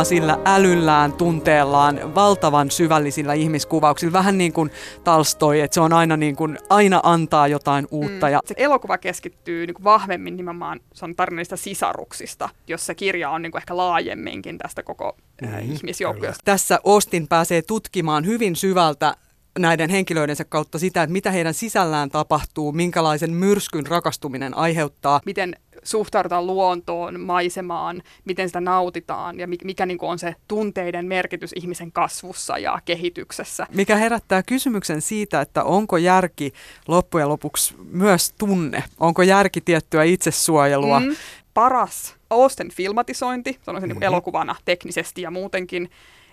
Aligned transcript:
Hurmaa 0.00 0.04
sillä 0.04 0.38
älyllään, 0.44 1.12
tunteellaan, 1.12 2.14
valtavan 2.14 2.70
syvällisillä 2.70 3.34
ihmiskuvauksilla. 3.34 4.12
Vähän 4.12 4.38
niin 4.38 4.52
kuin 4.52 4.70
Talstoi, 5.04 5.60
että 5.60 5.74
se 5.74 5.80
on 5.80 5.92
aina, 5.92 6.16
niin 6.16 6.36
kuin, 6.36 6.58
aina 6.70 7.00
antaa 7.02 7.48
jotain 7.48 7.86
uutta. 7.90 8.26
Mm. 8.26 8.32
Ja... 8.32 8.40
Se 8.44 8.54
elokuva 8.56 8.98
keskittyy 8.98 9.66
niin 9.66 9.74
kuin 9.74 9.84
vahvemmin 9.84 10.36
nimenomaan, 10.36 10.80
se 10.94 11.04
on 11.04 11.16
tarinallista 11.16 11.56
sisaruksista, 11.56 12.48
jos 12.66 12.86
se 12.86 12.94
kirja 12.94 13.30
on 13.30 13.42
niin 13.42 13.52
kuin 13.52 13.60
ehkä 13.60 13.76
laajemminkin 13.76 14.58
tästä 14.58 14.82
koko 14.82 15.16
mm, 15.42 15.58
ihmisjoukkueesta. 15.72 16.42
Tässä 16.44 16.78
Ostin 16.84 17.28
pääsee 17.28 17.62
tutkimaan 17.62 18.26
hyvin 18.26 18.56
syvältä 18.56 19.14
näiden 19.58 19.90
henkilöidensä 19.90 20.44
kautta 20.44 20.78
sitä, 20.78 21.02
että 21.02 21.12
mitä 21.12 21.30
heidän 21.30 21.54
sisällään 21.54 22.10
tapahtuu, 22.10 22.72
minkälaisen 22.72 23.30
myrskyn 23.30 23.86
rakastuminen 23.86 24.56
aiheuttaa. 24.56 25.20
Miten 25.26 25.56
suhtaudutaan 25.82 26.46
luontoon, 26.46 27.20
maisemaan, 27.20 28.02
miten 28.24 28.48
sitä 28.48 28.60
nautitaan 28.60 29.38
ja 29.38 29.46
mikä 29.64 29.86
niin 29.86 29.98
on 30.00 30.18
se 30.18 30.34
tunteiden 30.48 31.06
merkitys 31.06 31.52
ihmisen 31.56 31.92
kasvussa 31.92 32.58
ja 32.58 32.78
kehityksessä. 32.84 33.66
Mikä 33.74 33.96
herättää 33.96 34.42
kysymyksen 34.42 35.00
siitä, 35.00 35.40
että 35.40 35.64
onko 35.64 35.96
järki 35.96 36.52
loppujen 36.88 37.28
lopuksi 37.28 37.74
myös 37.90 38.32
tunne? 38.38 38.84
Onko 39.00 39.22
järki 39.22 39.60
tiettyä 39.60 40.02
itsesuojelua? 40.02 41.00
Mm. 41.00 41.16
Paras 41.54 42.16
Austen 42.30 42.70
filmatisointi, 42.70 43.58
sanoisin 43.62 43.88
mm-hmm. 43.88 44.00
niin 44.00 44.06
elokuvana 44.06 44.56
teknisesti 44.64 45.22
ja 45.22 45.30
muutenkin, 45.30 45.90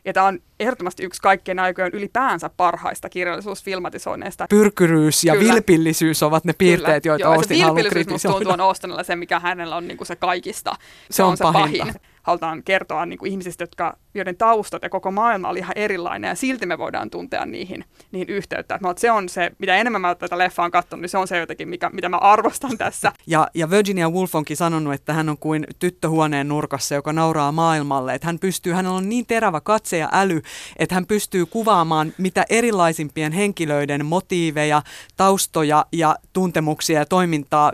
ja 0.07 0.13
tämä 0.13 0.25
on 0.25 0.39
ehdottomasti 0.59 1.03
yksi 1.03 1.21
kaikkien 1.21 1.59
aikojen 1.59 1.91
ylipäänsä 1.93 2.49
parhaista 2.57 3.09
kirjallisuusfilmatisoinneista. 3.09 4.45
Pyrkyryys 4.49 5.23
ja 5.23 5.33
Kyllä. 5.35 5.53
vilpillisyys 5.53 6.23
ovat 6.23 6.45
ne 6.45 6.53
piirteet, 6.57 7.03
Kyllä. 7.03 7.13
joita 7.13 7.23
Joo, 7.23 7.33
Austin 7.33 7.63
haluaa 7.63 7.83
kritisoida. 7.83 8.17
Se 8.17 8.27
tuntuu 8.27 8.53
on 8.53 8.61
Austinilla 8.61 9.03
se, 9.03 9.15
mikä 9.15 9.39
hänellä 9.39 9.75
on 9.75 9.87
niin 9.87 9.97
kuin 9.97 10.07
se 10.07 10.15
kaikista. 10.15 10.75
Se, 10.79 11.15
se 11.15 11.23
on, 11.23 11.29
on 11.29 11.37
se 11.37 11.43
pahin 11.43 11.93
halutaan 12.27 12.63
kertoa 12.63 13.05
niin 13.05 13.19
kuin 13.19 13.31
ihmisistä, 13.31 13.63
jotka, 13.63 13.97
joiden 14.13 14.37
taustat 14.37 14.83
ja 14.83 14.89
koko 14.89 15.11
maailma 15.11 15.49
oli 15.49 15.59
ihan 15.59 15.77
erilainen, 15.77 16.29
ja 16.29 16.35
silti 16.35 16.65
me 16.65 16.77
voidaan 16.77 17.09
tuntea 17.09 17.45
niihin, 17.45 17.85
niihin 18.11 18.29
yhteyttä. 18.29 18.75
Että 18.75 18.93
se 18.97 19.11
on 19.11 19.29
se, 19.29 19.51
mitä 19.59 19.75
enemmän 19.75 20.01
mä 20.01 20.15
tätä 20.15 20.37
leffaa 20.37 20.65
on 20.65 20.71
katsonut, 20.71 21.01
niin 21.01 21.09
se 21.09 21.17
on 21.17 21.27
se 21.27 21.37
jotenkin, 21.37 21.69
mikä, 21.69 21.89
mitä 21.89 22.09
mä 22.09 22.17
arvostan 22.17 22.77
tässä. 22.87 23.11
Ja, 23.27 23.47
ja 23.53 23.69
Virginia 23.69 24.09
Woolf 24.09 24.35
onkin 24.35 24.57
sanonut, 24.57 24.93
että 24.93 25.13
hän 25.13 25.29
on 25.29 25.37
kuin 25.37 25.67
tyttöhuoneen 25.79 26.47
nurkassa, 26.47 26.95
joka 26.95 27.13
nauraa 27.13 27.51
maailmalle. 27.51 28.13
Että 28.13 28.27
hän 28.27 28.39
pystyy, 28.39 28.73
hänellä 28.73 28.97
on 28.97 29.09
niin 29.09 29.25
terävä 29.25 29.61
katse 29.61 29.97
ja 29.97 30.09
äly, 30.13 30.41
että 30.77 30.95
hän 30.95 31.05
pystyy 31.05 31.45
kuvaamaan 31.45 32.13
mitä 32.17 32.45
erilaisimpien 32.49 33.31
henkilöiden 33.31 34.05
motiiveja, 34.05 34.81
taustoja 35.17 35.85
ja 35.91 36.15
tuntemuksia 36.33 36.99
ja 36.99 37.05
toimintaa. 37.05 37.71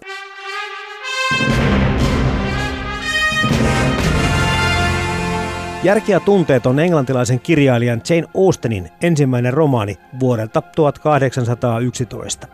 Järki 5.83 6.11
ja 6.11 6.19
tunteet 6.19 6.65
on 6.65 6.79
englantilaisen 6.79 7.39
kirjailijan 7.39 8.01
Jane 8.09 8.27
Austenin 8.37 8.89
ensimmäinen 9.01 9.53
romaani 9.53 9.97
vuodelta 10.19 10.61
1811. 10.61 12.47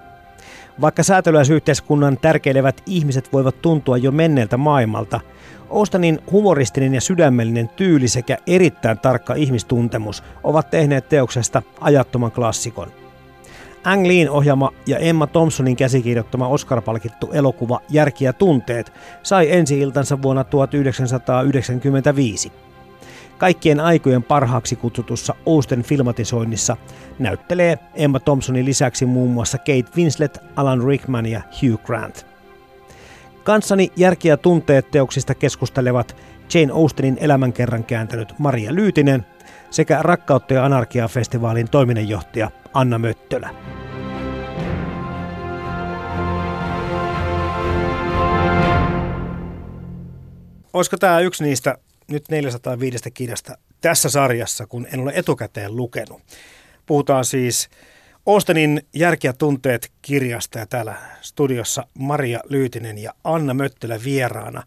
Vaikka 0.81 1.03
säätöläisyhteiskunnan 1.03 2.17
tärkeilevät 2.17 2.81
ihmiset 2.85 3.33
voivat 3.33 3.61
tuntua 3.61 3.97
jo 3.97 4.11
menneeltä 4.11 4.57
maailmalta, 4.57 5.19
Austenin 5.69 6.19
humoristinen 6.31 6.93
ja 6.93 7.01
sydämellinen 7.01 7.69
tyyli 7.69 8.07
sekä 8.07 8.37
erittäin 8.47 8.99
tarkka 8.99 9.33
ihmistuntemus 9.33 10.23
ovat 10.43 10.69
tehneet 10.69 11.09
teoksesta 11.09 11.61
ajattoman 11.81 12.31
klassikon. 12.31 12.91
Ang 13.83 14.07
Leein 14.07 14.29
ohjaama 14.29 14.71
ja 14.85 14.97
Emma 14.97 15.27
Thompsonin 15.27 15.75
käsikirjoittama 15.75 16.47
Oscar-palkittu 16.47 17.29
elokuva 17.33 17.81
Järki 17.89 18.25
ja 18.25 18.33
tunteet 18.33 18.93
sai 19.23 19.51
ensi-iltansa 19.51 20.21
vuonna 20.21 20.43
1995 20.43 22.51
kaikkien 23.39 23.79
aikojen 23.79 24.23
parhaaksi 24.23 24.75
kutsutussa 24.75 25.35
Austen 25.47 25.83
filmatisoinnissa 25.83 26.77
näyttelee 27.19 27.79
Emma 27.95 28.19
Thompsonin 28.19 28.65
lisäksi 28.65 29.05
muun 29.05 29.31
muassa 29.31 29.57
Kate 29.57 29.85
Winslet, 29.95 30.39
Alan 30.55 30.83
Rickman 30.87 31.25
ja 31.25 31.41
Hugh 31.61 31.83
Grant. 31.83 32.25
Kanssani 33.43 33.91
järkiä 33.95 34.37
tunteet 34.37 34.91
teoksista 34.91 35.35
keskustelevat 35.35 36.15
Jane 36.53 36.73
Austenin 36.73 37.17
elämänkerran 37.21 37.83
kääntänyt 37.83 38.33
Maria 38.39 38.75
Lyytinen 38.75 39.25
sekä 39.69 40.01
Rakkautta 40.01 40.53
ja 40.53 40.65
anarkia-festivaalin 40.65 41.69
toiminnanjohtaja 41.69 42.51
Anna 42.73 42.99
Möttölä. 42.99 43.49
Olisiko 50.73 50.97
tämä 50.97 51.19
yksi 51.19 51.43
niistä 51.43 51.77
nyt 52.09 52.23
405 52.29 53.11
kirjasta 53.11 53.57
tässä 53.81 54.09
sarjassa, 54.09 54.67
kun 54.67 54.87
en 54.93 54.99
ole 54.99 55.11
etukäteen 55.15 55.75
lukenut. 55.75 56.21
Puhutaan 56.85 57.25
siis 57.25 57.69
Ostenin 58.25 58.81
Järki 58.93 59.27
ja 59.27 59.33
tunteet 59.33 59.91
kirjasta 60.01 60.59
ja 60.59 60.65
täällä 60.65 60.95
studiossa 61.21 61.87
Maria 61.93 62.39
Lyytinen 62.49 62.97
ja 62.97 63.13
Anna 63.23 63.53
Möttölä 63.53 63.99
vieraana. 64.03 64.63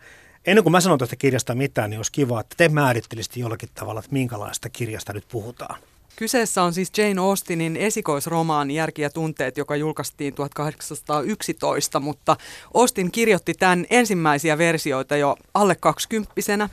Ennen 0.47 0.65
kuin 0.65 0.73
mä 0.73 0.81
sanon 0.81 0.99
tästä 0.99 1.17
kirjasta 1.17 1.55
mitään, 1.55 1.91
niin 1.91 1.99
olisi 1.99 2.13
kiva, 2.13 2.41
että 2.41 2.55
te 2.57 2.69
määrittelisitte 2.69 3.41
jollakin 3.41 3.69
tavalla, 3.75 4.01
että 4.01 4.13
minkälaista 4.13 4.69
kirjasta 4.69 5.13
nyt 5.13 5.25
puhutaan. 5.33 5.81
Kyseessä 6.17 6.63
on 6.63 6.73
siis 6.73 6.93
Jane 6.99 7.21
Austenin 7.21 7.77
esikoisromaani 7.77 8.75
Järki 8.75 9.03
ja 9.03 9.11
tunteet, 9.11 9.57
joka 9.57 9.77
julkaistiin 9.77 10.35
1811, 10.35 12.01
mutta 12.01 12.37
Austin 12.75 13.13
kirjoitti 13.13 13.55
tämän 13.55 13.87
ensimmäisiä 13.91 14.59
versioita 14.59 15.17
jo 15.17 15.37
alle 15.55 15.75
kaksikymppisenä 15.75 16.69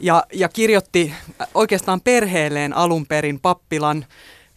ja, 0.00 0.24
ja 0.32 0.48
kirjoitti 0.48 1.14
oikeastaan 1.54 2.00
perheelleen 2.00 2.72
alun 2.72 3.06
perin 3.06 3.40
pappilan 3.40 4.06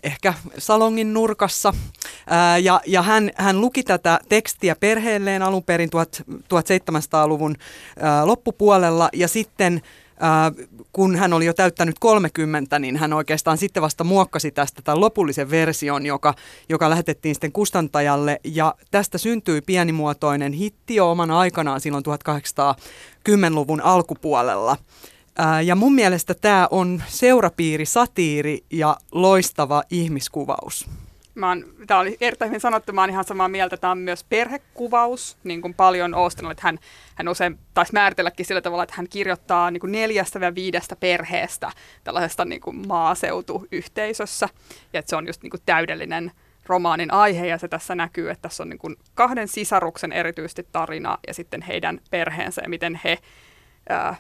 ehkä 0.04 0.34
salongin 0.58 1.14
nurkassa. 1.14 1.74
Ää, 2.28 2.58
ja 2.58 2.82
ja 2.86 3.02
hän, 3.02 3.32
hän 3.36 3.62
luki 3.62 3.84
tätä 3.84 4.20
tekstiä 4.30 4.76
perheelleen 4.76 5.42
alun 5.42 5.64
perin 5.64 5.90
1700-luvun 6.30 7.56
ää, 8.00 8.28
loppupuolella 8.28 9.10
ja 9.14 9.28
sitten 9.28 9.82
Äh, 10.24 10.68
kun 10.94 11.16
hän 11.16 11.34
oli 11.34 11.46
jo 11.46 11.54
täyttänyt 11.54 12.00
30, 12.00 12.80
niin 12.80 12.98
hän 12.98 13.14
oikeastaan 13.14 13.58
sitten 13.58 13.84
vasta 13.84 14.04
muokkasi 14.04 14.52
tästä 14.52 14.82
tämän 14.82 15.00
lopullisen 15.00 15.50
version, 15.50 16.06
joka, 16.06 16.34
joka 16.70 16.90
lähetettiin 16.90 17.36
sitten 17.36 17.52
kustantajalle. 17.52 18.40
Ja 18.44 18.76
tästä 18.92 19.18
syntyi 19.18 19.62
pienimuotoinen 19.62 20.54
hitti 20.54 20.96
jo 20.96 21.12
oman 21.12 21.32
aikanaan 21.32 21.82
silloin 21.82 22.04
1810-luvun 22.06 23.82
alkupuolella. 23.82 24.78
Äh, 25.40 25.66
ja 25.66 25.76
mun 25.76 25.96
mielestä 25.96 26.34
tämä 26.34 26.68
on 26.72 27.04
seurapiiri, 27.08 27.86
satiiri 27.86 28.60
ja 28.72 28.98
loistava 29.12 29.84
ihmiskuvaus. 29.90 30.90
Tämä 31.88 32.00
oli 32.00 32.18
erittäin 32.22 32.50
hyvin 32.50 32.62
sanottu, 32.62 32.94
mä 32.94 33.02
oon 33.02 33.10
ihan 33.10 33.24
samaa 33.24 33.48
mieltä. 33.48 33.78
Tämä 33.78 33.92
on 33.92 33.98
myös 33.98 34.24
perhekuvaus, 34.24 35.38
niin 35.44 35.62
kuin 35.62 35.74
paljon 35.74 36.14
Austinilla, 36.14 36.52
että 36.52 36.68
hän, 36.68 36.80
hän 37.16 37.28
usein 37.28 37.60
taisi 37.74 37.94
määritelläkin 37.94 38.46
sillä 38.46 38.62
tavalla, 38.62 38.84
että 38.84 38.96
hän 38.98 39.08
kirjoittaa 39.10 39.72
niin 39.72 39.82
kuin 39.82 39.92
neljästä 39.92 40.40
ja 40.40 40.56
viidestä 40.56 40.96
perheestä 40.96 41.72
tällaisesta 42.04 42.46
niin 42.46 42.62
kuin 42.62 42.88
maaseutuyhteisössä. 42.88 44.50
Ja 44.94 45.00
että 45.00 45.10
se 45.10 45.16
on 45.16 45.28
just 45.28 45.44
niin 45.44 45.52
kuin 45.52 45.62
täydellinen 45.66 46.32
romaanin 46.66 47.14
aihe 47.14 47.48
ja 47.48 47.58
se 47.58 47.68
tässä 47.68 47.96
näkyy, 47.96 48.30
että 48.30 48.42
tässä 48.42 48.64
on 48.64 48.70
niin 48.70 48.80
kuin 48.80 48.96
kahden 49.16 49.48
sisaruksen 49.48 50.12
erityisesti 50.12 50.68
tarina 50.72 51.18
ja 51.28 51.34
sitten 51.34 51.62
heidän 51.62 52.00
perheensä 52.10 52.62
ja 52.62 52.70
miten 52.70 53.00
he 53.04 53.18
ää, 53.90 54.16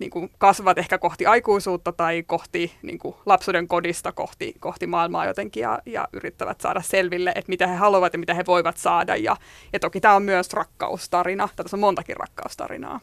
niin 0.00 0.10
kuin 0.10 0.30
kasvavat 0.38 0.78
ehkä 0.78 0.98
kohti 0.98 1.26
aikuisuutta 1.26 1.92
tai 1.92 2.22
kohti 2.22 2.72
niin 2.82 2.98
kuin 2.98 3.14
lapsuuden 3.26 3.68
kodista 3.68 4.12
kohti, 4.12 4.54
kohti 4.60 4.86
maailmaa 4.86 5.26
jotenkin 5.26 5.60
ja, 5.60 5.78
ja 5.86 6.08
yrittävät 6.12 6.60
saada 6.60 6.82
selville, 6.82 7.32
että 7.34 7.48
mitä 7.48 7.66
he 7.66 7.74
haluavat 7.74 8.12
ja 8.12 8.18
mitä 8.18 8.34
he 8.34 8.44
voivat 8.46 8.76
saada. 8.76 9.16
Ja, 9.16 9.36
ja 9.72 9.80
toki 9.80 10.00
tämä 10.00 10.14
on 10.14 10.22
myös 10.22 10.52
rakkaustarina. 10.52 11.48
Tässä 11.56 11.76
on 11.76 11.80
montakin 11.80 12.16
rakkaustarinaa. 12.16 13.00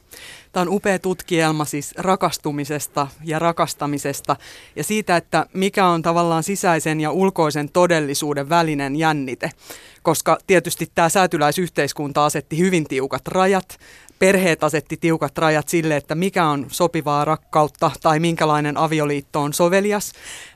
Tämä 0.51 0.61
on 0.61 0.69
upea 0.69 0.99
tutkielma 0.99 1.65
siis 1.65 1.93
rakastumisesta 1.97 3.07
ja 3.23 3.39
rakastamisesta 3.39 4.35
ja 4.75 4.83
siitä, 4.83 5.17
että 5.17 5.45
mikä 5.53 5.85
on 5.85 6.01
tavallaan 6.01 6.43
sisäisen 6.43 6.99
ja 6.99 7.11
ulkoisen 7.11 7.69
todellisuuden 7.69 8.49
välinen 8.49 8.95
jännite 8.95 9.51
koska 10.07 10.37
tietysti 10.47 10.91
tämä 10.95 11.09
säätyläisyhteiskunta 11.09 12.25
asetti 12.25 12.57
hyvin 12.57 12.87
tiukat 12.87 13.27
rajat 13.27 13.79
perheet 14.19 14.63
asetti 14.63 14.97
tiukat 14.97 15.37
rajat 15.37 15.67
sille, 15.67 15.95
että 15.95 16.15
mikä 16.15 16.45
on 16.45 16.65
sopivaa 16.71 17.25
rakkautta 17.25 17.91
tai 18.01 18.19
minkälainen 18.19 18.77
avioliitto 18.77 19.41
on 19.41 19.53
sovelias. 19.53 20.11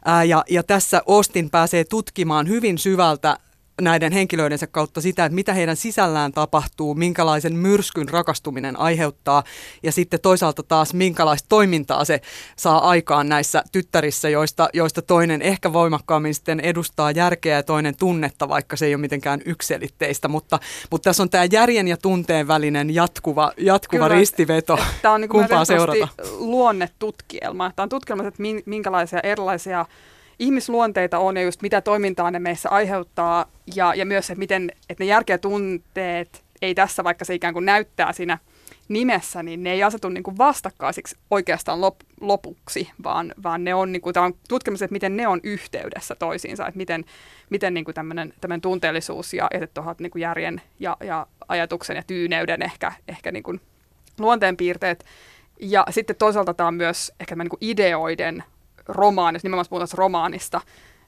Ää, 0.05 0.23
ja, 0.23 0.43
ja 0.49 0.63
tässä 0.63 1.01
Ostin 1.05 1.49
pääsee 1.49 1.83
tutkimaan 1.83 2.47
hyvin 2.47 2.77
syvältä 2.77 3.37
näiden 3.81 4.11
henkilöidensä 4.11 4.67
kautta 4.67 5.01
sitä, 5.01 5.25
että 5.25 5.35
mitä 5.35 5.53
heidän 5.53 5.75
sisällään 5.75 6.31
tapahtuu, 6.31 6.95
minkälaisen 6.95 7.55
myrskyn 7.55 8.09
rakastuminen 8.09 8.79
aiheuttaa 8.79 9.43
ja 9.83 9.91
sitten 9.91 10.19
toisaalta 10.19 10.63
taas 10.63 10.93
minkälaista 10.93 11.49
toimintaa 11.49 12.05
se 12.05 12.21
saa 12.55 12.89
aikaan 12.89 13.29
näissä 13.29 13.63
tyttärissä, 13.71 14.29
joista, 14.29 14.69
joista 14.73 15.01
toinen 15.01 15.41
ehkä 15.41 15.73
voimakkaammin 15.73 16.35
sitten 16.35 16.59
edustaa 16.59 17.11
järkeä 17.11 17.55
ja 17.55 17.63
toinen 17.63 17.95
tunnetta, 17.97 18.49
vaikka 18.49 18.75
se 18.75 18.85
ei 18.85 18.95
ole 18.95 19.01
mitenkään 19.01 19.41
ykselitteistä, 19.45 20.27
mutta, 20.27 20.59
mutta 20.91 21.09
tässä 21.09 21.23
on 21.23 21.29
tämä 21.29 21.45
järjen 21.51 21.87
ja 21.87 21.97
tunteen 21.97 22.47
välinen 22.47 22.95
jatkuva, 22.95 23.51
jatkuva 23.57 24.05
Kyllä, 24.05 24.19
ristiveto. 24.19 24.77
Tämä 25.01 25.13
on 25.13 25.21
niin 25.21 25.29
kumpaa 25.29 25.65
seurata. 25.65 26.07
luonnetutkielma. 26.37 27.71
Tämä 27.75 27.83
on 27.83 27.89
tutkielma, 27.89 28.27
että 28.27 28.43
minkälaisia 28.65 29.19
erilaisia 29.23 29.85
ihmisluonteita 30.39 31.19
on 31.19 31.37
ja 31.37 31.43
just 31.43 31.61
mitä 31.61 31.81
toimintaa 31.81 32.31
ne 32.31 32.39
meissä 32.39 32.69
aiheuttaa 32.69 33.45
ja, 33.75 33.93
ja 33.95 34.05
myös 34.05 34.27
se, 34.27 34.35
miten 34.35 34.71
että 34.89 35.03
ne 35.03 35.07
järkeä 35.07 35.37
tunteet 35.37 36.43
ei 36.61 36.75
tässä, 36.75 37.03
vaikka 37.03 37.25
se 37.25 37.35
ikään 37.35 37.53
kuin 37.53 37.65
näyttää 37.65 38.13
siinä 38.13 38.37
nimessä, 38.87 39.43
niin 39.43 39.63
ne 39.63 39.71
ei 39.71 39.83
asetu 39.83 40.09
niin 40.09 40.23
kuin 40.23 40.37
vastakkaisiksi 40.37 41.17
oikeastaan 41.31 41.81
lop, 41.81 41.95
lopuksi, 42.21 42.89
vaan, 43.03 43.33
vaan 43.43 43.63
ne 43.63 43.75
on, 43.75 43.91
niin 43.91 44.01
kuin, 44.01 44.13
tämä 44.13 44.25
on 44.25 44.33
tutkimus, 44.49 44.81
että 44.81 44.93
miten 44.93 45.17
ne 45.17 45.27
on 45.27 45.39
yhteydessä 45.43 46.15
toisiinsa, 46.15 46.67
että 46.67 46.77
miten, 46.77 47.05
miten 47.49 47.73
niin 47.73 47.85
kuin 47.85 47.95
tämmöinen, 47.95 48.33
tämmöinen 48.41 48.61
tunteellisuus 48.61 49.33
ja 49.33 49.49
tuohon 49.73 49.95
niin 49.99 50.11
kuin 50.11 50.21
järjen 50.21 50.61
ja, 50.79 50.97
ja 51.03 51.27
ajatuksen 51.47 51.95
ja 51.95 52.03
tyyneyden 52.07 52.61
ehkä, 52.61 52.91
ehkä 53.07 53.31
niin 53.31 53.43
kuin 53.43 53.61
luonteenpiirteet. 54.19 55.05
Ja 55.59 55.85
sitten 55.89 56.15
toisaalta 56.15 56.53
tämä 56.53 56.67
on 56.67 56.73
myös 56.73 57.11
ehkä 57.19 57.35
niin 57.35 57.49
kuin 57.49 57.59
ideoiden 57.61 58.43
romaanista, 58.93 59.45
nimenomaan 59.45 59.65
puhutaan 59.69 59.97
romaanista, 59.97 60.61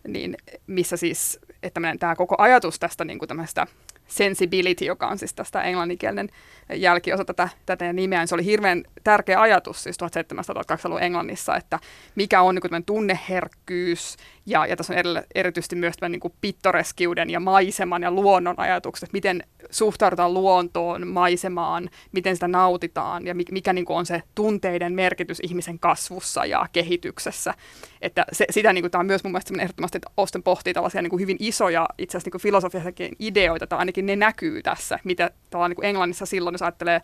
niin 0.07 0.37
missä 0.67 0.97
siis, 0.97 1.39
että 1.63 1.81
tämä 1.99 2.15
koko 2.15 2.35
ajatus 2.37 2.79
tästä 2.79 3.05
niin 3.05 3.19
kuin 3.19 3.27
tämmöistä 3.27 3.67
sensibility, 4.07 4.85
joka 4.85 5.07
on 5.07 5.17
siis 5.17 5.33
tästä 5.33 5.61
englanninkielinen 5.61 6.29
jälkiosa 6.75 7.25
tätä, 7.25 7.49
tätä 7.65 7.93
nimeä, 7.93 8.19
niin 8.19 8.27
se 8.27 8.35
oli 8.35 8.45
hirveän 8.45 8.83
tärkeä 9.03 9.41
ajatus 9.41 9.83
siis 9.83 9.97
1700-1800-luvun 10.03 11.03
Englannissa, 11.03 11.55
että 11.55 11.79
mikä 12.15 12.41
on 12.41 12.55
niin 12.55 12.85
tunneherkkyys, 12.85 14.17
ja, 14.45 14.65
ja 14.65 14.75
tässä 14.75 14.93
on 14.93 14.99
eri, 14.99 15.09
erityisesti 15.35 15.75
myös 15.75 15.95
tämän 15.97 16.11
niin 16.11 16.19
kuin 16.19 16.33
pittoreskiuden 16.41 17.29
ja 17.29 17.39
maiseman 17.39 18.03
ja 18.03 18.11
luonnon 18.11 18.59
ajatukset, 18.59 19.13
miten 19.13 19.43
suhtaudutaan 19.69 20.33
luontoon, 20.33 21.07
maisemaan, 21.07 21.89
miten 22.11 22.35
sitä 22.35 22.47
nautitaan, 22.47 23.25
ja 23.25 23.35
mikä 23.35 23.73
niin 23.73 23.85
kuin 23.85 23.97
on 23.97 24.05
se 24.05 24.23
tunteiden 24.35 24.93
merkitys 24.93 25.39
ihmisen 25.43 25.79
kasvussa 25.79 26.45
ja 26.45 26.65
kehityksessä. 26.71 27.53
Että 28.01 28.25
se, 28.31 28.45
sitä 28.49 28.73
niin 28.73 28.83
kuin, 28.83 28.91
tämä 28.91 28.99
on 28.99 29.05
myös 29.05 29.23
mun 29.23 29.31
mielestä 29.31 29.53
ehdottomasti, 29.61 29.97
että 29.97 30.11
Osten 30.17 30.43
pohtii 30.43 30.73
tällaisia 30.73 31.01
niin 31.01 31.09
kuin 31.09 31.21
hyvin 31.21 31.37
isoja 31.39 31.87
itse 31.97 32.17
asiassa 32.17 32.29
niin 32.33 32.41
filosofiaisiakin 32.41 33.15
ideoita, 33.19 33.67
tai 33.67 33.79
ainakin 33.79 34.05
ne 34.05 34.15
näkyy 34.15 34.61
tässä, 34.61 34.99
mitä 35.03 35.31
niin 35.67 35.75
kuin 35.75 35.85
Englannissa 35.85 36.25
silloin, 36.25 36.53
jos 36.53 36.61
ajattelee 36.61 37.01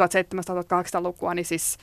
1700-1800-lukua, 0.00 1.34
niin 1.34 1.44
siis 1.44 1.78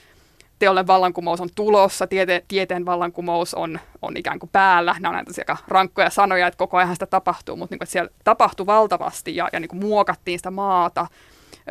teollinen 0.60 0.88
vallankumous 0.88 1.42
on 1.42 1.50
tulossa, 1.56 2.08
tiete, 2.08 2.44
tieteen 2.48 2.86
vallankumous 2.86 3.54
on, 3.54 3.80
on 4.02 4.18
ikään 4.18 4.40
kuin 4.40 4.50
päällä. 4.50 4.96
Nämä 5.00 5.10
on 5.10 5.16
näitä 5.16 5.42
aika 5.42 5.58
rankkoja 5.68 6.10
sanoja, 6.10 6.48
että 6.48 6.58
koko 6.58 6.78
ajan 6.78 6.96
sitä 6.96 7.06
tapahtuu, 7.06 7.56
mutta 7.56 7.74
niin 7.74 7.80
kuin, 7.80 7.86
että 7.86 7.92
siellä 7.92 8.10
tapahtui 8.24 8.66
valtavasti 8.66 9.36
ja, 9.36 9.50
ja 9.54 9.60
niin 9.60 9.70
kuin 9.70 9.80
muokattiin 9.80 10.40
sitä 10.40 10.52
maata 10.52 11.08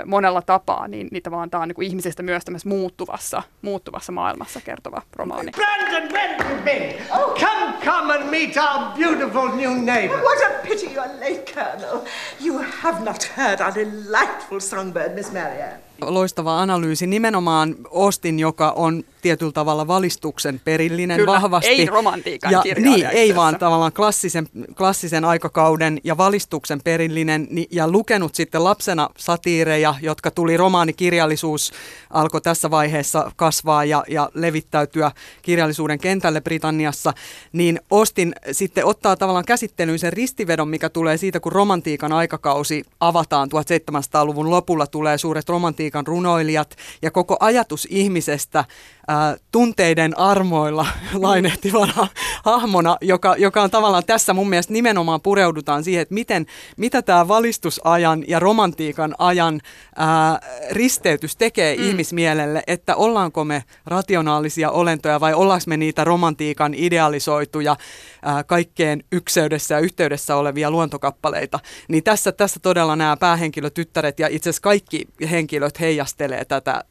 monella 0.07 0.43
tapaa, 0.43 0.89
niin, 0.89 1.09
niin 1.13 1.23
tavallaan 1.23 1.51
tämä 1.51 1.63
on 1.63 1.69
niin 1.69 1.83
ihmisistä 1.83 2.23
myös 2.23 2.45
tämmöisessä 2.45 2.69
muuttuvassa, 2.69 3.43
muuttuvassa 3.63 4.13
maailmassa 4.13 4.61
kertova 4.61 5.03
romaani. 5.17 5.53
Brandon, 5.53 6.09
Brandon, 6.09 6.63
Ben! 6.65 6.95
Oh. 7.11 7.35
Come, 7.41 7.73
come 7.85 8.15
and 8.15 8.31
meet 8.31 8.57
our 8.57 8.93
beautiful 8.99 9.49
new 9.49 9.85
neighbor. 9.85 10.19
What 10.19 10.43
a 10.43 10.69
pity 10.69 10.87
you're 10.87 11.21
late, 11.21 11.53
Colonel. 11.55 12.01
You 12.45 12.65
have 12.83 13.05
not 13.05 13.31
heard 13.37 13.61
our 13.61 13.75
delightful 13.75 14.61
songbird, 14.61 15.15
Miss 15.15 15.33
Marianne. 15.33 15.86
Loistava 16.01 16.61
analyysi. 16.61 17.07
Nimenomaan 17.07 17.77
Ostin, 17.91 18.39
joka 18.39 18.71
on 18.71 19.05
tietyllä 19.23 19.53
tavalla 19.53 19.87
valistuksen 19.87 20.61
perillinen 20.65 21.17
Kyllä, 21.17 21.33
vahvasti. 21.33 21.69
ei 21.69 21.87
romantiikan 21.87 22.53
ja, 22.53 22.63
Niin, 22.79 23.07
ei 23.07 23.37
vaan 23.37 23.59
tavallaan 23.59 23.93
klassisen, 23.93 24.49
klassisen 24.77 25.25
aikakauden 25.25 26.01
ja 26.05 26.17
valistuksen 26.17 26.81
perillinen 26.85 27.49
ja 27.71 27.89
lukenut 27.89 28.35
sitten 28.35 28.65
lapsena 28.65 29.09
satiireja, 29.17 29.95
jotka 30.03 30.31
tuli 30.31 30.57
romaanikirjallisuus, 30.57 31.73
alkoi 32.11 32.41
tässä 32.41 32.71
vaiheessa 32.71 33.33
kasvaa 33.37 33.85
ja, 33.85 34.05
ja 34.09 34.31
levittäytyä 34.35 35.11
kirjallisuuden 35.43 35.99
kentälle 35.99 36.41
Britanniassa, 36.41 37.13
niin 37.53 37.81
Ostin 37.91 38.35
sitten 38.53 38.85
ottaa 38.85 39.17
tavallaan 39.17 39.45
käsittelyyn 39.45 39.99
sen 39.99 40.13
ristivedon, 40.13 40.69
mikä 40.69 40.89
tulee 40.89 41.17
siitä, 41.17 41.41
kun 41.41 41.53
romantiikan 41.53 42.13
aikakausi 42.13 42.85
avataan 43.01 43.49
1700-luvun 43.49 44.51
lopulla, 44.51 44.87
tulee 44.87 45.19
suuret 45.19 45.49
romantiikan 45.49 45.86
runoilijat 46.07 46.77
ja 47.03 47.11
koko 47.11 47.37
ajatus 47.41 47.87
ihmisestä 47.91 48.65
ää, 49.09 49.37
tunteiden 49.53 50.19
armoilla 50.19 50.87
lainehtivana 51.15 52.07
hahmona, 52.45 52.97
joka, 53.01 53.35
joka 53.39 53.63
on 53.63 53.71
tavallaan 53.71 54.05
tässä 54.07 54.35
mun 54.35 54.49
mielestä 54.49 54.73
nimenomaan 54.73 55.21
pureudutaan 55.21 55.85
siihen, 55.85 56.03
että 56.03 56.15
miten, 56.15 56.47
mitä 56.77 57.03
tämä 57.03 57.29
valistusajan 57.29 58.25
ja 58.29 58.39
romantiikan 58.39 59.15
ajan 59.19 59.61
ää, 59.97 60.41
risteytys 60.71 61.37
tekee 61.37 61.77
mm. 61.77 61.83
ihmismielelle, 61.83 62.63
että 62.67 62.97
ollaanko 62.97 63.45
me 63.45 63.65
rationaalisia 63.87 64.71
olentoja 64.71 65.21
vai 65.21 65.35
ollaanko 65.35 65.65
me 65.67 65.77
niitä 65.77 66.05
romantiikan 66.05 66.75
idealisoituja 66.75 67.77
ää, 68.23 68.45
kaikkeen 68.45 69.05
ykseydessä 69.13 69.75
ja 69.75 69.81
yhteydessä 69.81 70.37
olevia 70.37 70.71
luontokappaleita. 70.71 71.59
Niin 71.89 72.05
tässä, 72.05 72.33
tässä 72.33 72.61
todella 72.61 72.97
nämä 72.97 73.17
päähenkilötyttäret 73.17 74.21
ja 74.21 74.29
itse 74.31 74.51
asiassa 74.51 74.63
kaikki 74.63 75.09
henkilöt 75.31 75.81
heijastelee 75.81 76.45
tätä, 76.45 76.71
ää, 76.71 76.85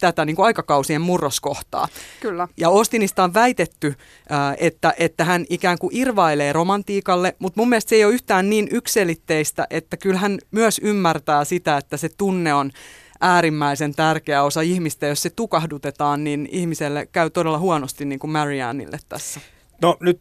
tätä 0.00 0.24
niin 0.24 0.36
kuin 0.36 0.46
aikakausien 0.46 1.00
murroskoa 1.00 1.45
kohtaa. 1.46 1.88
Kyllä. 2.20 2.48
Ja 2.56 2.70
Ostinista 2.70 3.24
on 3.24 3.34
väitetty, 3.34 3.94
että, 4.58 4.94
että 4.98 5.24
hän 5.24 5.44
ikään 5.50 5.78
kuin 5.78 5.96
irvailee 5.96 6.52
romantiikalle, 6.52 7.36
mutta 7.38 7.60
mun 7.60 7.68
mielestä 7.68 7.88
se 7.88 7.96
ei 7.96 8.04
ole 8.04 8.14
yhtään 8.14 8.50
niin 8.50 8.68
ykselitteistä, 8.70 9.66
että 9.70 9.96
kyllä 9.96 10.18
hän 10.18 10.38
myös 10.50 10.80
ymmärtää 10.82 11.44
sitä, 11.44 11.76
että 11.76 11.96
se 11.96 12.08
tunne 12.08 12.54
on 12.54 12.70
äärimmäisen 13.20 13.94
tärkeä 13.94 14.42
osa 14.42 14.60
ihmistä. 14.60 15.06
Jos 15.06 15.22
se 15.22 15.30
tukahdutetaan, 15.30 16.24
niin 16.24 16.48
ihmiselle 16.52 17.06
käy 17.06 17.30
todella 17.30 17.58
huonosti 17.58 18.04
niin 18.04 18.18
kuin 18.18 18.30
Mariannille 18.30 18.98
tässä. 19.08 19.40
No 19.82 19.96
nyt 20.00 20.20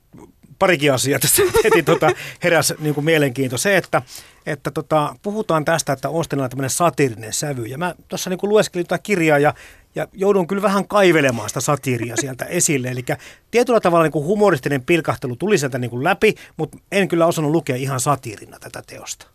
parikin 0.59 0.93
asiaa 0.93 1.19
tässä 1.19 1.43
heti 1.63 1.83
tota, 1.83 2.11
heräsi 2.43 2.73
niin 2.79 2.95
kuin 2.95 3.05
mielenkiinto. 3.05 3.57
Se, 3.57 3.77
että, 3.77 4.01
että 4.45 4.71
tota, 4.71 5.15
puhutaan 5.21 5.65
tästä, 5.65 5.93
että 5.93 6.09
Ostinilla 6.09 6.43
on 6.43 6.49
tämmöinen 6.49 6.69
satirinen 6.69 7.33
sävy. 7.33 7.65
Ja 7.65 7.77
mä 7.77 7.95
tuossa 8.07 8.29
niin 8.29 8.39
lueskelin 8.43 8.83
jotain 8.83 9.01
kirjaa 9.03 9.39
ja 9.39 9.53
ja 9.95 10.07
joudun 10.13 10.47
kyllä 10.47 10.61
vähän 10.61 10.87
kaivelemaan 10.87 11.49
sitä 11.49 11.61
satiiria 11.61 12.15
sieltä 12.15 12.45
esille. 12.45 12.87
Eli 12.87 13.05
tietyllä 13.51 13.79
tavalla 13.79 14.03
niin 14.03 14.11
kuin 14.11 14.25
humoristinen 14.25 14.83
pilkahtelu 14.83 15.35
tuli 15.35 15.57
sieltä 15.57 15.77
niin 15.77 15.91
kuin 15.91 16.03
läpi, 16.03 16.35
mutta 16.57 16.77
en 16.91 17.07
kyllä 17.07 17.25
osannut 17.25 17.51
lukea 17.51 17.75
ihan 17.75 17.99
satiirina 17.99 18.59
tätä 18.59 18.83
teosta. 18.87 19.27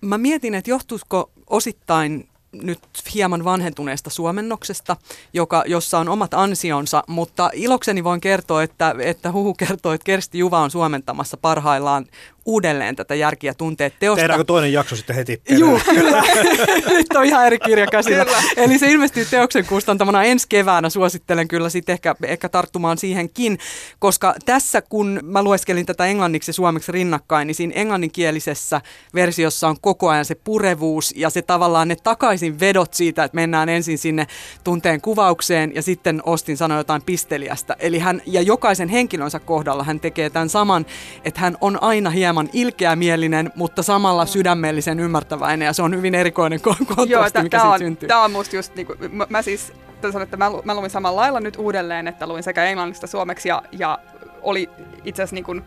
Mä 0.00 0.18
mietin, 0.18 0.54
että 0.54 0.70
johtuisiko 0.70 1.30
osittain 1.46 2.28
nyt 2.52 2.78
hieman 3.14 3.44
vanhentuneesta 3.44 4.10
suomennoksesta, 4.10 4.96
joka, 5.32 5.64
jossa 5.66 5.98
on 5.98 6.08
omat 6.08 6.34
ansionsa, 6.34 7.04
mutta 7.06 7.50
ilokseni 7.54 8.04
voin 8.04 8.20
kertoa, 8.20 8.62
että, 8.62 8.94
että 8.98 9.32
Huhu 9.32 9.54
kertoo, 9.54 9.92
että 9.92 10.04
Kersti 10.04 10.38
Juva 10.38 10.60
on 10.60 10.70
suomentamassa 10.70 11.36
parhaillaan 11.36 12.06
uudelleen 12.46 12.96
tätä 12.96 13.14
järkiä 13.14 13.54
tunteet 13.54 13.94
teosta. 13.98 14.20
Tehdäänkö 14.20 14.44
toinen 14.44 14.72
jakso 14.72 14.96
sitten 14.96 15.16
heti? 15.16 15.42
Joo, 15.48 15.80
kyllä. 15.84 16.22
Nyt 16.96 17.06
on 17.16 17.24
ihan 17.24 17.46
eri 17.46 17.58
kirja 17.58 17.86
käsillä. 17.86 18.26
Eli 18.56 18.78
se 18.78 18.90
ilmestyy 18.90 19.24
teoksen 19.24 19.66
kustantamana 19.66 20.24
ensi 20.24 20.46
keväänä. 20.48 20.90
Suosittelen 20.90 21.48
kyllä 21.48 21.68
sitten 21.68 21.92
ehkä, 21.92 22.14
ehkä 22.22 22.48
tarttumaan 22.48 22.98
siihenkin, 22.98 23.58
koska 23.98 24.34
tässä 24.44 24.82
kun 24.82 25.20
mä 25.22 25.42
lueskelin 25.42 25.86
tätä 25.86 26.06
englanniksi 26.06 26.48
ja 26.48 26.54
suomeksi 26.54 26.92
rinnakkain, 26.92 27.46
niin 27.46 27.54
siinä 27.54 27.72
englanninkielisessä 27.76 28.80
versiossa 29.14 29.68
on 29.68 29.76
koko 29.80 30.08
ajan 30.08 30.24
se 30.24 30.34
purevuus 30.34 31.14
ja 31.16 31.30
se 31.30 31.42
tavallaan 31.42 31.88
ne 31.88 31.96
takaisin 31.96 32.60
vedot 32.60 32.94
siitä, 32.94 33.24
että 33.24 33.34
mennään 33.34 33.68
ensin 33.68 33.98
sinne 33.98 34.26
tunteen 34.64 35.00
kuvaukseen 35.00 35.74
ja 35.74 35.82
sitten 35.82 36.22
Ostin 36.26 36.56
sanoi 36.56 36.78
jotain 36.78 37.02
pisteliästä. 37.02 37.76
Eli 37.78 37.98
hän, 37.98 38.22
ja 38.26 38.42
jokaisen 38.42 38.88
henkilönsä 38.88 39.38
kohdalla 39.38 39.84
hän 39.84 40.00
tekee 40.00 40.30
tämän 40.30 40.48
saman, 40.48 40.86
että 41.24 41.40
hän 41.40 41.56
on 41.60 41.82
aina 41.82 42.10
hieman 42.10 42.35
ilkeämielinen, 42.52 43.52
mutta 43.54 43.82
samalla 43.82 44.26
sydämellisen 44.26 45.00
ymmärtäväinen 45.00 45.66
ja 45.66 45.72
se 45.72 45.82
on 45.82 45.96
hyvin 45.96 46.14
erikoinen 46.14 46.60
kontrasti, 46.60 47.12
Joo, 47.12 47.30
t- 47.30 47.42
mikä 47.42 47.62
on, 47.62 47.78
syntyy. 47.78 48.08
Tämä 48.08 48.24
on 48.24 48.32
musta 48.32 48.56
just, 48.56 48.74
niin 48.74 48.86
kuin, 48.86 48.98
mä, 49.16 49.26
mä 49.28 49.42
siis 49.42 49.72
sanon, 50.02 50.22
että 50.22 50.36
mä, 50.36 50.50
mä 50.64 50.74
luin 50.74 50.90
samalla 50.90 51.20
lailla 51.20 51.40
nyt 51.40 51.56
uudelleen, 51.56 52.08
että 52.08 52.26
luin 52.26 52.42
sekä 52.42 52.64
englannista 52.64 53.06
suomeksi 53.06 53.48
ja, 53.48 53.62
ja 53.72 53.98
oli 54.42 54.70
itse 55.04 55.22
asiassa 55.22 55.34
niin 55.34 55.44
kuin, 55.44 55.62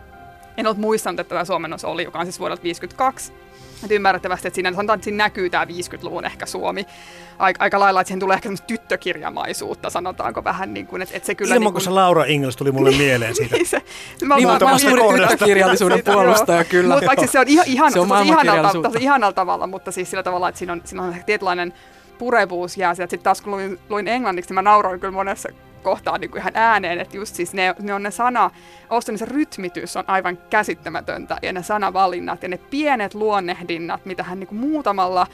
en 0.57 0.67
ollut 0.67 0.77
muistanut, 0.77 1.19
että 1.19 1.29
tämä 1.29 1.45
suomennos 1.45 1.85
oli, 1.85 2.03
joka 2.03 2.19
on 2.19 2.25
siis 2.25 2.39
vuodelta 2.39 2.63
52. 2.63 3.33
Että 3.83 3.93
ymmärrettävästi, 3.93 4.47
että 4.47 4.55
siinä, 4.55 4.71
sanotaan, 4.71 4.97
että 4.97 5.03
siinä 5.03 5.23
näkyy 5.23 5.49
tämä 5.49 5.65
50-luvun 5.65 6.25
ehkä 6.25 6.45
Suomi 6.45 6.85
aika, 7.39 7.63
aika 7.63 7.79
lailla, 7.79 8.01
että 8.01 8.07
siihen 8.07 8.19
tulee 8.19 8.33
ehkä 8.35 8.45
semmoista 8.45 8.67
tyttökirjamaisuutta, 8.67 9.89
sanotaanko 9.89 10.43
vähän 10.43 10.73
niin 10.73 10.87
kuin, 10.87 11.01
että, 11.01 11.17
että 11.17 11.27
se 11.27 11.35
kyllä... 11.35 11.55
Ilman, 11.55 11.65
niin 11.65 11.73
kuin... 11.73 11.83
se 11.83 11.89
Laura 11.89 12.23
Ingles 12.25 12.55
tuli 12.55 12.71
mulle 12.71 12.91
mieleen 12.91 13.35
siitä. 13.35 13.55
niin 13.55 13.67
se, 13.67 13.81
mä, 14.25 14.35
niin, 14.35 14.47
mä, 14.47 14.59
mä, 14.59 14.71
mä 15.19 15.27
tyttökirjallisuuden 15.27 16.03
puolustaja 16.05 16.63
kyllä. 16.63 16.93
Mutta 16.93 17.07
vaikka 17.07 17.27
se 17.27 17.39
on 17.39 17.47
ihan, 17.47 17.67
ihan, 17.67 17.91
se 17.91 17.99
on 17.99 18.25
ihanalta, 18.25 18.81
tosi 18.81 19.03
ihanalla 19.03 19.33
tavalla, 19.33 19.67
mutta 19.67 19.91
siis 19.91 20.09
sillä 20.09 20.23
tavalla, 20.23 20.49
että 20.49 20.59
siinä 20.59 20.73
on, 20.73 20.81
siinä 20.85 21.03
on 21.03 21.15
tietynlainen 21.25 21.73
purevuus 22.17 22.77
jää 22.77 22.95
sieltä. 22.95 23.09
Sitten 23.09 23.23
taas 23.23 23.41
kun 23.41 23.51
luin, 23.51 23.79
luin 23.89 24.07
englanniksi, 24.07 24.49
niin 24.49 24.55
mä 24.55 24.61
nauroin 24.61 24.99
kyllä 24.99 25.11
monessa 25.11 25.49
kohtaa 25.79 26.17
niin 26.17 26.31
kuin 26.31 26.41
ihan 26.41 26.53
ääneen, 26.55 26.99
että 26.99 27.17
just 27.17 27.35
siis 27.35 27.53
ne, 27.53 27.75
ne 27.79 27.93
on 27.93 28.03
ne 28.03 28.11
sana, 28.11 28.51
Austinissa 28.89 29.25
rytmitys 29.25 29.97
on 29.97 30.03
aivan 30.07 30.37
käsittämätöntä 30.49 31.37
ja 31.41 31.53
ne 31.53 31.63
sanavalinnat 31.63 32.43
ja 32.43 32.49
ne 32.49 32.57
pienet 32.57 33.13
luonnehdinnat, 33.13 34.05
mitä 34.05 34.23
hän 34.23 34.39
niin 34.39 34.47
kuin 34.47 34.59
muutamalla 34.59 35.27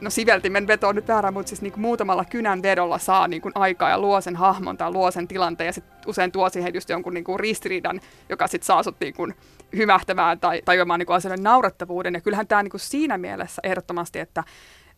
no 0.00 0.10
siveltimen 0.10 0.66
veto 0.66 0.88
on 0.88 0.94
nyt 0.94 1.08
väärä, 1.08 1.30
mutta 1.30 1.48
siis 1.48 1.62
niin 1.62 1.72
kuin 1.72 1.80
muutamalla 1.80 2.24
kynän 2.24 2.62
vedolla 2.62 2.98
saa 2.98 3.28
niin 3.28 3.42
kuin 3.42 3.52
aikaa 3.54 3.90
ja 3.90 3.98
luo 3.98 4.20
sen 4.20 4.36
hahmon 4.36 4.76
tai 4.76 4.90
luo 4.90 5.10
sen 5.10 5.28
tilanteen 5.28 5.66
ja 5.66 5.72
sitten 5.72 5.92
usein 6.06 6.32
tuo 6.32 6.50
siihen 6.50 6.74
just 6.74 6.88
jonkun 6.88 7.14
niin 7.14 7.24
kuin 7.24 7.40
ristiriidan, 7.40 8.00
joka 8.28 8.46
sitten 8.46 8.66
saa 8.66 8.82
sut 8.82 8.96
niin 9.00 9.14
kuin 9.14 9.34
hymähtämään 9.76 10.40
tai 10.40 10.62
tajuamaan 10.64 11.00
niin 11.00 11.10
asioiden 11.10 11.42
naurettavuuden. 11.42 12.14
Ja 12.14 12.20
kyllähän 12.20 12.46
tämä 12.46 12.62
niin 12.62 12.70
kuin 12.70 12.80
siinä 12.80 13.18
mielessä 13.18 13.60
ehdottomasti, 13.64 14.18
että 14.18 14.44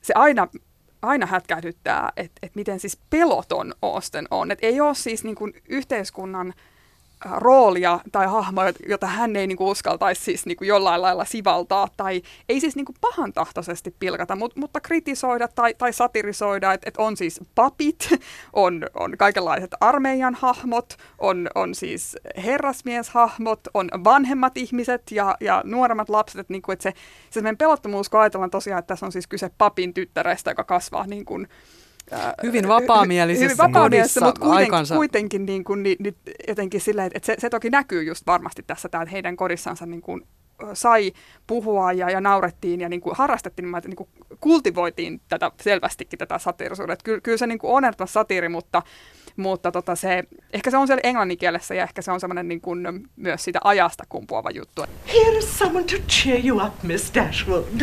se 0.01 0.15
aina 0.17 0.49
aina 1.03 1.27
hätkähdyttää, 1.27 2.13
että, 2.17 2.39
että 2.43 2.57
miten 2.57 2.81
siis 2.81 2.99
peloton 3.11 3.75
Austen 3.83 4.27
on. 4.31 4.51
Että 4.51 4.67
ei 4.67 4.81
ole 4.81 4.95
siis 4.95 5.25
niin 5.25 5.35
kuin 5.35 5.55
yhteiskunnan 5.69 6.55
roolia 7.31 8.01
tai 8.13 8.27
hahmoa, 8.27 8.65
jota 8.89 9.07
hän 9.07 9.37
ei 9.37 9.47
niinku 9.47 9.71
uskaltaisi 9.71 10.23
siis 10.23 10.47
niinku 10.47 10.65
jollain 10.65 11.03
lailla 11.03 11.25
sivaltaa 11.25 11.89
tai 11.97 12.23
ei 12.49 12.61
siis 12.61 12.77
niinku 12.77 12.95
pahantahtoisesti 13.01 13.95
pilkata, 13.99 14.37
mut, 14.37 14.57
mutta 14.57 14.81
kritisoida 14.81 15.49
tai, 15.49 15.75
tai 15.75 15.93
satirisoida, 15.93 16.73
että 16.73 16.89
et 16.89 16.97
on 16.97 17.17
siis 17.17 17.41
papit, 17.55 18.09
on, 18.53 18.87
on 18.95 19.19
kaikenlaiset 19.19 19.71
armeijan 19.81 20.35
hahmot, 20.35 20.97
on, 21.19 21.49
on 21.55 21.75
siis 21.75 22.17
herrasmieshahmot, 22.45 23.61
on 23.75 23.89
vanhemmat 24.05 24.57
ihmiset 24.57 25.03
ja, 25.11 25.37
ja 25.41 25.63
nuoremmat 25.65 26.09
lapset, 26.09 26.39
että 26.39 26.53
niinku, 26.53 26.73
et 26.73 26.81
se, 26.81 26.93
se 27.31 27.43
pelottomuus, 27.59 28.09
kun 28.09 28.21
ajatellaan 28.21 28.51
tosiaan, 28.51 28.79
että 28.79 28.89
tässä 28.89 29.07
on 29.07 29.13
siis 29.13 29.27
kyse 29.27 29.51
papin 29.59 29.95
tyttärestä, 29.95 30.51
joka 30.51 30.65
kasvaa 30.65 31.07
niin 31.07 31.25
kuin, 31.25 31.49
hyvin 32.43 32.69
vapaamielisessä 32.69 33.45
hyvin 33.45 33.59
vapaamielisessä, 33.59 34.21
mutta 34.21 34.41
kuitenkin, 34.41 34.97
kuitenkin 34.97 35.47
niin 35.47 35.65
kuin, 35.65 35.83
niin, 35.83 35.97
niin, 36.01 36.17
jotenkin 36.49 36.81
silleen, 36.81 37.11
että 37.15 37.27
se, 37.27 37.35
se 37.39 37.51
toki 37.51 37.71
näkyy 37.71 38.03
just 38.03 38.27
varmasti 38.27 38.63
tässä, 38.67 38.87
että 38.87 39.05
heidän 39.13 39.37
kodissansa 39.37 39.87
niin 39.87 40.03
kuin, 40.03 40.23
sai 40.75 41.13
puhua 41.47 41.93
ja, 41.93 42.11
ja 42.11 42.21
naurettiin 42.21 42.81
ja 42.81 42.89
niin 42.89 43.01
kuin 43.01 43.17
harrastettiin, 43.17 43.73
niin, 43.73 43.83
niin 43.87 43.97
kuin 43.97 44.09
kultivoitiin 44.41 45.21
tätä 45.29 45.51
selvästikin 45.61 46.19
tätä 46.19 46.39
satiirisuutta. 46.39 46.97
Kyllä, 47.05 47.21
kyllä 47.21 47.39
se 47.39 47.47
niin 47.47 47.59
kuin 47.59 47.73
on 47.73 47.85
ehdottomasti 47.85 48.13
satiiri, 48.13 48.49
mutta, 48.49 48.83
mutta 49.37 49.73
tota 49.73 49.97
se, 49.97 50.25
ehkä 50.53 50.71
se 50.71 50.77
on 50.77 50.87
siellä 50.87 51.01
englanninkielessä 51.05 51.75
ja 51.75 51.83
ehkä 51.83 52.03
se 52.03 52.13
on 52.13 52.21
semmoinen 52.21 52.49
niin 52.49 52.61
kuin 52.61 53.09
myös 53.17 53.45
siitä 53.45 53.61
ajasta 53.65 54.05
kumpuava 54.09 54.51
juttu. 54.51 54.85
Here 55.07 55.39
is 55.39 55.59
someone 55.59 55.87
to 55.87 55.97
cheer 56.09 56.47
you 56.47 56.67
up, 56.67 56.83
Miss 56.83 57.15
Dashwood. 57.15 57.83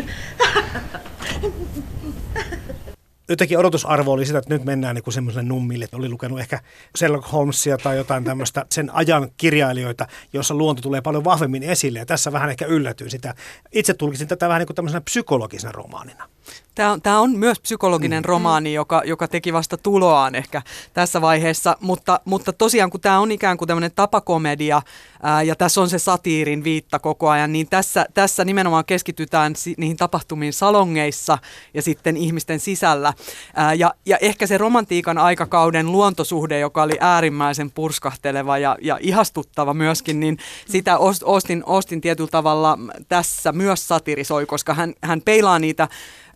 jotenkin 3.30 3.58
odotusarvo 3.58 4.12
oli 4.12 4.26
sitä, 4.26 4.40
että 4.40 4.54
nyt 4.54 4.66
mennään 4.66 4.96
niin 4.96 5.14
semmoiselle 5.14 5.48
nummille, 5.48 5.86
että 5.86 5.98
oli 5.98 6.10
lukenut 6.10 6.40
ehkä 6.40 6.60
Sherlock 6.98 7.32
Holmesia 7.32 7.78
tai 7.78 7.98
jotain 7.98 8.24
tämmöistä 8.24 8.66
sen 8.70 8.90
ajan 8.94 9.30
kirjailijoita, 9.38 10.08
jossa 10.34 10.56
luonto 10.56 10.82
tulee 10.82 11.02
paljon 11.02 11.24
vahvemmin 11.24 11.64
esille. 11.64 12.00
Ja 12.00 12.06
tässä 12.06 12.32
vähän 12.32 12.50
ehkä 12.50 12.66
yllätyin 12.66 13.12
sitä. 13.12 13.36
Itse 13.72 13.94
tulkisin 13.94 14.28
tätä 14.28 14.48
vähän 14.48 14.60
niin 14.60 14.68
kuin 14.68 14.76
tämmöisenä 14.76 15.02
psykologisena 15.02 15.72
romaanina. 15.72 16.30
Tämä 16.80 16.92
on, 16.92 17.02
tämä 17.02 17.20
on 17.20 17.32
myös 17.32 17.60
psykologinen 17.60 18.24
mm. 18.24 18.26
romaani, 18.26 18.74
joka, 18.74 19.02
joka 19.06 19.28
teki 19.28 19.54
vasta 19.54 19.78
tuloaan 19.78 20.36
ehkä 20.36 20.62
tässä 20.94 21.22
vaiheessa, 21.22 21.78
mutta, 21.80 22.20
mutta 22.26 22.54
tosiaan 22.54 22.90
kun 22.90 23.02
tämä 23.02 23.20
on 23.20 23.32
ikään 23.32 23.58
kuin 23.58 23.68
tämmöinen 23.68 23.92
tapakomedia 23.96 24.82
ää, 25.24 25.44
ja 25.44 25.56
tässä 25.56 25.82
on 25.82 25.90
se 25.90 26.00
satiirin 26.00 26.64
viitta 26.64 27.00
koko 27.00 27.30
ajan, 27.30 27.52
niin 27.54 27.68
tässä, 27.70 28.06
tässä 28.14 28.46
nimenomaan 28.46 28.86
keskitytään 28.86 29.56
si- 29.56 29.76
niihin 29.78 29.98
tapahtumiin 29.98 30.54
salongeissa 30.54 31.38
ja 31.74 31.82
sitten 31.82 32.18
ihmisten 32.18 32.60
sisällä. 32.60 33.14
Ää, 33.56 33.74
ja, 33.74 33.94
ja 34.06 34.18
ehkä 34.22 34.48
se 34.48 34.58
romantiikan 34.58 35.18
aikakauden 35.18 35.92
luontosuhde, 35.92 36.60
joka 36.60 36.84
oli 36.84 36.98
äärimmäisen 37.00 37.72
purskahteleva 37.72 38.58
ja, 38.58 38.78
ja 38.82 38.98
ihastuttava 39.02 39.74
myöskin, 39.74 40.20
niin 40.20 40.38
sitä 40.70 40.98
Ostin, 41.24 41.64
Ostin 41.66 42.02
tietyllä 42.02 42.30
tavalla 42.32 42.78
tässä 43.08 43.52
myös 43.52 43.88
satirisoi, 43.88 44.46
koska 44.46 44.74
hän, 44.74 44.94
hän 45.04 45.22
peilaa 45.22 45.60
niitä 45.60 45.88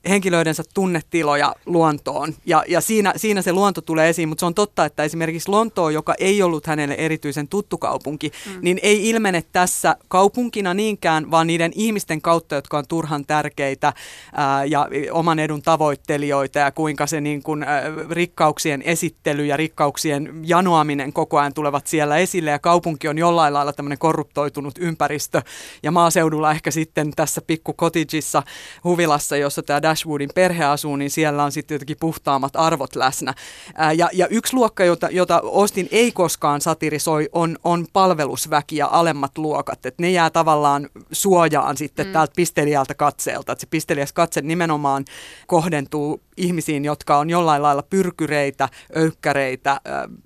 henkilöidensä 0.10 0.64
tunnetiloja 0.74 1.56
luontoon. 1.66 2.34
Ja, 2.46 2.64
ja 2.68 2.82
siinä, 2.82 3.14
siinä 3.16 3.42
se 3.42 3.54
luonto 3.54 3.82
tulee 3.82 4.10
esiin, 4.10 4.30
mutta 4.30 4.40
se 4.40 4.46
on 4.46 4.54
totta, 4.54 4.86
että 4.86 5.04
esimerkiksi 5.04 5.50
Lontoo, 5.50 5.90
joka 5.90 6.14
ei 6.20 6.42
ollut 6.42 6.68
hänelle 6.68 6.96
erityisen 6.96 7.48
tuttu 7.48 7.78
kaupunki, 7.78 8.32
mm. 8.46 8.60
niin 8.62 8.80
ei 8.84 9.10
ilmene 9.10 9.44
tässä 9.52 9.96
kaupunkina 10.08 10.74
niinkään, 10.74 11.32
vaan 11.32 11.48
niiden 11.48 11.72
ihmisten 11.76 12.22
kautta, 12.22 12.56
jotka 12.56 12.78
on 12.78 12.88
turhan 12.88 13.26
tärkeitä 13.26 13.94
ää, 14.34 14.66
ja 14.66 14.88
oman 15.12 15.40
edun 15.40 15.62
tavoittelijoita 15.62 16.60
ja 16.60 16.72
kuinka 16.72 17.08
se 17.08 17.22
niin 17.22 17.44
kuin, 17.44 17.64
ää, 17.64 17.84
rikkauksien 18.10 18.82
esittely 18.82 19.46
ja 19.46 19.58
rikkauksien 19.58 20.30
janoaminen 20.44 21.14
koko 21.14 21.40
ajan 21.40 21.54
tulevat 21.54 21.88
siellä 21.88 22.18
esille 22.18 22.52
ja 22.52 22.60
kaupunki 22.60 23.08
on 23.08 23.18
jollain 23.18 23.54
lailla 23.54 23.74
tämmöinen 23.74 23.98
korruptoitunut 23.98 24.76
ympäristö 24.80 25.42
ja 25.84 25.92
maaseudulla 25.92 26.52
ehkä 26.52 26.72
sitten 26.72 27.12
tässä 27.16 27.42
pikku 27.42 27.74
cottageissa 27.74 28.44
huvilassa, 28.84 29.38
jossa 29.38 29.64
tämä 29.64 29.82
Dashwoodin 29.94 30.30
perhe 30.36 30.66
asuu, 30.66 30.96
niin 30.96 31.12
siellä 31.12 31.44
on 31.44 31.52
sitten 31.52 31.76
jotenkin 31.76 31.98
puhtaammat 32.00 32.56
arvot 32.56 32.96
läsnä. 32.96 33.34
Ää, 33.76 33.94
ja, 33.94 34.10
ja 34.14 34.28
yksi 34.28 34.54
luokka, 34.54 34.84
jota, 34.86 35.08
jota 35.12 35.42
Ostin 35.44 35.88
ei 35.92 36.12
koskaan 36.12 36.62
satirisoi, 36.62 37.30
on, 37.32 37.58
on 37.64 37.86
palvelusväki 37.94 38.78
ja 38.78 38.88
alemmat 38.92 39.38
luokat. 39.38 39.86
Et 39.86 40.00
ne 40.00 40.12
jää 40.12 40.30
tavallaan 40.30 40.90
suojaan 41.12 41.78
sitten 41.78 42.08
mm. 42.08 42.14
täältä 42.14 42.34
pistelijältä 42.36 42.94
katseelta. 42.94 43.52
Et 43.52 43.60
se 43.60 43.68
pistelijäs 43.68 44.14
katse 44.14 44.42
nimenomaan 44.42 45.06
kohdentuu 45.48 46.22
ihmisiin, 46.38 46.86
jotka 46.86 47.18
on 47.18 47.30
jollain 47.30 47.62
lailla 47.62 47.84
pyrkyreitä, 47.84 48.70
öykkäreitä, 48.98 49.72
äh, 49.72 49.80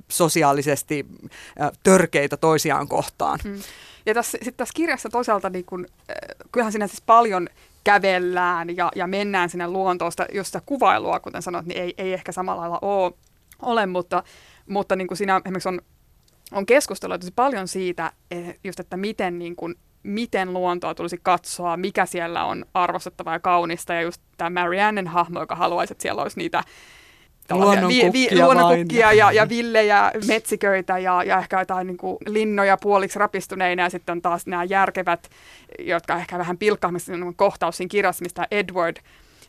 sosiaalisesti 0.08 1.06
äh, 1.62 1.72
törkeitä 1.84 2.38
toisiaan 2.38 2.88
kohtaan. 2.88 3.40
Mm. 3.44 3.60
Ja 4.06 4.14
tässä, 4.14 4.38
sit 4.42 4.58
tässä 4.58 4.74
kirjassa 4.76 5.10
toisaalta, 5.10 5.50
niin 5.50 5.66
kun, 5.66 5.86
äh, 6.10 6.16
kyllähän 6.52 6.72
siinä 6.72 6.88
siis 6.88 7.02
paljon 7.02 7.50
kävellään 7.88 8.78
ja, 8.78 8.92
ja 8.96 9.08
mennään 9.08 9.50
sinne 9.50 9.68
luontoosta, 9.68 10.26
jos 10.34 10.48
sitä 10.48 10.62
kuvailua, 10.66 11.20
kuten 11.20 11.42
sanoit, 11.42 11.66
niin 11.66 11.82
ei, 11.82 11.94
ei 11.98 12.14
ehkä 12.14 12.32
samalla 12.32 12.62
lailla 12.62 12.80
ole, 12.82 13.14
ole 13.62 13.86
mutta, 13.86 14.24
mutta 14.70 14.96
niin 14.96 15.08
kuin 15.08 15.18
siinä 15.18 15.42
esimerkiksi 15.46 15.70
on, 15.70 15.82
on 16.52 16.66
keskustelua 16.66 17.18
tosi 17.18 17.32
paljon 17.36 17.68
siitä, 17.68 18.12
eh, 18.32 18.60
just, 18.64 18.80
että 18.80 18.98
miten, 18.98 19.40
niin 19.40 19.56
kuin, 19.56 19.76
miten 20.04 20.54
luontoa 20.54 20.96
tulisi 20.96 21.20
katsoa, 21.24 21.78
mikä 21.78 22.06
siellä 22.06 22.46
on 22.46 22.66
arvostettavaa 22.74 23.34
ja 23.34 23.40
kaunista, 23.40 23.94
ja 23.94 24.02
just 24.02 24.22
tämä 24.38 24.62
Mariannen 24.62 25.08
hahmo, 25.08 25.40
joka 25.40 25.56
haluaisi, 25.56 25.94
että 25.94 26.02
siellä 26.02 26.22
olisi 26.22 26.40
niitä 26.40 26.64
luonnonkukkia, 27.56 28.14
vi, 28.14 28.28
vi, 28.32 28.42
luonnonkukkia 28.42 29.14
ja, 29.14 29.32
ja 29.32 29.50
villejä 29.50 30.12
metsiköitä 30.28 30.98
ja, 30.98 31.24
ja 31.24 31.40
ehkä 31.40 31.60
jotain 31.60 31.88
niin 31.88 31.98
kuin 31.98 32.18
linnoja 32.28 32.78
puoliksi 32.78 33.20
rapistuneina 33.20 33.84
ja 33.84 33.90
sitten 33.90 34.14
on 34.14 34.22
taas 34.22 34.48
nämä 34.48 34.64
järkevät, 34.64 35.30
jotka 35.80 36.16
ehkä 36.16 36.38
vähän 36.38 36.58
pilkkaamista 36.58 37.12
kohtaus 37.36 37.78
siinä 37.78 37.90
kirjassa, 37.90 38.24
mistä 38.24 38.48
Edward, 38.52 38.98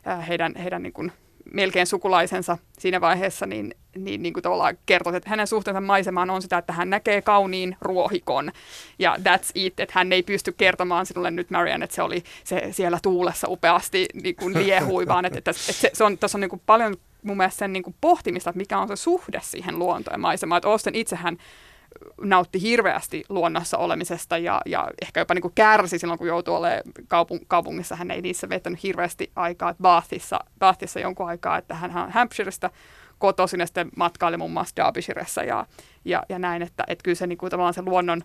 äh, 0.06 0.28
heidän, 0.28 0.54
heidän 0.56 0.82
niin 0.82 0.92
kuin 0.92 1.12
melkein 1.52 1.86
sukulaisensa 1.86 2.58
siinä 2.78 3.00
vaiheessa, 3.00 3.46
niin, 3.46 3.74
niin, 3.96 4.22
niin 4.22 4.32
kuin 4.32 4.42
tavallaan 4.42 4.78
kertoo, 4.86 5.12
että 5.12 5.30
hänen 5.30 5.46
suhteensa 5.46 5.80
maisemaan 5.80 6.30
on 6.30 6.42
sitä, 6.42 6.58
että 6.58 6.72
hän 6.72 6.90
näkee 6.90 7.22
kauniin 7.22 7.76
ruohikon. 7.80 8.52
Ja 8.98 9.16
that's 9.16 9.50
it, 9.54 9.80
että 9.80 9.92
hän 9.96 10.12
ei 10.12 10.22
pysty 10.22 10.52
kertomaan 10.52 11.06
sinulle 11.06 11.30
nyt 11.30 11.50
Marianne, 11.50 11.84
että 11.84 11.96
se 11.96 12.02
oli 12.02 12.22
se 12.44 12.68
siellä 12.70 12.98
tuulessa 13.02 13.48
upeasti 13.48 14.06
niin 14.22 14.36
kuin 14.36 14.54
liehui, 14.54 15.06
vaan 15.06 15.24
että, 15.24 15.38
että, 15.38 15.50
että 15.50 15.72
se, 15.72 15.90
se 15.92 16.04
on, 16.04 16.18
tässä 16.18 16.38
on 16.38 16.40
niin 16.40 16.50
kuin 16.50 16.62
paljon 16.66 16.96
mun 17.22 17.36
mielestä 17.36 17.58
sen 17.58 17.72
niin 17.72 17.82
kuin 17.82 17.96
pohtimista, 18.00 18.50
että 18.50 18.58
mikä 18.58 18.78
on 18.78 18.88
se 18.88 18.96
suhde 18.96 19.40
siihen 19.42 19.78
luontoon 19.78 20.14
ja 20.14 20.18
maisemaan. 20.18 20.56
Että 20.56 20.68
Austen 20.68 20.94
itsehän 20.94 21.36
nautti 22.20 22.62
hirveästi 22.62 23.24
luonnossa 23.28 23.78
olemisesta 23.78 24.38
ja, 24.38 24.60
ja 24.66 24.88
ehkä 25.02 25.20
jopa 25.20 25.34
niin 25.34 25.42
kuin 25.42 25.54
kärsi 25.54 25.98
silloin, 25.98 26.18
kun 26.18 26.28
joutui 26.28 26.56
olemaan 26.56 26.82
kaupung- 27.08 27.44
kaupungissa. 27.48 27.96
Hän 27.96 28.10
ei 28.10 28.22
niissä 28.22 28.48
vetänyt 28.48 28.82
hirveästi 28.82 29.30
aikaa. 29.36 29.74
Bathissa, 29.82 30.38
Bathissa 30.58 31.00
jonkun 31.00 31.28
aikaa, 31.28 31.58
että 31.58 31.74
hän 31.74 31.96
on 31.96 32.10
Hampshireista 32.10 32.70
kotoisin 33.18 33.60
ja 33.60 33.66
sitten 33.66 33.88
matkaili 33.96 34.36
muun 34.36 34.52
muassa 34.52 34.76
Derbyshiressä 34.76 35.42
ja, 35.42 35.66
ja, 36.04 36.22
ja 36.28 36.38
näin, 36.38 36.62
että, 36.62 36.84
että 36.86 37.02
kyllä 37.02 37.14
se, 37.14 37.26
niin 37.26 37.38
kuin, 37.38 37.50
tavallaan 37.50 37.74
se 37.74 37.82
luonnon 37.82 38.22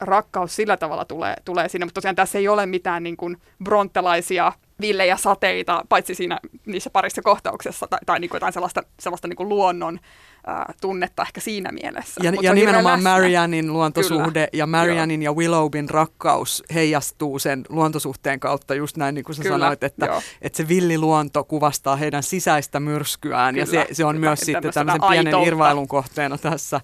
rakkaus 0.00 0.56
sillä 0.56 0.76
tavalla 0.76 1.04
tulee, 1.04 1.34
tulee 1.44 1.68
siinä, 1.68 1.86
mutta 1.86 1.94
tosiaan 1.94 2.16
tässä 2.16 2.38
ei 2.38 2.48
ole 2.48 2.66
mitään 2.66 3.02
niin 3.02 3.16
kuin 3.16 3.36
bronttelaisia 3.64 4.52
villejä 4.82 5.16
sateita, 5.16 5.84
paitsi 5.88 6.14
siinä 6.14 6.38
niissä 6.66 6.90
parissa 6.90 7.22
kohtauksessa 7.22 7.86
tai, 7.86 7.98
tai 8.06 8.20
niin 8.20 8.28
kuin 8.28 8.36
jotain 8.36 8.52
sellaista, 8.52 8.82
sellaista 9.00 9.28
niin 9.28 9.36
kuin 9.36 9.48
luonnon 9.48 9.98
äh, 10.48 10.74
tunnetta 10.80 11.22
ehkä 11.22 11.40
siinä 11.40 11.72
mielessä. 11.72 12.20
Ja, 12.24 12.32
ja 12.42 12.54
nimenomaan 12.54 13.02
Mariannin 13.02 13.72
luontosuhde 13.72 14.30
Kyllä. 14.30 14.48
ja 14.52 14.66
Mariannin 14.66 15.22
ja 15.22 15.32
Willowbin 15.32 15.90
rakkaus 15.90 16.64
heijastuu 16.74 17.38
sen 17.38 17.62
luontosuhteen 17.68 18.40
kautta 18.40 18.74
just 18.74 18.96
näin 18.96 19.14
niin 19.14 19.24
kuin 19.24 19.36
sä 19.36 19.42
Kyllä, 19.42 19.58
sanoit, 19.58 19.84
että, 19.84 20.22
että 20.42 20.56
se 20.56 20.68
villiluonto 20.68 21.44
kuvastaa 21.44 21.96
heidän 21.96 22.22
sisäistä 22.22 22.80
myrskyään 22.80 23.54
Kyllä, 23.54 23.62
ja 23.62 23.86
se, 23.86 23.94
se 23.94 24.04
on 24.04 24.14
Kyllä, 24.14 24.28
myös 24.28 24.40
sitten 24.40 24.72
tämmöisen 24.72 25.00
pienen 25.00 25.26
aitoutta. 25.26 25.48
irvailun 25.48 25.88
kohteena 25.88 26.38
tässä. 26.38 26.80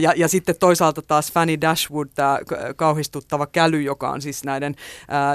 Ja, 0.00 0.12
ja 0.16 0.28
sitten 0.28 0.54
toisaalta 0.60 1.02
taas 1.02 1.32
Fanny 1.32 1.60
Dashwood, 1.60 2.08
tämä 2.14 2.38
kauhistuttava 2.76 3.46
käly, 3.46 3.82
joka 3.82 4.10
on 4.10 4.22
siis 4.22 4.44
näiden 4.44 4.74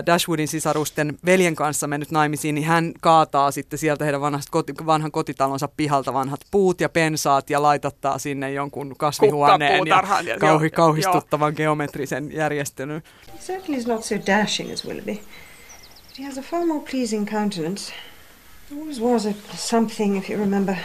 Dashwoodin 0.06 0.48
sisarusten 0.48 1.18
veljen 1.26 1.56
kanssa 1.56 1.88
mennyt 1.88 2.12
naimisiin, 2.12 2.56
niin 2.56 2.68
hän 2.68 2.92
kaataa 3.02 3.52
sitten 3.52 3.80
sieltä 3.80 4.04
heidän 4.06 4.22
koti, 4.52 4.74
vanhan 4.86 5.12
kotitalonsa 5.12 5.68
pihalta 5.68 6.14
vanhat 6.14 6.40
puut 6.52 6.82
ja 6.82 6.90
pensaat 6.90 7.47
ja 7.50 7.62
laitattaa 7.62 8.18
sinne 8.18 8.52
jonkun 8.52 8.96
kasvihuoneen 8.98 9.88
ja 9.88 10.04
kauhi, 10.40 10.70
kauhistuttavan 10.70 11.54
joo. 11.54 11.58
geometrisen 11.58 12.34
järjestelyn. 12.34 13.04
Certainly 13.40 13.78
is 13.78 13.88
not 13.88 14.04
so 14.04 14.16
dashing 14.16 14.74
as 14.74 14.86
Willoughby. 14.86 15.16
But 16.08 16.20
he 16.20 16.26
has 16.26 16.38
a 16.38 16.42
far 16.42 16.66
more 16.66 16.86
pleasing 16.92 17.30
countenance. 17.30 17.94
There 18.68 18.82
always 18.82 19.02
was 19.02 19.26
a 19.26 19.34
something, 19.56 20.18
if 20.18 20.30
you 20.30 20.40
remember, 20.40 20.76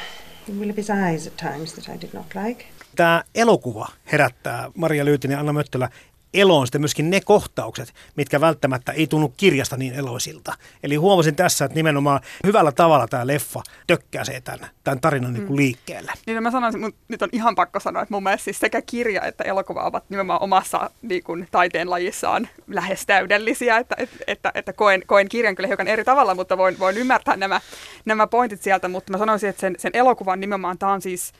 in 0.49 0.59
Willoughby's 0.61 0.91
eyes 0.91 1.27
at 1.27 1.37
times 1.37 1.73
that 1.73 1.89
I 1.89 2.01
did 2.01 2.13
not 2.13 2.27
like. 2.35 2.65
Tämä 2.97 3.25
elokuva 3.35 3.89
herättää 4.13 4.71
Maria 4.75 5.05
Lyytinen 5.05 5.35
ja 5.35 5.41
Anna 5.41 5.53
Möttölä 5.53 5.89
eloon 6.35 6.67
sitten 6.67 6.81
myöskin 6.81 7.11
ne 7.11 7.21
kohtaukset, 7.21 7.95
mitkä 8.17 8.41
välttämättä 8.41 8.93
ei 8.93 9.07
tunnu 9.07 9.35
kirjasta 9.37 9.77
niin 9.77 9.95
eloisilta. 9.95 10.55
Eli 10.83 10.97
huomasin 10.97 11.37
tässä, 11.37 11.65
että 11.65 11.75
nimenomaan 11.75 12.21
hyvällä 12.47 12.73
tavalla 12.73 13.09
tämä 13.09 13.27
leffa 13.27 13.63
tökkäsee 13.87 14.41
tämän, 14.41 14.71
tämän 14.85 15.01
tarinan 15.01 15.33
niin 15.33 15.47
kuin 15.47 15.57
mm. 15.57 15.57
liikkeelle. 15.57 16.13
Niin 16.27 16.35
no 16.35 16.41
mä 16.41 16.51
sanoisin, 16.51 16.81
mun, 16.81 16.95
nyt 17.09 17.23
on 17.23 17.29
ihan 17.33 17.55
pakko 17.55 17.81
sanoa, 17.81 18.03
että 18.03 18.15
mun 18.15 18.23
mielestä 18.23 18.45
siis 18.45 18.59
sekä 18.59 18.83
kirja 18.83 19.23
että 19.23 19.45
elokuva 19.45 19.83
ovat 19.85 20.05
nimenomaan 20.09 20.43
omassa 20.43 20.91
niin 21.03 21.23
kuin, 21.23 21.49
taiteen 21.51 21.91
lajissaan 21.91 22.49
lähes 22.67 23.07
täydellisiä, 23.07 23.79
että, 23.79 23.95
että, 23.99 24.17
että, 24.27 24.53
että 24.55 24.73
koen, 24.73 25.03
koen 25.07 25.29
kirjan 25.29 25.55
kyllä 25.55 25.67
hiukan 25.67 25.89
eri 25.89 26.05
tavalla, 26.05 26.35
mutta 26.35 26.59
voin, 26.59 26.79
voin 26.79 26.97
ymmärtää 26.97 27.37
nämä, 27.37 27.61
nämä 28.05 28.27
pointit 28.27 28.63
sieltä, 28.63 28.89
mutta 28.89 29.13
mä 29.13 29.19
sanoisin, 29.19 29.49
että 29.49 29.61
sen, 29.61 29.75
sen 29.79 29.91
elokuvan 29.95 30.41
nimenomaan 30.41 30.79
tämä 30.79 30.93
on 30.93 31.03
siis 31.03 31.33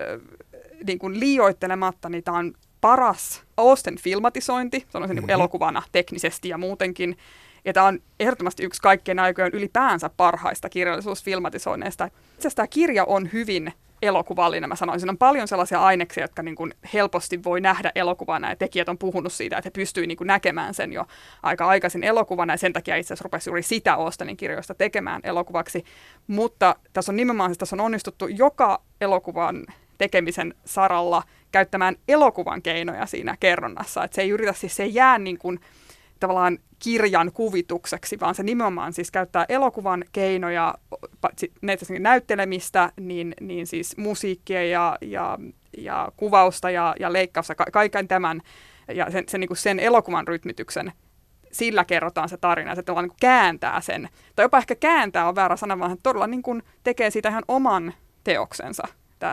äh, 0.00 0.20
niin 0.86 0.98
kuin 0.98 1.20
liioittelematta, 1.20 2.08
niin 2.08 2.24
tämä 2.24 2.38
on 2.38 2.54
paras 2.84 3.42
Austen 3.56 3.98
filmatisointi, 3.98 4.86
sanoisin 4.90 5.16
mm-hmm. 5.16 5.26
niin 5.26 5.34
elokuvana 5.34 5.82
teknisesti 5.92 6.48
ja 6.48 6.58
muutenkin. 6.58 7.16
Ja 7.64 7.72
tämä 7.72 7.86
on 7.86 7.98
ehdottomasti 8.20 8.64
yksi 8.64 8.82
kaikkien 8.82 9.18
aikojen 9.18 9.50
ylipäänsä 9.52 10.10
parhaista 10.16 10.68
kirjallisuusfilmatisoinneista. 10.68 12.04
Itse 12.04 12.38
asiassa 12.38 12.56
tämä 12.56 12.66
kirja 12.66 13.04
on 13.04 13.32
hyvin 13.32 13.72
elokuvallinen, 14.02 14.68
mä 14.68 14.76
sanoisin. 14.76 15.10
On 15.10 15.18
paljon 15.18 15.48
sellaisia 15.48 15.80
aineksia, 15.80 16.24
jotka 16.24 16.42
niin 16.42 16.54
kuin 16.54 16.74
helposti 16.94 17.44
voi 17.44 17.60
nähdä 17.60 17.92
elokuvana, 17.94 18.48
ja 18.50 18.56
tekijät 18.56 18.88
on 18.88 18.98
puhunut 18.98 19.32
siitä, 19.32 19.58
että 19.58 19.66
he 19.66 19.70
pystyivät 19.70 20.08
niin 20.08 20.18
näkemään 20.24 20.74
sen 20.74 20.92
jo 20.92 21.06
aika 21.42 21.66
aikaisin 21.66 22.04
elokuvana, 22.04 22.52
ja 22.52 22.58
sen 22.58 22.72
takia 22.72 22.96
itse 22.96 23.14
asiassa 23.14 23.24
rupesi 23.24 23.50
juuri 23.50 23.62
sitä 23.62 23.94
Austenin 23.94 24.36
kirjoista 24.36 24.74
tekemään 24.74 25.20
elokuvaksi. 25.24 25.84
Mutta 26.26 26.76
tässä 26.92 27.12
on 27.12 27.16
nimenomaan, 27.16 27.50
siis 27.50 27.58
tässä 27.58 27.76
on 27.76 27.80
onnistuttu 27.80 28.26
joka 28.26 28.82
elokuvan 29.00 29.66
tekemisen 29.98 30.54
saralla 30.64 31.22
käyttämään 31.52 31.96
elokuvan 32.08 32.62
keinoja 32.62 33.06
siinä 33.06 33.36
kerronnassa. 33.40 34.04
Että 34.04 34.14
se 34.14 34.22
ei 34.22 34.30
yritä 34.30 34.52
siis, 34.52 34.76
se 34.76 34.82
ei 34.82 34.94
jää 34.94 35.18
niin 35.18 35.38
kuin, 35.38 35.60
tavallaan 36.20 36.58
kirjan 36.78 37.32
kuvitukseksi, 37.32 38.20
vaan 38.20 38.34
se 38.34 38.42
nimenomaan 38.42 38.92
siis 38.92 39.10
käyttää 39.10 39.46
elokuvan 39.48 40.04
keinoja, 40.12 40.74
näitä 41.62 41.86
näyttelemistä, 41.98 42.92
niin, 43.00 43.34
niin 43.40 43.66
siis 43.66 43.96
musiikkia 43.96 44.64
ja, 44.64 44.98
ja, 45.00 45.38
ja 45.78 46.08
kuvausta 46.16 46.70
ja, 46.70 46.94
ja 47.00 47.12
leikkausta, 47.12 47.54
ka- 47.54 47.66
kaiken 47.72 48.08
tämän 48.08 48.40
ja 48.94 49.10
sen, 49.10 49.24
sen, 49.28 49.40
niin 49.40 49.48
kuin 49.48 49.58
sen 49.58 49.80
elokuvan 49.80 50.28
rytmityksen. 50.28 50.92
Sillä 51.52 51.84
kerrotaan 51.84 52.28
se 52.28 52.36
tarina, 52.36 52.74
se 52.74 52.82
tavallaan 52.82 53.08
niin 53.08 53.16
kääntää 53.20 53.80
sen, 53.80 54.08
tai 54.36 54.44
jopa 54.44 54.58
ehkä 54.58 54.74
kääntää 54.74 55.28
on 55.28 55.34
väärä 55.34 55.56
sana, 55.56 55.78
vaan 55.78 55.96
todella 56.02 56.26
niin 56.26 56.42
kuin 56.42 56.62
tekee 56.84 57.10
siitä 57.10 57.28
ihan 57.28 57.44
oman 57.48 57.94
teoksensa 58.24 58.82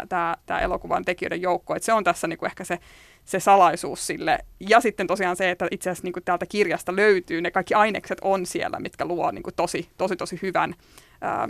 tämä, 0.09 0.59
elokuvan 0.61 1.05
tekijöiden 1.05 1.41
joukko. 1.41 1.75
Et 1.75 1.83
se 1.83 1.93
on 1.93 2.03
tässä 2.03 2.27
niin 2.27 2.39
kuin 2.39 2.47
ehkä 2.47 2.63
se, 2.63 2.79
se 3.25 3.39
salaisuus 3.39 4.07
sille. 4.07 4.39
Ja 4.59 4.79
sitten 4.79 5.07
tosiaan 5.07 5.35
se, 5.35 5.51
että 5.51 5.67
itse 5.71 5.89
asiassa 5.89 6.05
niin 6.05 6.13
kuin 6.13 6.23
täältä 6.23 6.45
kirjasta 6.45 6.95
löytyy, 6.95 7.41
ne 7.41 7.51
kaikki 7.51 7.73
ainekset 7.73 8.17
on 8.21 8.45
siellä, 8.45 8.79
mitkä 8.79 9.05
luo 9.05 9.31
niin 9.31 9.43
kuin 9.43 9.55
tosi, 9.55 9.89
tosi, 9.97 10.15
tosi 10.15 10.39
hyvän 10.41 10.75
ää, 11.21 11.47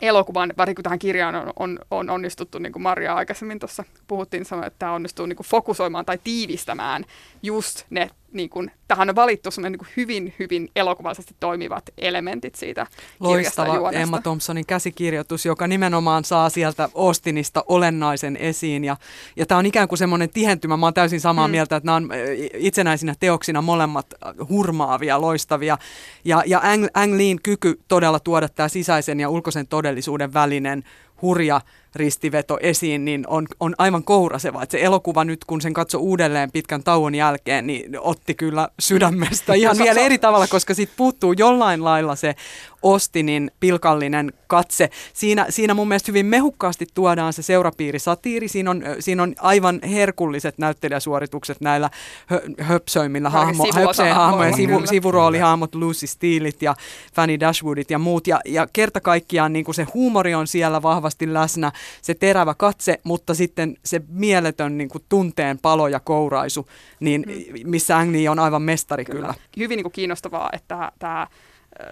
elokuvan, 0.00 0.52
varsinkin 0.56 0.82
tähän 0.82 0.98
kirjaan 0.98 1.34
on, 1.34 1.52
on, 1.56 1.78
on 1.90 2.10
onnistuttu, 2.10 2.58
niin 2.58 2.72
kuin 2.72 2.82
Maria 2.82 3.14
aikaisemmin 3.14 3.58
tuossa 3.58 3.84
puhuttiin, 4.06 4.44
sanoi, 4.44 4.66
että 4.66 4.78
tämä 4.78 4.92
onnistuu 4.92 5.26
niin 5.26 5.36
kuin 5.36 5.46
fokusoimaan 5.46 6.04
tai 6.04 6.18
tiivistämään 6.24 7.04
just 7.42 7.84
ne 7.90 8.10
niin 8.32 8.50
kuin, 8.50 8.70
tähän 8.88 9.08
on 9.08 9.16
valittu 9.16 9.50
niin 9.62 9.78
kuin 9.78 9.88
hyvin, 9.96 10.34
hyvin 10.38 10.68
elokuvallisesti 10.76 11.34
toimivat 11.40 11.84
elementit 11.98 12.54
siitä 12.54 12.86
Loistava 13.20 13.90
Emma 13.90 14.20
Thompsonin 14.20 14.66
käsikirjoitus, 14.66 15.46
joka 15.46 15.66
nimenomaan 15.66 16.24
saa 16.24 16.50
sieltä 16.50 16.88
Austinista 16.94 17.64
olennaisen 17.68 18.36
esiin. 18.36 18.84
Ja, 18.84 18.96
ja 19.36 19.46
tämä 19.46 19.58
on 19.58 19.66
ikään 19.66 19.88
kuin 19.88 19.98
semmoinen 19.98 20.30
tihentymä. 20.30 20.76
Mä 20.76 20.86
oon 20.86 20.94
täysin 20.94 21.20
samaa 21.20 21.46
hmm. 21.46 21.50
mieltä, 21.50 21.76
että 21.76 21.86
nämä 21.86 21.96
on 21.96 22.08
itsenäisinä 22.54 23.14
teoksina 23.20 23.62
molemmat 23.62 24.06
hurmaavia, 24.48 25.20
loistavia. 25.20 25.78
Ja, 26.24 26.42
ja 26.46 26.60
Ang, 26.62 26.86
Ang 26.94 27.16
Leein 27.16 27.42
kyky 27.42 27.80
todella 27.88 28.20
tuoda 28.20 28.48
tämä 28.48 28.68
sisäisen 28.68 29.20
ja 29.20 29.28
ulkoisen 29.28 29.66
todellisuuden 29.66 30.34
välinen 30.34 30.84
hurja 31.22 31.60
ristiveto 31.98 32.58
esiin, 32.60 33.04
niin 33.04 33.24
on, 33.26 33.46
on 33.60 33.74
aivan 33.78 34.04
kouraseva. 34.04 34.62
Että 34.62 34.72
se 34.72 34.84
elokuva 34.84 35.24
nyt, 35.24 35.44
kun 35.44 35.60
sen 35.60 35.72
katso 35.72 35.98
uudelleen 35.98 36.52
pitkän 36.52 36.82
tauon 36.82 37.14
jälkeen, 37.14 37.66
niin 37.66 38.00
otti 38.00 38.34
kyllä 38.34 38.68
sydämestä 38.78 39.54
ihan 39.60 39.78
vielä 39.78 40.00
eri 40.00 40.18
tavalla, 40.18 40.46
koska 40.46 40.74
siitä 40.74 40.92
puuttuu 40.96 41.32
jollain 41.32 41.84
lailla 41.84 42.16
se 42.16 42.34
Ostinin 42.82 43.50
pilkallinen 43.60 44.32
katse. 44.46 44.90
Siinä, 45.14 45.46
siinä 45.48 45.74
mun 45.74 45.88
mielestä 45.88 46.10
hyvin 46.12 46.26
mehukkaasti 46.26 46.86
tuodaan 46.94 47.32
se 47.32 47.42
seurapiirisatiiri. 47.42 48.48
Siinä 48.48 48.70
on, 48.70 48.82
siinä 48.98 49.22
on 49.22 49.34
aivan 49.38 49.80
herkulliset 49.82 50.58
näyttelijäsuoritukset 50.58 51.60
näillä 51.60 51.90
hö, 52.26 52.40
höpsöimmillä 52.60 53.30
hahmo, 53.30 53.64
hahmojen 54.14 54.56
sivu, 54.56 54.86
sivuroolihahmot, 54.86 55.74
Lucy 55.74 56.06
Steelit 56.06 56.62
ja 56.62 56.74
Fanny 57.14 57.40
Dashwoodit 57.40 57.90
ja 57.90 57.98
muut. 57.98 58.26
Ja, 58.26 58.40
ja 58.44 58.66
kerta 58.72 59.00
kaikkiaan 59.00 59.52
niin 59.52 59.64
kuin 59.64 59.74
se 59.74 59.86
huumori 59.94 60.34
on 60.34 60.46
siellä 60.46 60.82
vahvasti 60.82 61.32
läsnä 61.34 61.72
se 62.02 62.14
terävä 62.14 62.54
katse, 62.54 63.00
mutta 63.04 63.34
sitten 63.34 63.76
se 63.84 64.00
mieletön 64.08 64.78
niin 64.78 64.88
kuin 64.88 65.04
tunteen 65.08 65.58
palo 65.58 65.88
ja 65.88 66.00
kouraisu, 66.00 66.68
niin 67.00 67.24
mm. 67.26 67.70
missä 67.70 67.98
Angli 67.98 68.28
on 68.28 68.38
aivan 68.38 68.62
mestari 68.62 69.04
kyllä. 69.04 69.20
kyllä. 69.20 69.34
Hyvin 69.56 69.76
niin 69.76 69.84
kuin 69.84 69.92
kiinnostavaa, 69.92 70.50
että 70.52 70.92
tämä 70.98 71.26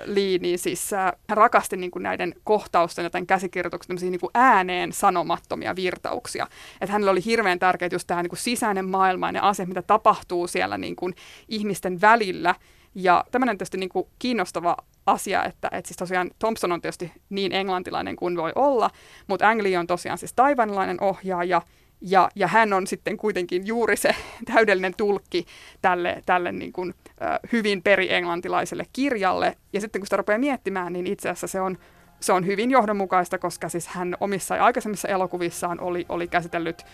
Lee, 0.04 0.38
niin 0.38 0.58
siis 0.58 0.90
hän 1.28 1.36
rakasti 1.36 1.76
niin 1.76 1.90
kuin 1.90 2.02
näiden 2.02 2.34
kohtausten 2.44 3.02
ja 3.02 3.10
tämän 3.10 3.26
käsikirjoituksen 3.26 3.96
niin 4.00 4.20
kuin 4.20 4.30
ääneen 4.34 4.92
sanomattomia 4.92 5.76
virtauksia. 5.76 6.46
Että 6.80 6.92
hänellä 6.92 7.10
oli 7.10 7.24
hirveän 7.24 7.58
tärkeää 7.58 7.88
just 7.92 8.06
tämä 8.06 8.22
niin 8.22 8.30
kuin 8.30 8.38
sisäinen 8.38 8.84
maailma 8.84 9.28
ja 9.28 9.32
ne 9.32 9.40
asiat, 9.40 9.68
mitä 9.68 9.82
tapahtuu 9.82 10.46
siellä 10.46 10.78
niin 10.78 10.96
kuin 10.96 11.14
ihmisten 11.48 12.00
välillä. 12.00 12.54
Ja 12.94 13.24
tämmöinen 13.30 13.58
tietysti 13.58 13.78
niin 13.78 13.88
kuin 13.88 14.06
kiinnostava 14.18 14.76
asia, 15.06 15.44
että, 15.44 15.68
että 15.72 15.88
siis 15.88 15.96
tosiaan 15.96 16.30
Thompson 16.38 16.72
on 16.72 16.80
tietysti 16.80 17.12
niin 17.30 17.52
englantilainen 17.52 18.16
kuin 18.16 18.36
voi 18.36 18.52
olla, 18.54 18.90
mutta 19.26 19.48
Ang 19.48 19.62
Lee 19.62 19.78
on 19.78 19.86
tosiaan 19.86 20.18
siis 20.18 20.32
taivanilainen 20.32 21.02
ohjaaja, 21.02 21.62
ja, 22.00 22.28
ja 22.34 22.46
hän 22.46 22.72
on 22.72 22.86
sitten 22.86 23.16
kuitenkin 23.16 23.66
juuri 23.66 23.96
se 23.96 24.14
täydellinen 24.54 24.94
tulkki 24.96 25.46
tälle, 25.82 26.22
tälle 26.26 26.52
niin 26.52 26.72
kuin, 26.72 26.94
äh, 27.22 27.38
hyvin 27.52 27.82
peri-englantilaiselle 27.82 28.86
kirjalle. 28.92 29.56
Ja 29.72 29.80
sitten 29.80 30.00
kun 30.00 30.06
sitä 30.06 30.16
rupeaa 30.16 30.38
miettimään, 30.38 30.92
niin 30.92 31.06
itse 31.06 31.28
asiassa 31.28 31.46
se 31.46 31.60
on 31.60 31.78
se 32.20 32.32
on 32.32 32.46
hyvin 32.46 32.70
johdonmukaista, 32.70 33.38
koska 33.38 33.68
siis 33.68 33.88
hän 33.88 34.16
omissa 34.20 34.56
ja 34.56 34.64
aikaisemmissa 34.64 35.08
elokuvissaan 35.08 35.80
oli, 35.80 36.06
oli 36.08 36.28
käsitellyt 36.28 36.86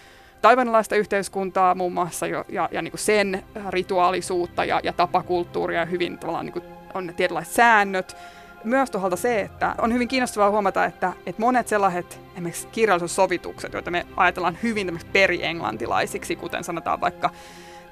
taivanilaista 0.42 0.96
yhteiskuntaa 0.96 1.74
muun 1.74 1.92
muassa 1.92 2.26
jo, 2.26 2.44
ja, 2.48 2.68
ja 2.72 2.82
niin 2.82 2.92
kuin 2.92 3.00
sen 3.00 3.42
rituaalisuutta 3.70 4.64
ja, 4.64 4.80
ja 4.82 4.92
tapakulttuuria 4.92 5.84
hyvin 5.84 6.18
tavallaan 6.18 6.46
niin 6.46 6.52
kuin 6.52 6.64
on 6.94 7.12
tietynlaiset 7.16 7.54
säännöt. 7.54 8.16
Myös 8.64 8.90
tuolta 8.90 9.16
se, 9.16 9.40
että 9.40 9.74
on 9.78 9.92
hyvin 9.92 10.08
kiinnostavaa 10.08 10.50
huomata, 10.50 10.84
että, 10.84 11.12
että 11.26 11.40
monet 11.40 11.68
sellaiset 11.68 12.20
esimerkiksi 12.32 12.68
kirjallisuussovitukset, 12.72 13.72
joita 13.72 13.90
me 13.90 14.06
ajatellaan 14.16 14.58
hyvin 14.62 15.00
perienglantilaisiksi, 15.12 16.36
kuten 16.36 16.64
sanotaan 16.64 17.00
vaikka 17.00 17.30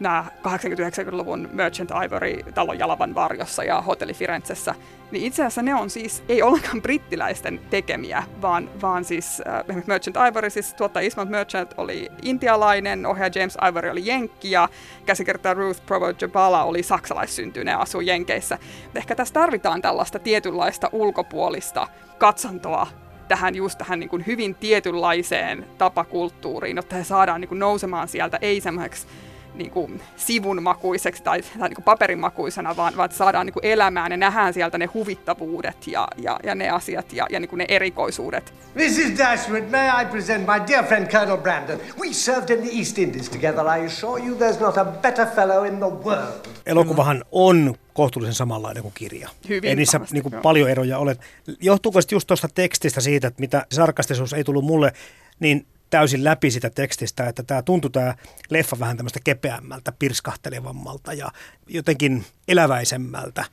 nämä 0.01 0.25
80-90-luvun 0.47 1.49
Merchant 1.53 1.91
Ivory 2.05 2.53
talon 2.55 2.79
Jalavan 2.79 3.15
varjossa 3.15 3.65
ja 3.65 3.81
Hotelli 3.81 4.15
Firenzessä, 4.15 4.75
niin 5.11 5.25
itse 5.25 5.43
asiassa 5.43 5.63
ne 5.63 5.75
on 5.75 5.91
siis 5.91 6.23
ei 6.29 6.43
ollenkaan 6.43 6.83
brittiläisten 6.87 7.61
tekemiä, 7.71 8.23
vaan, 8.43 8.71
vaan 8.83 9.05
siis 9.05 9.43
äh, 9.71 9.87
Merchant 9.87 10.17
Ivory, 10.31 10.51
siis 10.51 10.75
tuottaja 10.75 11.07
Ismond 11.07 11.31
Merchant 11.31 11.75
oli 11.77 12.09
intialainen, 12.23 13.07
ohjaaja 13.07 13.33
James 13.35 13.59
Ivory 13.69 13.91
oli 13.91 14.07
jenkki 14.07 14.51
ja 14.51 14.69
käsikirjoittaja 15.07 15.55
Ruth 15.55 15.87
Provo 15.87 16.07
Jabala 16.21 16.65
oli 16.65 16.83
saksalaissyntyinen 16.83 17.73
ja 17.73 17.79
asuu 17.79 18.01
Jenkeissä. 18.01 18.59
Ehkä 18.95 19.15
tässä 19.15 19.35
tarvitaan 19.35 19.83
tällaista 19.83 20.19
tietynlaista 20.19 20.89
ulkopuolista 20.93 21.89
katsantoa 22.19 22.87
tähän 23.29 23.55
just 23.55 23.79
tähän 23.79 24.01
niin 24.01 24.11
kuin 24.11 24.27
hyvin 24.27 24.55
tietynlaiseen 24.55 25.67
tapakulttuuriin, 25.79 26.77
jotta 26.77 26.97
he 26.97 27.05
saadaan 27.05 27.41
niin 27.41 27.49
kuin 27.49 27.59
nousemaan 27.59 28.09
sieltä 28.09 28.39
ei 28.41 28.61
semmoiseksi 28.61 29.07
niin 29.55 29.71
kuin 29.71 30.01
sivunmakuiseksi 30.17 31.23
tai, 31.23 31.43
tai 31.43 31.69
niin 31.69 31.75
kuin 31.75 31.85
paperimakuisena, 31.85 32.77
vaan, 32.77 32.97
vaan 32.97 33.13
saadaan 33.13 33.47
niin 33.47 33.55
kuin 33.55 33.67
elämään 33.67 34.13
ja 34.13 34.17
nähdään 34.17 34.55
sieltä 34.55 34.79
ne 34.79 34.87
huvittavuudet 34.87 35.87
ja, 35.87 36.09
ja, 36.17 36.39
ja 36.43 36.55
ne 36.55 36.71
asiat 36.71 37.13
ja, 37.13 37.27
ja 37.31 37.41
niin 37.41 37.49
kuin 37.49 37.59
ne 37.59 37.65
erikoisuudet. 37.69 38.55
Mrs. 38.75 39.19
Dashwood, 39.19 39.63
may 39.71 40.03
I 40.03 40.07
present 40.07 40.47
my 40.47 40.67
dear 40.69 40.85
friend 40.85 41.07
Colonel 41.07 41.37
Brandon? 41.37 41.79
We 42.01 42.13
served 42.13 42.51
in 42.51 42.69
the 42.69 42.79
East 42.79 42.99
Indies 42.99 43.29
together. 43.29 43.65
I 43.79 43.87
assure 43.87 44.23
you 44.27 44.37
there's 44.39 44.61
not 44.61 44.79
a 44.79 44.85
better 44.85 45.27
fellow 45.27 45.67
in 45.67 45.77
the 45.77 45.91
world. 46.05 46.47
Elokuvahan 46.67 47.25
on 47.33 47.75
kohtuullisen 47.93 48.35
samanlainen 48.35 48.83
kuin 48.83 48.95
kirja. 48.95 49.29
Hyvin 49.49 49.69
ei 49.69 49.77
niissä 49.77 50.01
niin 50.11 50.23
kuin, 50.23 50.35
paljon 50.43 50.71
eroja 50.71 50.99
ole. 50.99 51.17
Johtuuko 51.61 52.01
just 52.11 52.27
tuosta 52.27 52.49
tekstistä 52.55 53.01
siitä, 53.01 53.27
että 53.27 53.41
mitä 53.41 53.67
sarkastisuus 53.73 54.33
ei 54.33 54.45
tullut 54.45 54.65
mulle, 54.65 54.93
niin 55.41 55.67
täysin 55.91 56.25
läpi 56.25 56.51
sitä 56.51 56.71
tekstistä, 56.71 57.29
että 57.29 57.43
tämä 57.43 57.63
tuntui 57.63 57.91
tämä 57.91 58.15
leffa 58.51 58.79
vähän 58.79 58.97
tämmöistä 58.97 59.21
kepeämmältä, 59.25 59.93
pirskahtelevammalta 59.99 61.13
ja 61.13 61.31
jotenkin 61.69 62.25
eläväisemmältä 62.49 63.45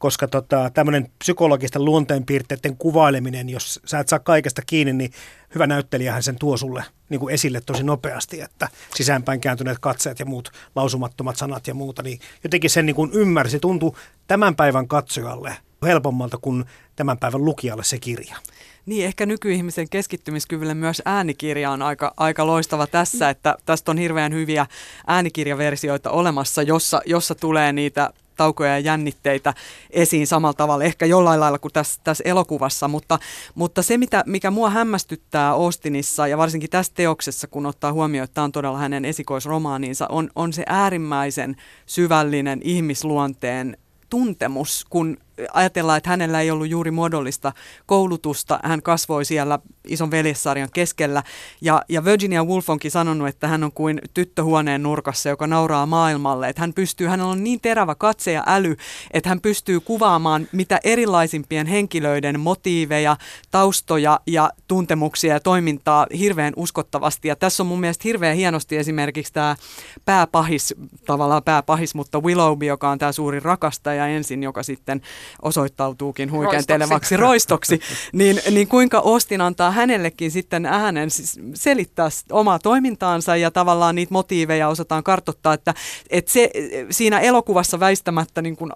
koska 0.00 0.28
tota, 0.28 0.70
tämmöinen 0.74 1.08
psykologisten 1.18 1.84
luonteenpiirteiden 1.84 2.76
kuvaileminen, 2.76 3.48
jos 3.48 3.80
sä 3.84 3.98
et 3.98 4.08
saa 4.08 4.18
kaikesta 4.18 4.62
kiinni, 4.66 4.92
niin 4.92 5.12
hyvä 5.54 5.66
näyttelijähän 5.66 6.22
sen 6.22 6.36
tuo 6.38 6.56
sulle 6.56 6.84
niin 7.08 7.20
kuin 7.20 7.34
esille 7.34 7.60
tosi 7.60 7.82
nopeasti, 7.82 8.40
että 8.40 8.68
sisäänpäin 8.94 9.40
kääntyneet 9.40 9.78
katseet 9.78 10.18
ja 10.18 10.26
muut 10.26 10.52
lausumattomat 10.74 11.36
sanat 11.36 11.66
ja 11.66 11.74
muuta, 11.74 12.02
niin 12.02 12.20
jotenkin 12.44 12.70
sen 12.70 12.86
niin 12.86 12.96
kuin 12.96 13.10
ymmärsi, 13.12 13.60
tuntui 13.60 13.92
tämän 14.26 14.56
päivän 14.56 14.88
katsojalle 14.88 15.56
helpommalta 15.82 16.38
kuin 16.38 16.64
tämän 16.96 17.18
päivän 17.18 17.44
lukijalle 17.44 17.84
se 17.84 17.98
kirja. 17.98 18.36
Niin, 18.86 19.06
ehkä 19.06 19.26
nykyihmisen 19.26 19.88
keskittymiskyvylle 19.88 20.74
myös 20.74 21.02
äänikirja 21.04 21.70
on 21.70 21.82
aika, 21.82 22.14
aika 22.16 22.46
loistava 22.46 22.86
tässä, 22.86 23.30
että 23.30 23.56
tästä 23.66 23.90
on 23.90 23.98
hirveän 23.98 24.32
hyviä 24.32 24.66
äänikirjaversioita 25.06 26.10
olemassa, 26.10 26.62
jossa, 26.62 27.00
jossa 27.06 27.34
tulee 27.34 27.72
niitä 27.72 28.10
taukoja 28.40 28.70
ja 28.70 28.78
jännitteitä 28.78 29.54
esiin 29.90 30.26
samalla 30.26 30.54
tavalla, 30.54 30.84
ehkä 30.84 31.06
jollain 31.06 31.40
lailla 31.40 31.58
kuin 31.58 31.72
tässä, 31.72 32.00
tässä 32.04 32.24
elokuvassa, 32.26 32.88
mutta, 32.88 33.18
mutta 33.54 33.82
se, 33.82 33.98
mitä, 33.98 34.24
mikä 34.26 34.50
mua 34.50 34.70
hämmästyttää 34.70 35.50
Austinissa 35.50 36.26
ja 36.26 36.38
varsinkin 36.38 36.70
tässä 36.70 36.92
teoksessa, 36.94 37.46
kun 37.46 37.66
ottaa 37.66 37.92
huomioon, 37.92 38.24
että 38.24 38.34
tämä 38.34 38.44
on 38.44 38.52
todella 38.52 38.78
hänen 38.78 39.04
esikoisromaaniinsa, 39.04 40.06
on, 40.08 40.30
on 40.34 40.52
se 40.52 40.62
äärimmäisen 40.66 41.56
syvällinen 41.86 42.60
ihmisluonteen 42.64 43.76
tuntemus, 44.10 44.86
kun 44.90 45.16
ajatellaan, 45.54 45.98
että 45.98 46.10
hänellä 46.10 46.40
ei 46.40 46.50
ollut 46.50 46.68
juuri 46.68 46.90
muodollista 46.90 47.52
koulutusta. 47.86 48.60
Hän 48.64 48.82
kasvoi 48.82 49.24
siellä 49.24 49.58
ison 49.88 50.10
veljessarjan 50.10 50.68
keskellä. 50.72 51.22
Ja, 51.60 51.82
ja 51.88 52.04
Virginia 52.04 52.44
Woolf 52.44 52.70
onkin 52.70 52.90
sanonut, 52.90 53.28
että 53.28 53.48
hän 53.48 53.64
on 53.64 53.72
kuin 53.72 54.00
tyttöhuoneen 54.14 54.82
nurkassa, 54.82 55.28
joka 55.28 55.46
nauraa 55.46 55.86
maailmalle. 55.86 56.48
Että 56.48 56.62
hän 56.62 56.72
pystyy, 56.72 57.06
hänellä 57.06 57.32
on 57.32 57.44
niin 57.44 57.60
terävä 57.60 57.94
katse 57.94 58.32
ja 58.32 58.44
äly, 58.46 58.76
että 59.10 59.28
hän 59.28 59.40
pystyy 59.40 59.80
kuvaamaan 59.80 60.48
mitä 60.52 60.80
erilaisimpien 60.84 61.66
henkilöiden 61.66 62.40
motiiveja, 62.40 63.16
taustoja 63.50 64.20
ja 64.26 64.50
tuntemuksia 64.68 65.34
ja 65.34 65.40
toimintaa 65.40 66.06
hirveän 66.18 66.52
uskottavasti. 66.56 67.28
Ja 67.28 67.36
tässä 67.36 67.62
on 67.62 67.66
mun 67.66 67.80
mielestä 67.80 68.02
hirveän 68.04 68.36
hienosti 68.36 68.76
esimerkiksi 68.76 69.32
tämä 69.32 69.56
pääpahis, 70.04 70.74
tavallaan 71.06 71.42
pääpahis, 71.42 71.94
mutta 71.94 72.20
Willoughby, 72.20 72.66
joka 72.66 72.90
on 72.90 72.98
tämä 72.98 73.12
suuri 73.12 73.40
rakastaja 73.40 74.06
ensin, 74.06 74.42
joka 74.42 74.62
sitten 74.62 75.00
osoittautuukin 75.42 76.32
huikentelevaksi 76.32 77.16
roistoksi, 77.16 77.80
niin, 78.12 78.40
niin 78.50 78.68
kuinka 78.68 78.98
Austin 78.98 79.40
antaa 79.40 79.70
hänellekin 79.70 80.30
sitten 80.30 80.66
äänen 80.66 81.10
siis 81.10 81.40
selittää 81.54 82.08
omaa 82.32 82.58
toimintaansa 82.58 83.36
ja 83.36 83.50
tavallaan 83.50 83.94
niitä 83.94 84.14
motiiveja 84.14 84.68
osataan 84.68 85.02
kartoittaa, 85.02 85.54
että, 85.54 85.74
että 86.10 86.32
se 86.32 86.50
siinä 86.90 87.20
elokuvassa 87.20 87.80
väistämättä 87.80 88.42
niin 88.42 88.56
kuin, 88.56 88.72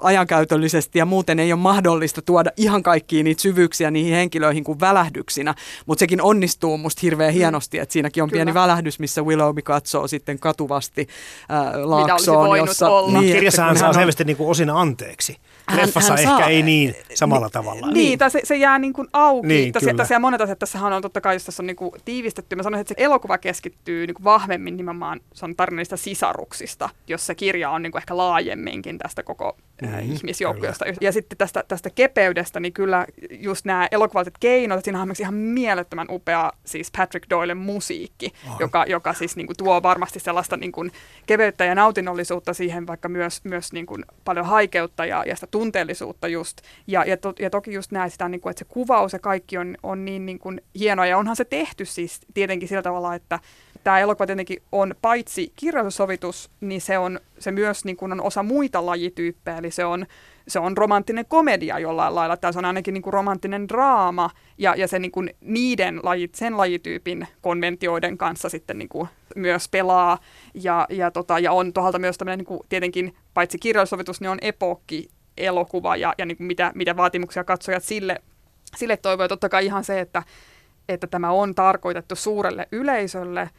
ajankäytöllisesti 0.00 0.98
ja 0.98 1.04
muuten 1.04 1.38
ei 1.38 1.52
ole 1.52 1.60
mahdollista 1.60 2.22
tuoda 2.22 2.50
ihan 2.56 2.82
kaikkia 2.82 3.22
niitä 3.22 3.42
syvyyksiä 3.42 3.90
niihin 3.90 4.14
henkilöihin 4.14 4.64
kuin 4.64 4.80
välähdyksinä, 4.80 5.54
mutta 5.86 6.00
sekin 6.00 6.22
onnistuu 6.22 6.78
musta 6.78 7.00
hirveän 7.02 7.32
hienosti, 7.32 7.78
että 7.78 7.92
siinäkin 7.92 8.22
on 8.22 8.28
Kyllä. 8.28 8.38
pieni 8.38 8.54
välähdys, 8.54 8.98
missä 8.98 9.22
Willoughby 9.22 9.62
katsoo 9.62 10.08
sitten 10.08 10.38
katuvasti 10.38 11.08
ä, 11.50 11.60
olisi 11.60 11.84
laaksoon, 11.84 12.48
voinut 12.48 12.68
jossa... 12.68 12.88
olla. 12.90 13.18
Niin, 13.18 13.24
että 13.24 13.34
Kirjassa 13.34 13.62
kun 13.62 13.66
hän 13.66 13.78
saa 13.78 13.88
on- 13.88 13.94
selvästi 13.94 14.24
niin 14.24 14.36
kuin 14.36 14.50
osin 14.50 14.70
anteeksi. 14.70 15.36
Hän- 15.76 15.86
Leffassa 15.86 16.12
hän 16.12 16.18
ehkä 16.20 16.30
saa- 16.38 16.48
ei 16.48 16.62
niin 16.62 16.94
samalla 17.14 17.50
tavalla. 17.50 17.90
Niin, 17.90 18.18
tai 18.18 18.30
se, 18.30 18.40
se 18.44 18.56
jää 18.56 18.78
niin 18.78 18.92
kuin 18.92 19.08
auki. 19.12 19.48
Niin, 19.48 19.72
tässä, 19.72 19.90
kyllä. 19.90 19.96
tässä 20.02 20.18
monet 20.18 20.40
asiat, 20.40 20.58
tässähän 20.58 20.92
on 20.92 21.02
totta 21.02 21.20
kai, 21.20 21.34
jos 21.34 21.44
tässä 21.44 21.62
on 21.62 21.66
niin 21.66 21.76
kuin 21.76 21.92
tiivistetty. 22.04 22.56
Mä 22.56 22.62
sanoisin, 22.62 22.80
että 22.80 22.94
se 22.98 23.04
elokuva 23.04 23.38
keskittyy 23.38 24.06
niin 24.06 24.14
kuin 24.14 24.24
vahvemmin 24.24 24.76
nimenomaan 24.76 25.20
se 25.34 25.44
on 25.44 25.56
tarinallista 25.56 25.96
sisaruksista, 25.96 26.88
jos 27.08 27.26
se 27.26 27.34
kirja 27.34 27.70
on 27.70 27.82
niin 27.82 27.92
kuin 27.92 28.00
ehkä 28.00 28.16
laajemminkin 28.16 28.98
tästä 28.98 29.22
koko 29.22 29.56
mm, 29.82 29.98
ihmisjoukkoista. 29.98 30.84
Ja 31.00 31.12
sitten 31.12 31.38
tästä, 31.38 31.64
tästä 31.68 31.90
kepeydestä, 31.90 32.60
niin 32.60 32.72
kyllä 32.72 33.06
just 33.30 33.64
nämä 33.64 33.88
elokuvalliset 33.90 34.38
keinot, 34.40 34.84
siinä 34.84 35.02
on 35.02 35.12
ihan 35.20 35.34
mielettömän 35.34 36.06
upea 36.10 36.52
siis 36.64 36.90
Patrick 36.96 37.30
Doylen 37.30 37.56
musiikki, 37.56 38.32
joka, 38.60 38.84
joka 38.88 39.12
siis 39.12 39.36
niin 39.36 39.46
kuin 39.46 39.56
tuo 39.56 39.82
varmasti 39.82 40.20
sellaista 40.20 40.56
niin 40.56 40.72
kuin 40.72 40.92
keveyttä 41.26 41.64
ja 41.64 41.74
nautinnollisuutta 41.74 42.54
siihen, 42.54 42.86
vaikka 42.86 43.08
myös, 43.08 43.44
myös 43.44 43.72
niin 43.72 43.86
kuin 43.86 44.04
paljon 44.24 44.46
haikeutta 44.46 45.06
ja, 45.06 45.24
ja 45.26 45.34
sitä 45.34 45.46
tunteellisuutta 45.46 46.28
just. 46.28 46.58
Ja, 46.86 47.04
ja, 47.04 47.16
to, 47.16 47.32
ja 47.38 47.50
toki 47.50 47.72
just 47.72 47.90
näin 47.92 48.10
sitä, 48.10 48.28
niin 48.28 48.40
kuin, 48.40 48.50
että 48.50 48.58
se 48.58 48.64
kuvaus 48.64 49.12
ja 49.12 49.18
kaikki 49.18 49.58
on, 49.58 49.76
on 49.82 50.04
niin, 50.04 50.26
niin 50.26 50.38
kuin 50.38 50.60
hienoa. 50.78 51.06
Ja 51.06 51.18
onhan 51.18 51.36
se 51.36 51.44
tehty 51.44 51.84
siis 51.84 52.20
tietenkin 52.34 52.68
sillä 52.68 52.82
tavalla, 52.82 53.14
että 53.14 53.40
tämä 53.84 54.00
elokuva 54.00 54.26
tietenkin 54.26 54.62
on 54.72 54.94
paitsi 55.02 55.52
kirjallisuussovitus, 55.56 56.50
niin 56.60 56.80
se, 56.80 56.98
on, 56.98 57.20
se 57.38 57.50
myös 57.50 57.84
niin 57.84 57.96
kuin 57.96 58.12
on 58.12 58.20
osa 58.20 58.42
muita 58.42 58.86
lajityyppejä. 58.86 59.58
Eli 59.58 59.70
se 59.70 59.84
on, 59.84 60.06
se 60.48 60.58
on 60.58 60.76
romanttinen 60.76 61.26
komedia 61.26 61.78
jollain 61.78 62.14
lailla, 62.14 62.36
tai 62.36 62.52
se 62.52 62.58
on 62.58 62.64
ainakin 62.64 62.94
niin 62.94 63.02
kuin 63.02 63.12
romanttinen 63.12 63.68
draama, 63.68 64.30
ja, 64.58 64.74
ja 64.74 64.88
se 64.88 64.98
niin 64.98 65.12
kuin 65.12 65.30
niiden 65.40 66.00
lajit, 66.02 66.34
sen 66.34 66.56
lajityypin 66.56 67.28
konventioiden 67.40 68.18
kanssa 68.18 68.48
sitten 68.48 68.78
niin 68.78 68.88
kuin 68.88 69.08
myös 69.36 69.68
pelaa, 69.68 70.18
ja, 70.54 70.86
ja, 70.90 71.10
tota, 71.10 71.38
ja 71.38 71.52
on 71.52 71.72
tohalta 71.72 71.98
myös 71.98 72.18
tämmöinen 72.18 72.38
niin 72.38 72.46
kuin 72.46 72.60
tietenkin, 72.68 73.14
paitsi 73.34 73.58
kirjallisuussovitus, 73.58 74.20
niin 74.20 74.30
on 74.30 74.38
epokki 74.42 75.08
elokuva, 75.36 75.96
ja, 75.96 76.14
ja 76.18 76.26
niin 76.26 76.36
kuin 76.36 76.46
mitä, 76.46 76.72
mitä 76.74 76.96
vaatimuksia 76.96 77.44
katsojat 77.44 77.84
sille, 77.84 78.22
sille 78.76 78.96
toivoo. 78.96 79.28
Totta 79.28 79.48
kai 79.48 79.66
ihan 79.66 79.84
se, 79.84 80.00
että, 80.00 80.22
että 80.88 81.06
tämä 81.06 81.30
on 81.30 81.54
tarkoitettu 81.54 82.16
suurelle 82.16 82.68
yleisölle, 82.72 83.50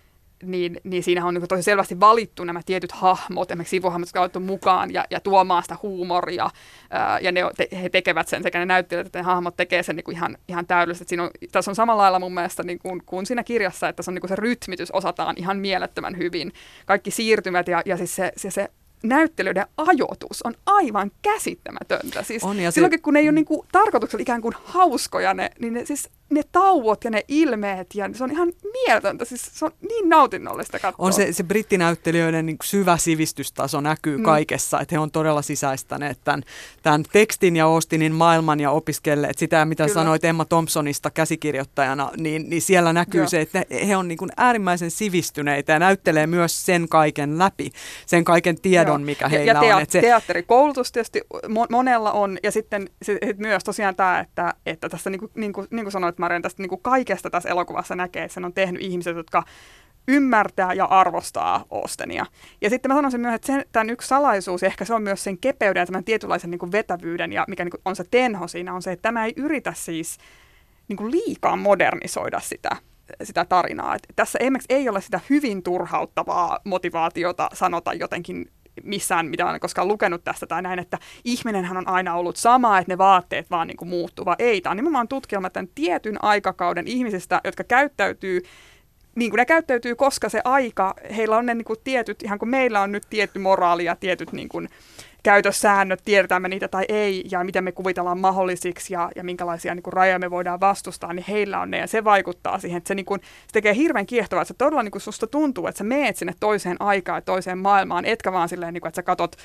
niin, 0.43 0.81
niin 0.83 1.03
siinä 1.03 1.25
on 1.25 1.33
niin 1.33 1.47
tosi 1.47 1.63
selvästi 1.63 1.99
valittu 1.99 2.43
nämä 2.43 2.61
tietyt 2.65 2.91
hahmot, 2.91 3.51
esimerkiksi 3.51 3.69
sivuhahmot, 3.69 4.07
jotka 4.07 4.19
on 4.19 4.23
otettu 4.23 4.39
mukaan 4.39 4.93
ja, 4.93 5.05
ja 5.09 5.19
tuomaan 5.19 5.63
sitä 5.63 5.77
huumoria, 5.83 6.49
ää, 6.89 7.19
ja 7.19 7.31
ne, 7.31 7.41
te, 7.57 7.67
he 7.81 7.89
tekevät 7.89 8.27
sen, 8.27 8.43
sekä 8.43 8.59
ne 8.59 8.65
näyttelijät 8.65 9.07
että 9.07 9.19
ne 9.19 9.23
hahmot 9.23 9.55
tekee 9.57 9.83
sen 9.83 9.95
niin 9.95 10.03
kuin 10.03 10.15
ihan, 10.15 10.37
ihan 10.47 10.67
täydellisesti. 10.67 11.09
Siinä 11.09 11.23
on, 11.23 11.29
tässä 11.51 11.71
on 11.71 11.75
samalla 11.75 12.01
lailla 12.01 12.19
mun 12.19 12.33
mielestä 12.33 12.63
niin 12.63 12.79
kuin, 12.79 13.03
kuin 13.05 13.25
siinä 13.25 13.43
kirjassa, 13.43 13.89
että 13.89 14.03
se, 14.03 14.11
on 14.11 14.15
niin 14.15 14.29
se 14.29 14.35
rytmitys 14.35 14.91
osataan 14.91 15.35
ihan 15.37 15.57
mielettömän 15.57 16.17
hyvin. 16.17 16.51
Kaikki 16.85 17.11
siirtymät 17.11 17.67
ja, 17.67 17.81
ja 17.85 17.97
siis 17.97 18.15
se, 18.15 18.31
se, 18.37 18.51
se 18.51 18.69
näyttelyiden 19.03 19.65
ajoitus 19.77 20.41
on 20.43 20.53
aivan 20.65 21.11
käsittämätöntä. 21.21 22.23
Siis 22.23 22.43
On, 22.43 22.59
ja 22.59 22.71
se- 22.71 22.75
silloinkin, 22.75 23.01
kun 23.01 23.13
ne 23.13 23.19
ei 23.19 23.25
ole 23.25 23.31
niin 23.31 23.45
kuin, 23.45 23.67
tarkoituksella 23.71 24.21
ikään 24.21 24.41
kuin 24.41 24.53
hauskoja, 24.63 25.33
ne, 25.33 25.49
niin 25.59 25.73
ne 25.73 25.85
siis 25.85 26.09
ne 26.29 26.41
tauot 26.51 27.03
ja 27.03 27.11
ne 27.11 27.23
ilmeet, 27.27 27.95
ja 27.95 28.09
se 28.13 28.23
on 28.23 28.31
ihan 28.31 28.53
mieltöntä, 28.71 29.25
siis 29.25 29.49
se 29.53 29.65
on 29.65 29.71
niin 29.89 30.09
nautinnollista 30.09 30.79
katsoa. 30.79 31.05
On 31.05 31.13
se, 31.13 31.33
se 31.33 31.43
brittinäyttelijöiden 31.43 32.45
niin 32.45 32.57
syvä 32.63 32.97
sivistystaso 32.97 33.81
näkyy 33.81 34.17
mm. 34.17 34.23
kaikessa, 34.23 34.79
että 34.79 34.95
he 34.95 34.99
on 34.99 35.11
todella 35.11 35.41
sisäistäneet 35.41 36.19
tämän, 36.23 36.43
tämän 36.83 37.03
tekstin 37.11 37.55
ja 37.55 37.65
Austinin 37.65 38.13
maailman 38.13 38.59
ja 38.59 38.71
opiskelleet 38.71 39.37
sitä, 39.37 39.65
mitä 39.65 39.83
Kyllä. 39.83 39.93
sanoit 39.93 40.25
Emma 40.25 40.45
Thompsonista 40.45 41.11
käsikirjoittajana, 41.11 42.11
niin, 42.17 42.49
niin 42.49 42.61
siellä 42.61 42.93
näkyy 42.93 43.21
Joo. 43.21 43.27
se, 43.27 43.41
että 43.41 43.65
he 43.87 43.97
on 43.97 44.07
niin 44.07 44.17
kuin 44.17 44.31
äärimmäisen 44.37 44.91
sivistyneitä 44.91 45.73
ja 45.73 45.79
näyttelee 45.79 46.27
myös 46.27 46.65
sen 46.65 46.89
kaiken 46.89 47.37
läpi, 47.37 47.71
sen 48.05 48.23
kaiken 48.23 48.61
tiedon, 48.61 49.01
Joo. 49.01 49.05
mikä 49.05 49.27
heillä 49.27 49.53
ja, 49.53 49.63
ja 49.63 49.75
on. 49.75 49.81
Että 49.81 49.93
se... 49.93 50.01
teatterikoulutus 50.01 50.91
tietysti 50.91 51.21
monella 51.69 52.11
on, 52.11 52.37
ja 52.43 52.51
sitten 52.51 52.89
sit 53.01 53.17
myös 53.37 53.63
tosiaan 53.63 53.95
tämä, 53.95 54.19
että, 54.19 54.53
että 54.65 54.89
tässä 54.89 55.09
niin 55.09 55.19
kuin, 55.19 55.31
niin 55.35 55.53
kuin, 55.53 55.67
niin 55.71 55.85
kuin 55.85 55.91
sanoit 55.91 56.14
Marian, 56.21 56.41
tästä 56.41 56.63
niin 56.63 56.69
kuin 56.69 56.81
kaikesta 56.81 57.29
tässä 57.29 57.49
elokuvassa 57.49 57.95
näkee, 57.95 58.23
että 58.23 58.33
sen 58.33 58.45
on 58.45 58.53
tehnyt 58.53 58.81
ihmiset, 58.81 59.15
jotka 59.15 59.43
ymmärtää 60.07 60.73
ja 60.73 60.85
arvostaa 60.85 61.65
Ostenia. 61.69 62.25
Ja 62.61 62.69
sitten 62.69 62.91
mä 62.91 62.95
sanoisin 62.95 63.21
myös, 63.21 63.35
että 63.35 63.47
sen, 63.47 63.65
tämän 63.71 63.89
yksi 63.89 64.07
salaisuus, 64.07 64.61
ja 64.61 64.67
ehkä 64.67 64.85
se 64.85 64.93
on 64.93 65.03
myös 65.03 65.23
sen 65.23 65.37
kepeyden 65.37 65.81
ja 65.81 65.85
tämän 65.85 66.03
tietynlaisen 66.03 66.51
niin 66.51 66.59
kuin 66.59 66.71
vetävyyden, 66.71 67.33
ja 67.33 67.45
mikä 67.47 67.63
niin 67.63 67.71
kuin 67.71 67.81
on 67.85 67.95
se 67.95 68.03
tenho 68.11 68.47
siinä, 68.47 68.73
on 68.73 68.81
se, 68.81 68.91
että 68.91 69.01
tämä 69.01 69.25
ei 69.25 69.33
yritä 69.35 69.73
siis 69.75 70.17
niin 70.87 70.97
kuin 70.97 71.11
liikaa 71.11 71.55
modernisoida 71.55 72.39
sitä, 72.39 72.69
sitä 73.23 73.45
tarinaa. 73.45 73.95
Et 73.95 74.03
tässä 74.15 74.39
ei 74.69 74.89
ole 74.89 75.01
sitä 75.01 75.19
hyvin 75.29 75.63
turhauttavaa 75.63 76.59
motivaatiota 76.63 77.49
sanota 77.53 77.93
jotenkin 77.93 78.51
missään, 78.83 79.25
mitä 79.25 79.45
olen 79.45 79.59
koskaan 79.59 79.87
lukenut 79.87 80.23
tästä 80.23 80.47
tai 80.47 80.61
näin, 80.61 80.79
että 80.79 80.97
ihminenhän 81.23 81.77
on 81.77 81.87
aina 81.87 82.15
ollut 82.15 82.37
sama, 82.37 82.77
että 82.77 82.91
ne 82.91 82.97
vaatteet 82.97 83.51
vaan 83.51 83.67
niin 83.67 83.77
kuin 83.77 83.89
muuttuva. 83.89 84.35
Ei, 84.39 84.61
tämä 84.61 84.71
on 84.71 84.77
nimenomaan 84.77 85.07
tutkielma 85.07 85.49
tämän 85.49 85.69
tietyn 85.75 86.23
aikakauden 86.23 86.87
ihmisistä, 86.87 87.41
jotka 87.43 87.63
käyttäytyy 87.63 88.41
niin 89.15 89.31
kuin 89.31 89.37
ne 89.37 89.45
käyttäytyy, 89.45 89.95
koska 89.95 90.29
se 90.29 90.41
aika, 90.43 90.93
heillä 91.15 91.37
on 91.37 91.45
ne 91.45 91.53
niin 91.53 91.65
kuin 91.65 91.79
tietyt, 91.83 92.23
ihan 92.23 92.39
kuin 92.39 92.49
meillä 92.49 92.81
on 92.81 92.91
nyt 92.91 93.03
tietty 93.09 93.39
moraali 93.39 93.85
ja 93.85 93.95
tietyt 93.95 94.31
niin 94.31 94.49
kuin, 94.49 94.69
käytössäännöt, 95.25 96.01
tiedetään 96.05 96.43
niitä 96.43 96.67
tai 96.67 96.85
ei, 96.89 97.23
ja 97.31 97.43
miten 97.43 97.63
me 97.63 97.71
kuvitellaan 97.71 98.19
mahdollisiksi 98.19 98.93
ja, 98.93 99.09
ja 99.15 99.23
minkälaisia 99.23 99.75
niin 99.75 99.93
rajoja 99.93 100.19
me 100.19 100.31
voidaan 100.31 100.59
vastustaa, 100.59 101.13
niin 101.13 101.25
heillä 101.27 101.59
on 101.59 101.71
ne, 101.71 101.77
ja 101.77 101.87
se 101.87 102.03
vaikuttaa 102.03 102.59
siihen, 102.59 102.77
että 102.77 102.87
se, 102.87 102.95
niin 102.95 103.05
kuin, 103.05 103.21
se 103.21 103.53
tekee 103.53 103.75
hirveän 103.75 104.05
kiehtovaa, 104.05 104.41
että 104.41 104.53
se 104.53 104.57
todella 104.57 104.83
niin 104.83 104.91
kuin, 104.91 105.01
susta 105.01 105.27
tuntuu, 105.27 105.67
että 105.67 105.77
sä 105.77 105.83
meet 105.83 106.17
sinne 106.17 106.33
toiseen 106.39 106.77
aikaan 106.79 107.17
ja 107.17 107.21
toiseen 107.21 107.57
maailmaan, 107.57 108.05
etkä 108.05 108.31
vaan 108.31 108.49
silleen, 108.49 108.73
niin 108.73 108.81
kuin, 108.81 108.87
että 108.87 108.95
sä 108.95 109.03
katot 109.03 109.35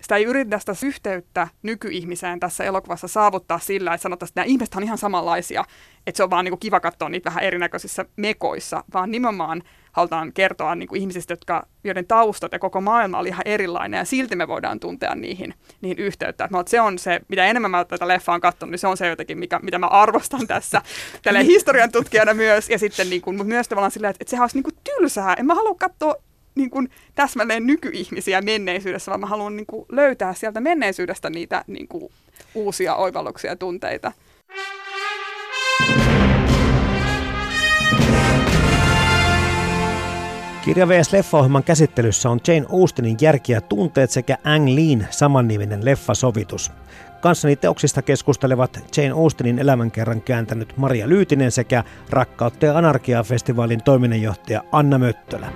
sitä 0.00 0.16
ei 0.16 0.24
yritetä 0.24 0.58
sitä 0.58 0.86
yhteyttä 0.86 1.48
nykyihmiseen 1.62 2.40
tässä 2.40 2.64
elokuvassa 2.64 3.08
saavuttaa 3.08 3.58
sillä, 3.58 3.94
että 3.94 4.02
sanotaan, 4.02 4.28
että 4.28 4.40
nämä 4.40 4.46
ihmiset 4.46 4.74
on 4.74 4.82
ihan 4.82 4.98
samanlaisia, 4.98 5.64
että 6.06 6.16
se 6.16 6.22
on 6.22 6.30
vaan 6.30 6.44
niin 6.44 6.52
kuin 6.52 6.60
kiva 6.60 6.80
katsoa 6.80 7.08
niitä 7.08 7.30
vähän 7.30 7.44
erinäköisissä 7.44 8.04
mekoissa, 8.16 8.84
vaan 8.94 9.10
nimenomaan 9.10 9.62
halutaan 9.94 10.32
kertoa 10.32 10.74
niin 10.74 10.88
kuin 10.88 11.00
ihmisistä, 11.00 11.32
jotka, 11.32 11.66
joiden 11.84 12.06
taustat 12.06 12.52
ja 12.52 12.58
koko 12.58 12.80
maailma 12.80 13.18
oli 13.18 13.28
ihan 13.28 13.42
erilainen, 13.44 13.98
ja 13.98 14.04
silti 14.04 14.36
me 14.36 14.48
voidaan 14.48 14.80
tuntea 14.80 15.14
niihin, 15.14 15.54
niihin 15.80 15.98
yhteyttä. 15.98 16.44
Että 16.44 16.70
se 16.70 16.80
on 16.80 16.98
se, 16.98 17.20
mitä 17.28 17.46
enemmän 17.46 17.70
mä 17.70 17.84
tätä 17.84 18.08
leffaa 18.08 18.34
on 18.34 18.40
katsonut, 18.40 18.70
niin 18.70 18.78
se 18.78 18.86
on 18.86 18.96
se 18.96 19.08
jotenkin, 19.08 19.38
mikä, 19.38 19.58
mitä 19.62 19.78
mä 19.78 19.86
arvostan 19.86 20.46
tässä 20.46 20.82
tälle 21.22 21.44
historian 21.44 21.92
tutkijana 21.92 22.34
myös, 22.34 22.70
ja 22.70 22.78
sitten 22.78 23.10
niin 23.10 23.22
kuin, 23.22 23.46
myös 23.46 23.68
tavallaan 23.68 23.90
silleen, 23.90 24.10
että, 24.10 24.22
että 24.22 24.30
sehän 24.30 24.42
olisi 24.42 24.56
niin 24.56 24.64
kuin 24.64 24.76
tylsää. 24.84 25.34
En 25.34 25.46
mä 25.46 25.54
halua 25.54 25.74
katsoa 25.74 26.14
niin 26.54 26.70
kuin 26.70 26.90
täsmälleen 27.14 27.66
nykyihmisiä 27.66 28.42
menneisyydessä, 28.42 29.10
vaan 29.10 29.20
mä 29.20 29.26
haluan 29.26 29.56
niin 29.56 29.66
kuin 29.66 29.86
löytää 29.92 30.34
sieltä 30.34 30.60
menneisyydestä 30.60 31.30
niitä 31.30 31.64
niin 31.66 31.88
kuin 31.88 32.12
uusia 32.54 32.94
oivalluksia 32.94 33.50
ja 33.50 33.56
tunteita. 33.56 34.12
Kirja 40.64 40.88
vs. 40.88 41.12
Leffa-ohjelman 41.12 41.64
käsittelyssä 41.64 42.30
on 42.30 42.40
Jane 42.48 42.66
Austenin 42.72 43.16
Järki 43.20 43.52
ja 43.52 43.60
tunteet 43.60 44.10
sekä 44.10 44.38
Ang 44.44 44.68
Lean 44.68 45.06
samanniminen 45.10 45.84
leffasovitus. 45.84 46.72
Kanssani 47.20 47.56
teoksista 47.56 48.02
keskustelevat 48.02 48.80
Jane 48.96 49.10
Austenin 49.10 49.58
elämänkerran 49.58 50.20
kääntänyt 50.20 50.76
Maria 50.76 51.08
Lyytinen 51.08 51.52
sekä 51.52 51.84
Rakkautta 52.10 52.66
ja 52.66 52.78
anarkiaa-festivaalin 52.78 53.82
toiminnanjohtaja 53.82 54.62
Anna 54.72 54.98
Möttölä. 54.98 55.52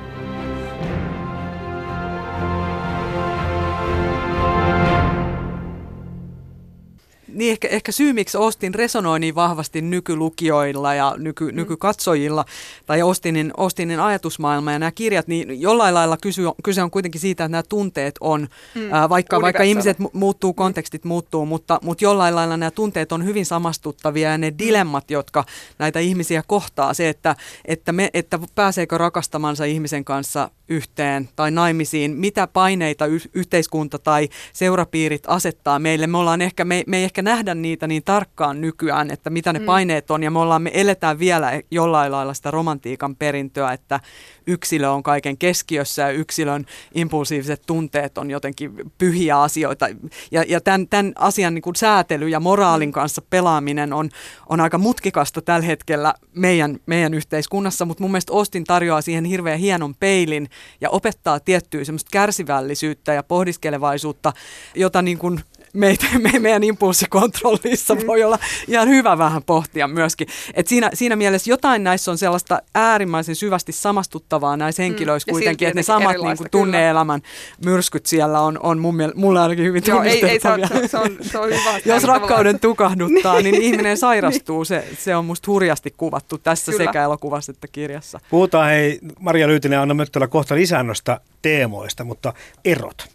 Niin 7.39 7.53
ehkä, 7.53 7.69
ehkä 7.69 7.93
syy, 7.93 8.13
miksi 8.13 8.39
Ostin 8.39 8.75
resonoi 8.75 9.21
niin 9.21 9.35
vahvasti 9.35 9.83
nykylukijoilla 9.83 10.95
ja 10.95 11.15
nyky, 11.19 11.45
mm. 11.51 11.57
nykykatsojilla, 11.57 12.45
tai 12.87 13.03
Ostinin, 13.03 13.53
Ostinin 13.57 14.01
ajatusmaailma 14.01 14.73
ja 14.73 14.79
nämä 14.79 14.93
kirjat, 14.93 15.29
niin 15.29 15.61
jollain 15.61 15.95
lailla 15.95 16.17
kysy, 16.17 16.43
kyse 16.65 16.83
on 16.83 16.91
kuitenkin 16.91 17.21
siitä, 17.21 17.45
että 17.45 17.53
nämä 17.53 17.63
tunteet 17.69 18.15
on, 18.21 18.49
mm. 18.75 18.93
ää, 18.93 19.09
vaikka, 19.09 19.41
vaikka 19.41 19.63
ihmiset 19.63 19.97
muuttuu, 20.13 20.55
kontekstit 20.55 21.05
mm. 21.05 21.09
muuttuu, 21.09 21.47
mutta, 21.47 21.79
mutta 21.83 22.05
jollain 22.05 22.35
lailla 22.35 22.57
nämä 22.57 22.71
tunteet 22.71 23.13
on 23.13 23.25
hyvin 23.25 23.47
samastuttavia 23.47 24.31
ja 24.31 24.39
ne 24.39 24.51
mm. 24.51 24.59
dilemmat, 24.59 25.11
jotka 25.11 25.45
näitä 25.79 25.99
ihmisiä 25.99 26.43
kohtaa, 26.47 26.95
se, 26.95 27.09
että, 27.09 27.37
että, 27.65 27.93
me, 27.93 28.11
että 28.15 28.39
pääseekö 28.55 28.99
rakastamansa 28.99 29.65
ihmisen 29.65 30.05
kanssa 30.05 30.51
yhteen 30.69 31.29
tai 31.37 31.51
naimisiin, 31.51 32.17
mitä 32.17 32.47
paineita 32.47 33.07
y- 33.07 33.31
yhteiskunta 33.35 33.99
tai 33.99 34.29
seurapiirit 34.53 35.23
asettaa 35.27 35.79
meille. 35.79 36.07
Me, 36.07 36.19
ollaan 36.19 36.43
ehkä, 36.43 36.65
me, 36.65 36.85
me 36.87 36.99
ei 36.99 37.05
ehkä 37.05 37.23
nähdä 37.29 37.55
niitä 37.55 37.87
niin 37.87 38.03
tarkkaan 38.05 38.61
nykyään, 38.61 39.11
että 39.11 39.31
mitä 39.31 39.53
ne 39.53 39.59
mm. 39.59 39.65
paineet 39.65 40.11
on 40.11 40.23
ja 40.23 40.31
me, 40.31 40.39
ollaan, 40.39 40.63
me 40.63 40.71
eletään 40.75 41.19
vielä 41.19 41.61
jollain 41.71 42.13
lailla 42.13 42.35
sitä 42.35 42.51
romantiikan 42.51 43.17
perintöä, 43.17 43.73
että 43.73 44.01
yksilö 44.47 44.91
on 44.91 45.03
kaiken 45.03 45.39
keskiössä 45.39 46.03
ja 46.03 46.11
yksilön 46.11 46.67
impulsiiviset 46.95 47.63
tunteet 47.67 48.19
on 48.19 48.31
jotenkin 48.31 48.73
pyhiä 48.99 49.41
asioita. 49.41 49.87
Ja, 50.31 50.45
ja 50.49 50.61
tämän, 50.61 50.89
tämän 50.89 51.13
asian 51.17 51.55
niin 51.55 51.63
kuin 51.63 51.77
säätely 51.77 52.29
ja 52.29 52.41
moraalin 52.41 52.89
mm. 52.89 52.93
kanssa 52.93 53.23
pelaaminen 53.31 53.93
on, 53.93 54.11
on 54.49 54.61
aika 54.61 54.79
mutkikasta 54.79 55.43
tällä 55.43 55.67
hetkellä 55.67 56.15
meidän, 56.35 56.79
meidän 56.87 57.15
yhteiskunnassa, 57.15 57.85
mutta 57.85 58.03
mun 58.03 58.11
mielestä 58.11 58.33
Ostin 58.33 58.65
tarjoaa 58.65 59.01
siihen 59.01 59.25
hirveän 59.25 59.59
hienon 59.59 59.95
peilin 59.95 60.49
ja 60.81 60.91
opettaa 60.91 61.41
tiettyä 61.41 61.85
semmoista 61.85 62.09
kärsivällisyyttä 62.13 63.13
ja 63.13 63.23
pohdiskelevaisuutta, 63.23 64.33
jota 64.75 65.03
niin 65.03 65.19
kuin 65.19 65.41
meitä, 65.79 66.07
me, 66.33 66.39
meidän 66.39 66.65
impulssikontrollissa 66.65 67.95
mm. 67.95 68.07
voi 68.07 68.25
olla 68.25 68.39
ihan 68.69 68.89
hyvä 68.89 69.19
vähän 69.19 69.43
pohtia 69.43 69.89
myöskin. 69.89 70.29
Et 70.55 70.67
siinä, 70.67 70.91
siinä 70.95 71.17
mielessä 71.17 71.51
jotain 71.51 71.85
näissä 71.85 72.11
on 72.11 72.19
sellaista 72.19 72.63
äärimmäisen 72.75 73.37
syvästi 73.37 73.73
samastuttavaa 73.73 74.57
näissä 74.57 74.83
mm. 74.83 74.85
henkilöissä 74.85 75.31
mm. 75.31 75.35
kuitenkin, 75.35 75.69
että 75.69 75.79
ne 75.79 75.83
samat 75.83 76.17
niin 76.23 76.37
kuin, 76.37 76.51
tunne-elämän 76.51 77.21
myrskyt 77.65 78.07
siellä 78.07 78.41
on, 78.41 78.59
on 78.63 78.79
mun 78.79 78.97
mielestä, 78.97 79.21
mulle 79.21 79.41
ainakin 79.41 79.65
hyvin 79.65 79.83
Joo, 79.87 80.03
ei, 80.03 80.27
ei, 80.27 80.41
se, 80.41 80.49
on, 80.49 80.61
se, 80.89 80.99
on, 80.99 81.17
se 81.21 81.39
on 81.39 81.49
hyvä. 81.49 81.79
Jos 81.95 82.05
rakkauden 82.05 82.61
tukahduttaa, 82.61 83.41
niin 83.43 83.63
ihminen 83.63 83.97
sairastuu. 83.97 84.65
Se, 84.65 84.85
se 84.99 85.17
on 85.17 85.25
musta 85.25 85.51
hurjasti 85.51 85.95
kuvattu 85.97 86.39
tässä 86.39 86.73
Kyllä. 86.73 86.85
sekä 86.85 87.03
elokuvassa 87.03 87.53
että 87.53 87.69
kirjassa. 87.69 88.21
Puhutaan 88.31 88.69
hei 88.69 88.99
Maria 89.21 89.49
Lyytinen 89.49 89.77
ja 89.77 89.83
Anna 89.83 89.95
Möttölä 89.95 90.27
kohta 90.27 90.55
lisää 90.55 90.83
noista 90.83 91.21
teemoista, 91.43 92.05
mutta 92.05 92.33
erot. 92.65 93.09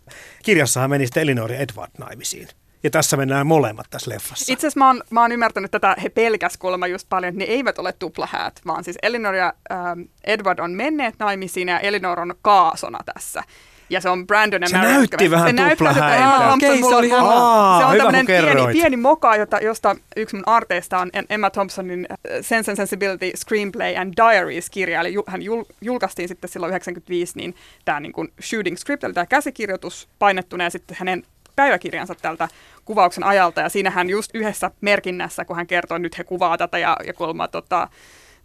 Kirjassahan 0.43 0.89
meni 0.89 1.05
sitten 1.05 1.23
Elinor 1.23 1.51
ja 1.51 1.59
Edward 1.59 1.91
naimisiin. 1.97 2.47
Ja 2.83 2.89
tässä 2.89 3.17
mennään 3.17 3.47
molemmat 3.47 3.85
tässä 3.89 4.11
leffassa. 4.11 4.53
Itse 4.53 4.67
asiassa 4.67 4.79
mä 4.79 4.87
oon, 4.87 5.03
mä 5.09 5.21
oon 5.21 5.31
ymmärtänyt 5.31 5.71
tätä 5.71 5.95
he 6.03 6.09
pelkäs 6.09 6.57
kuulemma 6.57 6.87
just 6.87 7.09
paljon, 7.09 7.29
että 7.29 7.39
ne 7.39 7.45
eivät 7.45 7.79
ole 7.79 7.93
tuplahäät, 7.93 8.61
vaan 8.65 8.83
siis 8.83 8.97
Elinor 9.01 9.35
ja 9.35 9.53
ähm, 9.71 10.01
Edward 10.23 10.59
on 10.59 10.71
menneet 10.71 11.15
naimisiin 11.19 11.67
ja 11.67 11.79
Elinor 11.79 12.19
on 12.19 12.35
kaasona 12.41 12.99
tässä. 13.13 13.43
Ja 13.89 14.01
se 14.01 14.09
on 14.09 14.27
Brandon 14.27 14.61
ja 14.61 14.67
Se 14.67 14.77
Mary, 14.77 14.89
näytti 14.89 15.31
vähän 15.31 15.57
se 15.57 15.69
tuplahäitä. 15.69 16.53
Okei, 16.53 16.79
okay, 16.79 16.89
se 16.89 16.95
oli 16.95 17.07
ihan 17.07 17.25
Aa, 17.25 17.79
Se 17.79 17.85
on 17.85 17.97
tämmöinen 17.97 18.25
pieni, 18.25 18.67
pieni 18.71 18.97
moka, 18.97 19.35
jota, 19.35 19.57
josta 19.57 19.95
yksi 20.15 20.35
mun 20.35 20.43
arteista 20.45 20.99
on 20.99 21.11
Emma 21.29 21.49
Thompsonin 21.49 22.07
äh, 22.11 22.17
Sense 22.41 22.71
and 22.71 22.75
Sensibility 22.75 23.31
Screenplay 23.35 23.95
and 23.95 24.13
Diaries-kirja. 24.17 25.01
Eli 25.01 25.15
hän 25.27 25.41
jul, 25.41 25.63
julkaistiin 25.81 26.27
sitten 26.27 26.49
silloin 26.49 26.69
95, 26.69 27.33
niin 27.35 27.55
tämä 27.85 27.99
niin 27.99 28.13
kuin 28.13 28.33
shooting 28.41 28.77
script, 28.77 29.03
eli 29.03 29.13
tämä 29.13 29.25
käsikirjoitus 29.25 30.07
painettuna 30.19 30.63
ja 30.63 30.69
sitten 30.69 30.97
hänen 30.99 31.23
päiväkirjansa 31.55 32.15
tältä 32.15 32.47
kuvauksen 32.85 33.23
ajalta. 33.23 33.61
Ja 33.61 33.69
siinähän 33.69 34.09
just 34.09 34.31
yhdessä 34.33 34.71
merkinnässä, 34.81 35.45
kun 35.45 35.55
hän 35.55 35.67
kertoi, 35.67 35.95
että 35.95 36.03
nyt 36.03 36.17
he 36.17 36.23
kuvaa 36.23 36.57
tätä 36.57 36.77
ja, 36.77 36.97
ja 37.05 37.13
kuulemma 37.13 37.47
tota, 37.47 37.87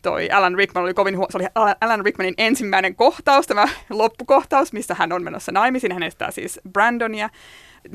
toi 0.02 0.30
Alan 0.30 0.54
Rickman 0.54 0.84
oli 0.84 0.94
kovin, 0.94 1.14
se 1.14 1.38
oli 1.38 1.72
Alan 1.80 2.04
Rickmanin 2.04 2.34
ensimmäinen 2.38 2.94
kohtaus, 2.94 3.46
tämä 3.46 3.68
loppukohtaus, 3.90 4.72
missä 4.72 4.94
hän 4.94 5.12
on 5.12 5.24
menossa 5.24 5.52
naimisiin. 5.52 5.92
Hän 5.92 6.02
estää 6.02 6.30
siis 6.30 6.60
Brandonia. 6.72 7.30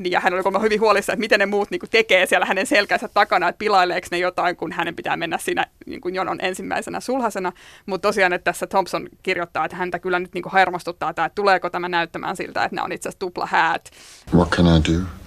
Ja 0.04 0.20
hän 0.20 0.34
oli 0.34 0.42
kuulemma 0.42 0.62
hyvin 0.62 0.80
huolissa, 0.80 1.12
että 1.12 1.20
miten 1.20 1.40
ne 1.40 1.46
muut 1.46 1.70
niin 1.70 1.78
kuin, 1.78 1.90
tekee 1.90 2.26
siellä 2.26 2.46
hänen 2.46 2.66
selkänsä 2.66 3.08
takana, 3.14 3.48
että 3.48 3.58
pilaileeko 3.58 4.06
ne 4.10 4.18
jotain, 4.18 4.56
kun 4.56 4.72
hänen 4.72 4.96
pitää 4.96 5.16
mennä 5.16 5.38
siinä 5.38 5.66
niin 5.86 6.00
kuin 6.00 6.14
jonon 6.14 6.38
ensimmäisenä 6.40 7.00
sulhasena. 7.00 7.52
Mutta 7.86 8.08
tosiaan, 8.08 8.32
että 8.32 8.44
tässä 8.44 8.66
Thompson 8.66 9.08
kirjoittaa, 9.22 9.64
että 9.64 9.76
häntä 9.76 9.98
kyllä 9.98 10.18
nyt 10.18 10.34
niin 10.34 10.42
kuin 10.42 10.52
hermostuttaa 10.52 11.14
tämä, 11.14 11.26
että 11.26 11.34
tuleeko 11.34 11.70
tämä 11.70 11.88
näyttämään 11.88 12.36
siltä, 12.36 12.64
että 12.64 12.76
ne 12.76 12.82
on 12.82 12.92
itse 12.92 13.08
asiassa 13.08 13.18
tupla 13.18 13.46
häät. 13.46 13.90
What 14.34 14.50
can 14.50 14.66
I 14.66 14.92
do? 14.92 15.23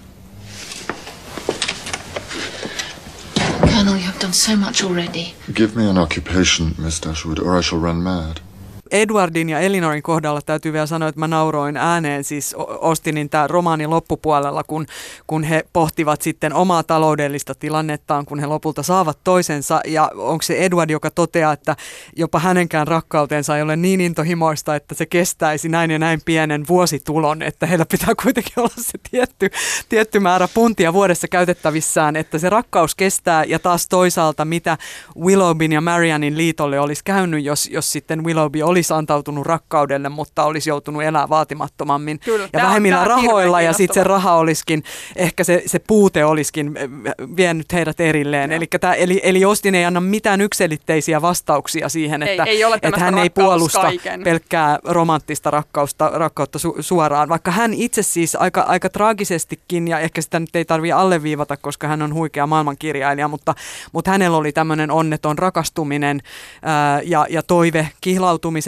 Colonel, 3.88 4.02
you 4.02 4.06
have 4.06 4.20
done 4.20 4.34
so 4.34 4.54
much 4.54 4.84
already. 4.84 5.34
Give 5.50 5.74
me 5.74 5.88
an 5.88 5.96
occupation, 5.96 6.74
Miss 6.76 7.00
Dashwood, 7.00 7.38
or 7.38 7.56
I 7.56 7.62
shall 7.62 7.78
run 7.78 8.02
mad. 8.02 8.42
Edwardin 8.90 9.48
ja 9.48 9.60
Elinorin 9.60 10.02
kohdalla 10.02 10.40
täytyy 10.42 10.72
vielä 10.72 10.86
sanoa, 10.86 11.08
että 11.08 11.18
mä 11.18 11.28
nauroin 11.28 11.76
ääneen 11.76 12.24
siis 12.24 12.54
Ostinin 12.58 13.30
tämä 13.30 13.46
romaani 13.46 13.86
loppupuolella, 13.86 14.64
kun, 14.64 14.86
kun 15.26 15.44
he 15.44 15.64
pohtivat 15.72 16.22
sitten 16.22 16.54
omaa 16.54 16.82
taloudellista 16.82 17.54
tilannettaan, 17.54 18.26
kun 18.26 18.38
he 18.38 18.46
lopulta 18.46 18.82
saavat 18.82 19.18
toisensa. 19.24 19.80
Ja 19.86 20.10
onko 20.14 20.42
se 20.42 20.56
Edward, 20.56 20.90
joka 20.90 21.10
toteaa, 21.10 21.52
että 21.52 21.76
jopa 22.16 22.38
hänenkään 22.38 22.86
rakkautensa 22.88 23.56
ei 23.56 23.62
ole 23.62 23.76
niin 23.76 24.00
intohimoista, 24.00 24.76
että 24.76 24.94
se 24.94 25.06
kestäisi 25.06 25.68
näin 25.68 25.90
ja 25.90 25.98
näin 25.98 26.20
pienen 26.24 26.64
vuositulon, 26.68 27.42
että 27.42 27.66
heillä 27.66 27.86
pitää 27.86 28.14
kuitenkin 28.22 28.52
olla 28.56 28.74
se 28.76 28.98
tietty, 29.10 29.50
tietty 29.88 30.20
määrä 30.20 30.48
puntia 30.54 30.92
vuodessa 30.92 31.28
käytettävissään, 31.28 32.16
että 32.16 32.38
se 32.38 32.50
rakkaus 32.50 32.94
kestää. 32.94 33.44
Ja 33.44 33.58
taas 33.58 33.86
toisaalta, 33.88 34.44
mitä 34.44 34.78
Willowbin 35.20 35.72
ja 35.72 35.80
Marianin 35.80 36.36
liitolle 36.36 36.80
olisi 36.80 37.02
käynyt, 37.04 37.44
jos, 37.44 37.68
jos 37.72 37.92
sitten 37.92 38.24
Willowby 38.24 38.62
oli 38.62 38.77
olisi 38.78 38.94
antautunut 38.94 39.46
rakkaudelle, 39.46 40.08
mutta 40.08 40.44
olisi 40.44 40.70
joutunut 40.70 41.02
elää 41.02 41.28
vaatimattomammin 41.28 42.18
Kyllä, 42.18 42.44
ja 42.44 42.48
tää- 42.52 42.62
vähemmillä 42.62 43.00
on 43.00 43.06
rahoilla 43.06 43.60
ja 43.60 43.72
sitten 43.72 43.94
se 43.94 44.04
raha 44.04 44.34
olisikin, 44.34 44.82
ehkä 45.16 45.44
se, 45.44 45.62
se 45.66 45.78
puute 45.78 46.24
olisikin 46.24 46.76
eh, 46.76 46.88
vienyt 47.36 47.72
heidät 47.72 48.00
erilleen. 48.00 48.52
Eli, 48.52 48.66
tää, 48.80 48.94
eli, 48.94 49.20
eli 49.22 49.44
Ostin 49.44 49.74
ei 49.74 49.84
anna 49.84 50.00
mitään 50.00 50.40
ykselitteisiä 50.40 51.22
vastauksia 51.22 51.88
siihen, 51.88 52.22
Ei- 52.22 52.30
että, 52.30 52.44
ei 52.44 52.64
ole 52.64 52.78
että 52.82 53.00
hän 53.00 53.18
ei 53.18 53.30
puolusta 53.30 53.80
kaiken. 53.80 54.22
pelkkää 54.24 54.78
romanttista 54.84 55.50
rakkausta, 55.50 56.10
rakkautta 56.14 56.58
su, 56.58 56.76
suoraan, 56.80 57.28
vaikka 57.28 57.50
hän 57.50 57.74
itse 57.74 58.02
siis 58.02 58.36
aika, 58.36 58.60
aika 58.60 58.88
traagisestikin, 58.88 59.88
ja 59.88 59.98
ehkä 59.98 60.20
sitä 60.22 60.40
nyt 60.40 60.56
ei 60.56 60.64
tarvitse 60.64 60.92
alleviivata, 60.92 61.56
koska 61.56 61.88
hän 61.88 62.02
on 62.02 62.14
huikea 62.14 62.46
maailmankirjailija, 62.46 63.28
mutta, 63.28 63.54
mutta 63.92 64.10
hänellä 64.10 64.36
oli 64.36 64.52
tämmöinen 64.52 64.90
onneton 64.90 65.38
rakastuminen 65.38 66.20
ää, 66.62 67.00
ja, 67.04 67.26
ja 67.30 67.42
toive 67.42 67.88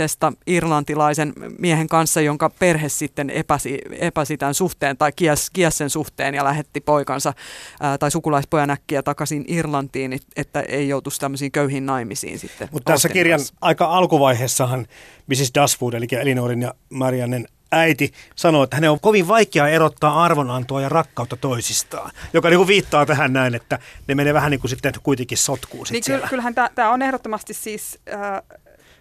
kihlautumisesta 0.00 0.32
irlantilaisen 0.46 1.32
miehen 1.58 1.88
kanssa, 1.88 2.20
jonka 2.20 2.50
perhe 2.50 2.88
sitten 2.88 3.30
epäsi, 3.30 3.78
epäsi 4.00 4.36
tämän 4.36 4.54
suhteen 4.54 4.96
tai 4.96 5.12
kies, 5.16 5.50
kies 5.50 5.78
sen 5.78 5.90
suhteen 5.90 6.34
ja 6.34 6.44
lähetti 6.44 6.80
poikansa 6.80 7.32
ää, 7.80 7.98
tai 7.98 8.10
sukulaispojan 8.10 8.70
äkkiä 8.70 9.02
takaisin 9.02 9.44
Irlantiin, 9.48 10.12
et- 10.12 10.22
että 10.36 10.60
ei 10.60 10.88
joutuisi 10.88 11.20
tämmöisiin 11.20 11.52
köyhiin 11.52 11.86
naimisiin 11.86 12.38
sitten. 12.38 12.68
Mutta 12.72 12.92
tässä 12.92 13.08
kirjan 13.08 13.40
kanssa. 13.40 13.54
aika 13.60 13.84
alkuvaiheessahan 13.84 14.86
Mrs. 15.26 15.50
Dashwood, 15.54 15.94
eli 15.94 16.06
Elinorin 16.12 16.62
ja 16.62 16.74
Mariannen 16.90 17.46
äiti, 17.72 18.12
sanoi, 18.36 18.64
että 18.64 18.76
hänen 18.76 18.90
on 18.90 19.00
kovin 19.00 19.28
vaikea 19.28 19.68
erottaa 19.68 20.24
arvonantoa 20.24 20.80
ja 20.80 20.88
rakkautta 20.88 21.36
toisistaan, 21.36 22.10
joka 22.32 22.48
niin 22.48 22.58
kuin 22.58 22.68
viittaa 22.68 23.06
tähän 23.06 23.32
näin, 23.32 23.54
että 23.54 23.78
ne 24.08 24.14
menee 24.14 24.34
vähän 24.34 24.50
niin 24.50 24.60
kuin 24.60 24.70
sitten 24.70 24.92
kuitenkin 25.02 25.38
sotkuun 25.38 25.86
sit 25.86 25.92
Niin 25.94 26.04
siellä. 26.04 26.28
kyllähän 26.28 26.54
tämä 26.74 26.90
on 26.90 27.02
ehdottomasti 27.02 27.54
siis, 27.54 27.98
äh, 28.14 28.20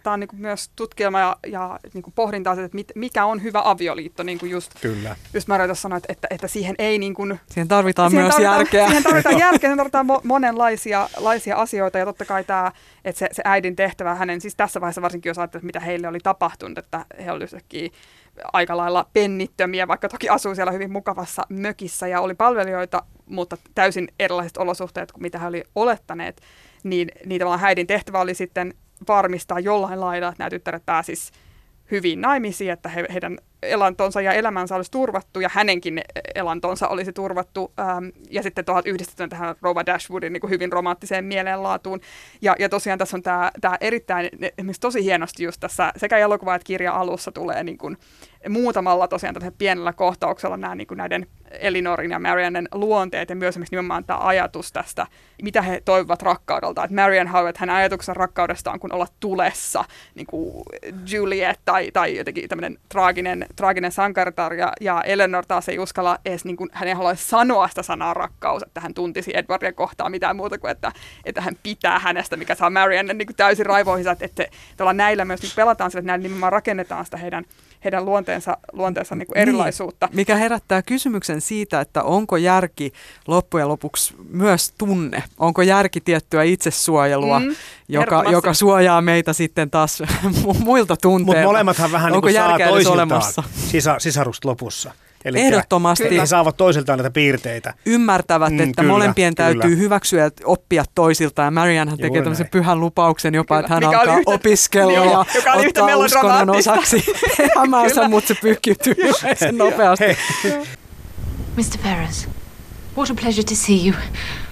tämä 0.03 0.13
on 0.13 0.19
niinku 0.19 0.35
myös 0.35 0.69
tutkielma 0.75 1.19
ja, 1.19 1.37
ja 1.47 1.79
niinku 1.93 2.11
pohdintaa, 2.15 2.55
siitä, 2.55 2.65
että 2.65 2.75
mit, 2.75 2.91
mikä 2.95 3.25
on 3.25 3.43
hyvä 3.43 3.61
avioliitto, 3.65 4.23
niin 4.23 4.39
kuin 4.39 4.51
just, 4.51 4.71
Kyllä. 4.81 5.15
just 5.33 5.47
Marja 5.47 5.67
tuossa 5.67 5.81
sanoi, 5.81 5.97
että, 5.97 6.13
että, 6.13 6.27
että 6.31 6.47
siihen 6.47 6.75
ei 6.79 6.99
niin 6.99 7.13
kuin, 7.13 7.39
Siihen 7.47 7.67
tarvitaan 7.67 8.09
siihen 8.09 8.23
myös 8.23 8.35
tarvitaan, 8.35 8.57
järkeä. 8.57 8.87
Siihen 8.87 9.03
tarvitaan 9.03 9.39
järkeä, 9.47 9.59
siihen 9.59 9.77
tarvitaan 9.77 10.05
mo- 10.05 10.21
monenlaisia 10.23 11.09
laisia 11.17 11.55
asioita 11.55 11.97
ja 11.97 12.05
totta 12.05 12.25
kai 12.25 12.43
tämä, 12.43 12.71
että 13.05 13.19
se, 13.19 13.29
se 13.31 13.41
äidin 13.45 13.75
tehtävä 13.75 14.15
hänen, 14.15 14.41
siis 14.41 14.55
tässä 14.55 14.81
vaiheessa 14.81 15.01
varsinkin 15.01 15.29
jos 15.29 15.39
ajattelee, 15.39 15.59
että 15.59 15.65
mitä 15.65 15.79
heille 15.79 16.07
oli 16.07 16.19
tapahtunut, 16.19 16.77
että 16.77 17.05
he 17.25 17.31
olivat 17.31 17.43
yhtäkkiä 17.43 17.89
aika 18.53 18.77
lailla 18.77 19.09
pennittömiä, 19.13 19.87
vaikka 19.87 20.09
toki 20.09 20.29
asuu 20.29 20.55
siellä 20.55 20.71
hyvin 20.71 20.91
mukavassa 20.91 21.41
mökissä 21.49 22.07
ja 22.07 22.21
oli 22.21 22.35
palvelijoita, 22.35 23.03
mutta 23.25 23.57
täysin 23.75 24.07
erilaiset 24.19 24.57
olosuhteet 24.57 25.11
kuin 25.11 25.21
mitä 25.21 25.39
he 25.39 25.47
oli 25.47 25.63
olettaneet, 25.75 26.41
niin, 26.83 27.11
niin 27.25 27.39
tavallaan 27.39 27.59
häidin 27.59 27.87
tehtävä 27.87 28.19
oli 28.19 28.33
sitten 28.33 28.73
varmistaa 29.07 29.59
jollain 29.59 29.99
lailla, 29.99 30.27
että 30.27 30.43
nämä 30.43 30.49
tyttäret 30.49 30.85
pääsis 30.85 31.31
hyvin 31.91 32.21
naimisiin, 32.21 32.71
että 32.71 32.89
he, 32.89 33.05
heidän 33.13 33.37
elantonsa 33.63 34.21
ja 34.21 34.33
elämänsä 34.33 34.75
olisi 34.75 34.91
turvattu 34.91 35.39
ja 35.39 35.49
hänenkin 35.53 36.01
elantonsa 36.35 36.87
olisi 36.87 37.13
turvattu. 37.13 37.71
Ähm, 37.79 38.05
ja 38.29 38.43
sitten 38.43 38.65
tuohon 38.65 38.83
yhdistetään 38.85 39.29
tähän 39.29 39.55
Rova 39.61 39.85
Dashwoodin 39.85 40.33
niin 40.33 40.41
kuin 40.41 40.51
hyvin 40.51 40.71
romanttiseen 40.71 41.25
mielenlaatuun. 41.25 42.01
Ja, 42.41 42.55
ja 42.59 42.69
tosiaan 42.69 42.99
tässä 42.99 43.17
on 43.17 43.23
tämä, 43.23 43.51
tämä 43.61 43.77
erittäin, 43.81 44.29
esimerkiksi 44.57 44.81
tosi 44.81 45.03
hienosti 45.03 45.43
just 45.43 45.59
tässä 45.59 45.91
sekä 45.97 46.17
elokuva 46.17 46.55
että 46.55 46.65
kirja 46.65 46.93
alussa 46.93 47.31
tulee 47.31 47.63
niin 47.63 47.77
kuin 47.77 47.97
muutamalla 48.49 49.07
tosiaan 49.07 49.35
pienellä 49.57 49.93
kohtauksella 49.93 50.57
nämä 50.57 50.75
niin 50.75 50.87
kuin 50.87 50.97
näiden 50.97 51.27
Elinorin 51.51 52.11
ja 52.11 52.19
Mariannen 52.19 52.67
luonteet 52.71 53.29
ja 53.29 53.35
myös 53.35 53.49
esimerkiksi 53.49 53.75
nimenomaan 53.75 54.03
tämä 54.03 54.19
ajatus 54.19 54.71
tästä, 54.71 55.07
mitä 55.41 55.61
he 55.61 55.81
toivovat 55.85 56.21
rakkaudelta. 56.21 56.83
Että 56.83 56.95
Marian 56.95 57.27
että 57.27 57.59
hänen 57.59 57.75
ajatuksensa 57.75 58.13
rakkaudesta 58.13 58.71
on 58.71 58.79
kuin 58.79 58.93
olla 58.93 59.07
tulessa, 59.19 59.85
niin 60.15 60.27
kuin 60.27 60.63
Juliet 61.11 61.59
tai, 61.65 61.91
tai 61.91 62.17
jotenkin 62.17 62.49
tämmöinen 62.49 62.77
traaginen, 62.89 63.45
traaginen 63.55 63.91
sankaritar 63.91 64.53
ja, 64.53 64.73
ja 64.81 65.01
Eleanor 65.01 65.45
taas 65.45 65.69
ei 65.69 65.79
uskalla 65.79 66.19
edes, 66.25 66.45
niin 66.45 66.57
kuin, 66.57 66.69
hän 66.73 66.87
ei 66.87 66.93
halua 66.93 67.15
sanoa 67.15 67.67
sitä 67.67 67.83
sanaa 67.83 68.13
rakkaus, 68.13 68.63
että 68.63 68.81
hän 68.81 68.93
tuntisi 68.93 69.31
Edwardia 69.37 69.73
kohtaan 69.73 70.11
mitään 70.11 70.35
muuta 70.35 70.57
kuin, 70.57 70.71
että, 70.71 70.91
että 71.25 71.41
hän 71.41 71.55
pitää 71.63 71.99
hänestä, 71.99 72.37
mikä 72.37 72.55
saa 72.55 72.69
Mariannen 72.69 73.17
niin 73.17 73.27
kuin 73.27 73.35
täysin 73.35 73.65
raivoihinsa, 73.65 74.11
että, 74.11 74.25
että 74.25 74.93
näillä 74.93 75.25
myös 75.25 75.41
niin 75.41 75.51
pelataan 75.55 75.91
sillä, 75.91 75.99
että 75.99 76.07
näillä 76.07 76.23
nimenomaan 76.23 76.51
rakennetaan 76.51 77.05
sitä 77.05 77.17
heidän, 77.17 77.45
heidän 77.83 78.05
luonteensa, 78.05 78.57
luonteensa 78.73 79.15
niin 79.15 79.27
kuin 79.27 79.37
erilaisuutta. 79.37 80.05
Niin, 80.05 80.15
mikä 80.15 80.35
herättää 80.35 80.81
kysymyksen 80.81 81.41
siitä, 81.41 81.81
että 81.81 82.03
onko 82.03 82.37
järki 82.37 82.93
loppujen 83.27 83.67
lopuksi 83.67 84.13
myös 84.29 84.73
tunne? 84.77 85.23
Onko 85.37 85.61
järki 85.61 86.01
tiettyä 86.01 86.43
itsesuojelua, 86.43 87.39
Mm, 87.39 87.55
joka, 87.87 88.23
joka 88.31 88.53
suojaa 88.53 89.01
meitä 89.01 89.33
sitten 89.33 89.69
taas 89.69 90.03
mu- 90.43 90.63
muilta 90.63 90.97
tunteilta? 91.01 91.37
Mutta 91.39 91.47
molemmathan 91.47 91.91
vähän 91.91 92.07
niin 92.09 92.15
onko 92.15 92.25
kuin 92.25 92.33
saa 92.33 92.57
toisiltaan 92.59 92.93
olemassa? 92.93 93.43
sisa, 93.55 93.95
sisarusta 93.99 94.47
lopussa. 94.47 94.91
Elikkä 95.25 95.47
Ehdottomasti. 95.47 96.17
He 96.19 96.25
saavat 96.25 96.57
toisiltaan 96.57 96.99
näitä 96.99 97.11
piirteitä. 97.11 97.73
ymmärtävät, 97.85 98.53
Mm, 98.53 98.59
että 98.59 98.81
kyllä, 98.81 98.93
molempien 98.93 99.35
kyllä. 99.35 99.53
täytyy 99.61 99.77
hyväksyä 99.77 100.23
ja 100.23 100.31
oppia 100.45 100.83
toisilta. 100.95 101.41
Ja 101.41 101.51
Marianne 101.51 101.91
tekee 101.91 102.07
Juuri 102.07 102.21
tämmöisen 102.21 102.43
näin. 102.43 102.51
pyhän 102.51 102.79
lupauksen 102.79 103.33
jopa, 103.33 103.55
Kyllä, 103.55 103.59
että 103.59 103.73
hän 103.73 103.83
mikä 103.83 103.99
alkaa 103.99 104.17
yhtä- 104.17 104.31
opiskella 104.31 104.93
Joo, 104.93 105.05
ja 105.05 105.25
joka 105.35 105.53
yhtä 105.55 105.83
ottaa 105.83 105.97
uskonnon 105.97 106.49
osaksi 106.49 107.05
elämäänsä, 107.39 108.07
mutta 108.07 108.27
se 108.27 108.35
pyyhkiytyy 108.41 108.95
sen 109.35 109.57
nopeasti. 109.57 110.05
Mr. 111.55 111.77
Ferrers, 111.83 112.27
what 112.97 113.09
a 113.09 113.13
pleasure 113.21 113.43
to 113.43 113.55
see 113.55 113.75
you. 113.87 113.95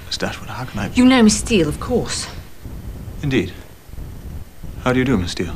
Miss 0.08 0.20
Dashwood, 0.22 0.50
how 0.58 0.66
can 0.66 0.86
I... 0.86 1.00
You 1.00 1.08
know 1.08 1.24
Miss 1.24 1.40
Steele, 1.40 1.68
of 1.70 1.80
course. 1.80 2.28
Indeed. 3.24 3.50
How 4.86 4.94
do 4.94 5.00
you 5.00 5.06
do, 5.08 5.18
Miss 5.18 5.32
Steele? 5.32 5.52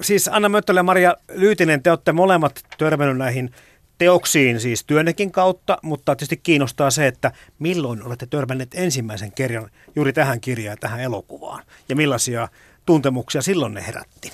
Siis 0.00 0.28
Anna 0.28 0.48
Möttölä 0.48 0.78
ja 0.78 0.82
Maria 0.82 1.14
Lyytinen, 1.34 1.82
te 1.82 1.90
olette 1.90 2.12
molemmat 2.12 2.60
törmännyt 2.78 3.16
näihin 3.16 3.50
teoksiin 3.98 4.60
siis 4.60 4.84
työnnekin 4.84 5.32
kautta, 5.32 5.78
mutta 5.82 6.16
tietysti 6.16 6.36
kiinnostaa 6.36 6.90
se, 6.90 7.06
että 7.06 7.32
milloin 7.58 8.02
olette 8.02 8.26
törmänneet 8.26 8.74
ensimmäisen 8.74 9.32
kerran 9.32 9.70
juuri 9.96 10.12
tähän 10.12 10.40
kirjaan 10.40 10.72
ja 10.72 10.76
tähän 10.76 11.00
elokuvaan 11.00 11.64
ja 11.88 11.96
millaisia 11.96 12.48
tuntemuksia 12.86 13.42
silloin 13.42 13.74
ne 13.74 13.86
herätti. 13.86 14.32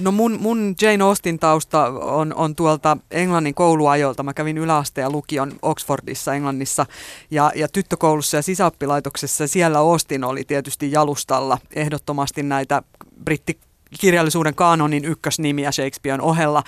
No 0.00 0.12
mun, 0.12 0.38
mun 0.40 0.74
Jane 0.82 1.04
Austen 1.04 1.38
tausta 1.38 1.84
on, 1.86 2.34
on 2.34 2.56
tuolta 2.56 2.96
Englannin 3.10 3.54
kouluajolta. 3.54 4.22
Mä 4.22 4.34
kävin 4.34 4.58
yläaste- 4.58 5.00
ja 5.00 5.10
lukion 5.10 5.52
Oxfordissa 5.62 6.34
Englannissa 6.34 6.86
ja, 7.30 7.52
ja 7.54 7.68
tyttökoulussa 7.68 8.36
ja 8.36 8.42
sisäoppilaitoksessa. 8.42 9.46
Siellä 9.46 9.78
Austin 9.78 10.24
oli 10.24 10.44
tietysti 10.44 10.92
jalustalla 10.92 11.58
ehdottomasti 11.74 12.42
näitä 12.42 12.82
britti 13.24 13.58
kirjallisuuden 14.00 14.54
kaanonin 14.54 15.04
ykkösnimiä 15.04 15.72
Shakespearen 15.72 16.20
ohella. 16.20 16.62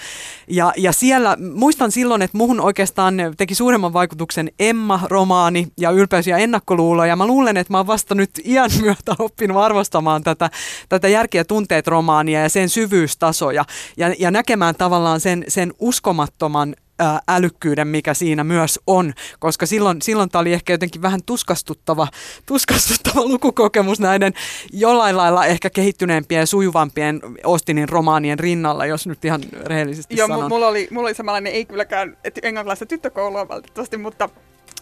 Ja, 0.48 0.72
ja 0.76 0.92
siellä, 0.92 1.36
muistan 1.54 1.92
silloin, 1.92 2.22
että 2.22 2.36
muhun 2.36 2.60
oikeastaan 2.60 3.14
teki 3.36 3.54
suuremman 3.54 3.92
vaikutuksen 3.92 4.50
Emma-romaani 4.58 5.66
ja 5.80 5.90
Ylpeys 5.90 6.26
ja 6.26 6.36
ennakkoluulo. 6.36 7.04
Ja 7.04 7.16
mä 7.16 7.26
luulen, 7.26 7.56
että 7.56 7.72
mä 7.72 7.76
oon 7.76 7.86
vasta 7.86 8.14
nyt 8.14 8.30
iän 8.44 8.70
myötä 8.80 9.14
oppinut 9.18 9.56
arvostamaan 9.56 10.22
tätä, 10.22 10.50
tätä 10.88 11.08
järkiä 11.08 11.44
tunteet 11.44 11.86
romaania 11.86 12.40
ja 12.40 12.48
sen 12.48 12.68
syvyystasoja. 12.68 13.64
Ja, 13.96 14.14
ja 14.18 14.30
näkemään 14.30 14.74
tavallaan 14.74 15.20
sen, 15.20 15.44
sen 15.48 15.72
uskomattoman 15.78 16.74
ää, 17.02 17.20
älykkyyden, 17.28 17.88
mikä 17.88 18.14
siinä 18.14 18.44
myös 18.44 18.80
on, 18.86 19.12
koska 19.38 19.66
silloin, 19.66 20.02
silloin 20.02 20.30
tämä 20.30 20.40
oli 20.40 20.52
ehkä 20.52 20.72
jotenkin 20.72 21.02
vähän 21.02 21.20
tuskastuttava, 21.26 22.08
tuskastuttava 22.46 23.24
lukukokemus 23.24 24.00
näiden 24.00 24.32
jollain 24.72 25.16
lailla 25.16 25.46
ehkä 25.46 25.70
kehittyneempien 25.70 26.40
ja 26.40 26.46
sujuvampien 26.46 27.20
Ostinin 27.44 27.88
romaanien 27.88 28.38
rinnalla, 28.38 28.86
jos 28.86 29.06
nyt 29.06 29.24
ihan 29.24 29.40
rehellisesti 29.64 30.16
Joo, 30.16 30.28
sanon. 30.28 30.44
mu- 30.44 30.48
mulla 30.48 30.68
oli, 30.68 30.88
mulla 30.90 31.06
oli 31.08 31.14
samanlainen, 31.14 31.52
ei 31.52 31.64
kylläkään 31.64 32.16
englantilaista 32.42 32.86
tyttökoulua 32.86 33.48
valitettavasti, 33.48 33.96
mutta, 33.96 34.28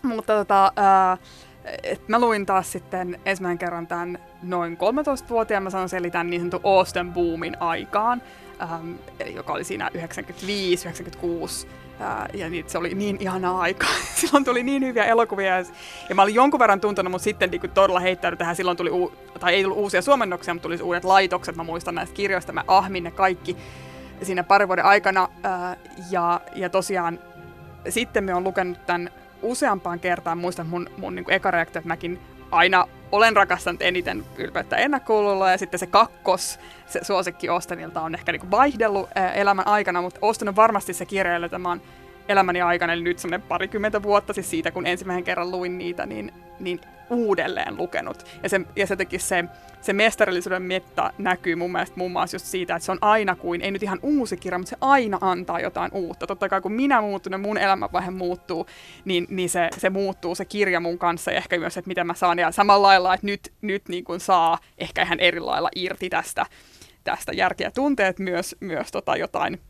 mutta 0.02 0.32
tota, 0.34 0.72
ää, 0.76 1.18
et 1.82 2.08
mä 2.08 2.20
luin 2.20 2.46
taas 2.46 2.72
sitten 2.72 3.20
ensimmäisen 3.24 3.58
kerran 3.58 3.86
tämän 3.86 4.18
noin 4.42 4.78
13-vuotiaan, 4.78 5.62
mä 5.62 5.70
sanoisin, 5.70 5.98
eli 5.98 6.10
tämän 6.10 6.30
niin 6.30 6.40
sanotun 6.40 6.60
Austen 6.64 7.12
boomin 7.12 7.56
aikaan, 7.60 8.22
ähm, 8.62 8.92
joka 9.34 9.52
oli 9.52 9.64
siinä 9.64 9.90
95-96. 9.94 11.66
Äh, 12.00 12.28
ja 12.34 12.46
se 12.66 12.78
oli 12.78 12.94
niin 12.94 13.16
ihanaa 13.20 13.60
aikaa. 13.60 13.90
Silloin 14.14 14.44
tuli 14.44 14.62
niin 14.62 14.84
hyviä 14.84 15.04
elokuvia. 15.04 15.58
Ja, 15.58 15.64
ja 16.08 16.14
mä 16.14 16.22
olin 16.22 16.34
jonkun 16.34 16.60
verran 16.60 16.80
tuntenut, 16.80 17.10
mutta 17.10 17.24
sitten 17.24 17.50
niin 17.50 17.70
todella 17.74 18.00
heittäydy 18.00 18.36
tähän. 18.36 18.56
Silloin 18.56 18.76
tuli, 18.76 18.90
uu, 18.90 19.12
tai 19.40 19.54
ei 19.54 19.62
tullut 19.62 19.78
uusia 19.78 20.02
suomennoksia, 20.02 20.54
mutta 20.54 20.62
tuli 20.62 20.82
uudet 20.82 21.04
laitokset. 21.04 21.56
Mä 21.56 21.62
muistan 21.62 21.94
näistä 21.94 22.14
kirjoista. 22.14 22.52
Mä 22.52 22.64
ahmin 22.68 23.04
ne 23.04 23.10
kaikki 23.10 23.56
siinä 24.22 24.42
parin 24.42 24.68
vuoden 24.68 24.84
aikana. 24.84 25.28
Äh, 25.44 25.76
ja, 26.10 26.40
ja 26.54 26.70
tosiaan 26.70 27.18
sitten 27.88 28.24
me 28.24 28.34
on 28.34 28.44
lukenut 28.44 28.86
tämän 28.86 29.10
useampaan 29.42 30.00
kertaan. 30.00 30.38
Muistan 30.38 30.66
mun, 30.66 30.90
mun 30.96 31.14
niin 31.14 31.24
eka 31.28 31.50
reaktio, 31.50 31.78
että 31.78 31.88
mäkin 31.88 32.18
aina 32.50 32.86
olen 33.12 33.36
rakastanut 33.36 33.82
eniten 33.82 34.24
ylpeyttä 34.38 34.76
ennakkoluuloa 34.76 35.50
ja 35.50 35.58
sitten 35.58 35.80
se 35.80 35.86
kakkos, 35.86 36.58
se 36.86 37.00
suosikki 37.02 37.48
Austenilta 37.48 38.00
on 38.00 38.14
ehkä 38.14 38.32
niin 38.32 38.50
vaihdellut 38.50 39.08
ää, 39.14 39.32
elämän 39.32 39.66
aikana, 39.66 40.02
mutta 40.02 40.20
Austen 40.22 40.48
on 40.48 40.56
varmasti 40.56 40.92
se 40.92 41.06
kirjailija, 41.06 41.44
jota 41.44 41.58
mä 41.58 41.68
oon 41.68 41.82
elämäni 42.28 42.62
aikana, 42.62 42.92
eli 42.92 43.02
nyt 43.02 43.18
semmoinen 43.18 43.48
parikymmentä 43.48 44.02
vuotta 44.02 44.32
siis 44.32 44.50
siitä, 44.50 44.70
kun 44.70 44.86
ensimmäisen 44.86 45.24
kerran 45.24 45.50
luin 45.50 45.78
niitä, 45.78 46.06
niin, 46.06 46.32
niin 46.60 46.80
uudelleen 47.10 47.76
lukenut. 47.76 48.26
Ja, 48.42 48.48
se, 48.48 48.60
ja 48.76 48.86
se 48.86 48.96
teki 48.96 49.18
se, 49.18 49.44
se 49.80 49.92
mestarillisuuden 49.92 50.62
mitta 50.62 51.12
näkyy 51.18 51.54
mun 51.54 51.72
mielestä 51.72 51.96
muun 51.96 52.12
muassa 52.12 52.34
just 52.34 52.46
siitä, 52.46 52.74
että 52.74 52.86
se 52.86 52.92
on 52.92 52.98
aina 53.00 53.36
kuin, 53.36 53.62
ei 53.62 53.70
nyt 53.70 53.82
ihan 53.82 53.98
uusi 54.02 54.36
kirja, 54.36 54.58
mutta 54.58 54.70
se 54.70 54.76
aina 54.80 55.18
antaa 55.20 55.60
jotain 55.60 55.90
uutta. 55.94 56.26
Totta 56.26 56.48
kai 56.48 56.60
kun 56.60 56.72
minä 56.72 57.00
muutun 57.00 57.32
ja 57.32 57.38
mun 57.38 57.58
elämänvaihe 57.58 58.10
muuttuu, 58.10 58.66
niin, 59.04 59.26
niin 59.30 59.50
se, 59.50 59.68
se 59.78 59.90
muuttuu 59.90 60.34
se 60.34 60.44
kirja 60.44 60.80
mun 60.80 60.98
kanssa 60.98 61.30
ja 61.30 61.36
ehkä 61.36 61.58
myös, 61.58 61.76
että 61.76 61.88
miten 61.88 62.06
mä 62.06 62.14
saan. 62.14 62.38
Ja 62.38 62.52
samalla 62.52 62.88
lailla, 62.88 63.14
että 63.14 63.26
nyt, 63.26 63.52
nyt 63.60 63.88
niin 63.88 64.04
kuin 64.04 64.20
saa 64.20 64.58
ehkä 64.78 65.02
ihan 65.02 65.20
eri 65.20 65.40
lailla 65.40 65.68
irti 65.74 66.08
tästä, 66.08 66.46
tästä 67.04 67.32
järkeä 67.32 67.70
tunteet 67.70 68.18
myös, 68.18 68.56
myös 68.60 68.90
tota 68.92 69.16
jotain 69.16 69.60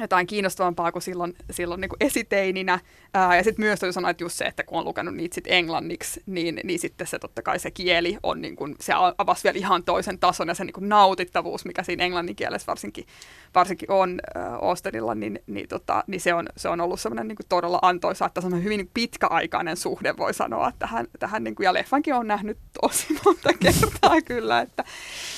jotain 0.00 0.26
kiinnostavampaa 0.26 0.92
kuin 0.92 1.02
silloin, 1.02 1.36
silloin 1.50 1.80
niin 1.80 1.88
kuin 1.88 1.96
esiteininä. 2.00 2.80
Ää, 3.14 3.36
ja 3.36 3.44
sitten 3.44 3.64
myös 3.64 3.80
sanoa, 3.90 4.10
että 4.10 4.24
just 4.24 4.36
se, 4.36 4.44
että 4.44 4.64
kun 4.64 4.78
on 4.78 4.84
lukenut 4.84 5.14
niitä 5.14 5.34
sit 5.34 5.44
englanniksi, 5.46 6.22
niin, 6.26 6.60
niin 6.64 6.78
sitten 6.78 7.06
se 7.06 7.18
totta 7.18 7.42
kai 7.42 7.58
se 7.58 7.70
kieli 7.70 8.18
on, 8.22 8.42
niin 8.42 8.56
kuin, 8.56 8.74
se 8.80 8.92
avasi 9.18 9.44
vielä 9.44 9.58
ihan 9.58 9.84
toisen 9.84 10.18
tason 10.18 10.48
ja 10.48 10.54
se 10.54 10.64
niin 10.64 10.74
kuin 10.74 10.88
nautittavuus, 10.88 11.64
mikä 11.64 11.82
siinä 11.82 12.04
englannin 12.04 12.36
kielessä 12.36 12.66
varsinkin, 12.66 13.06
varsinkin 13.54 13.90
on 13.90 14.20
äh, 14.36 14.54
Austenilla, 14.54 15.14
niin, 15.14 15.40
niin, 15.46 15.68
tota, 15.68 16.04
niin 16.06 16.20
se, 16.20 16.34
on, 16.34 16.46
se 16.56 16.68
on 16.68 16.80
ollut 16.80 17.00
semmoinen 17.00 17.28
niin 17.28 17.36
todella 17.48 17.78
antoisa, 17.82 18.26
että 18.26 18.40
semmoinen 18.40 18.64
hyvin 18.64 18.90
pitkäaikainen 18.94 19.76
suhde 19.76 20.16
voi 20.16 20.34
sanoa 20.34 20.72
tähän, 20.78 21.06
tähän 21.18 21.44
niin 21.44 21.54
kuin, 21.54 21.64
ja 21.64 21.74
leffankin 21.74 22.14
on 22.14 22.26
nähnyt 22.26 22.58
tosi 22.80 23.06
monta 23.24 23.50
kertaa 23.62 24.22
kyllä, 24.24 24.60
että 24.60 24.84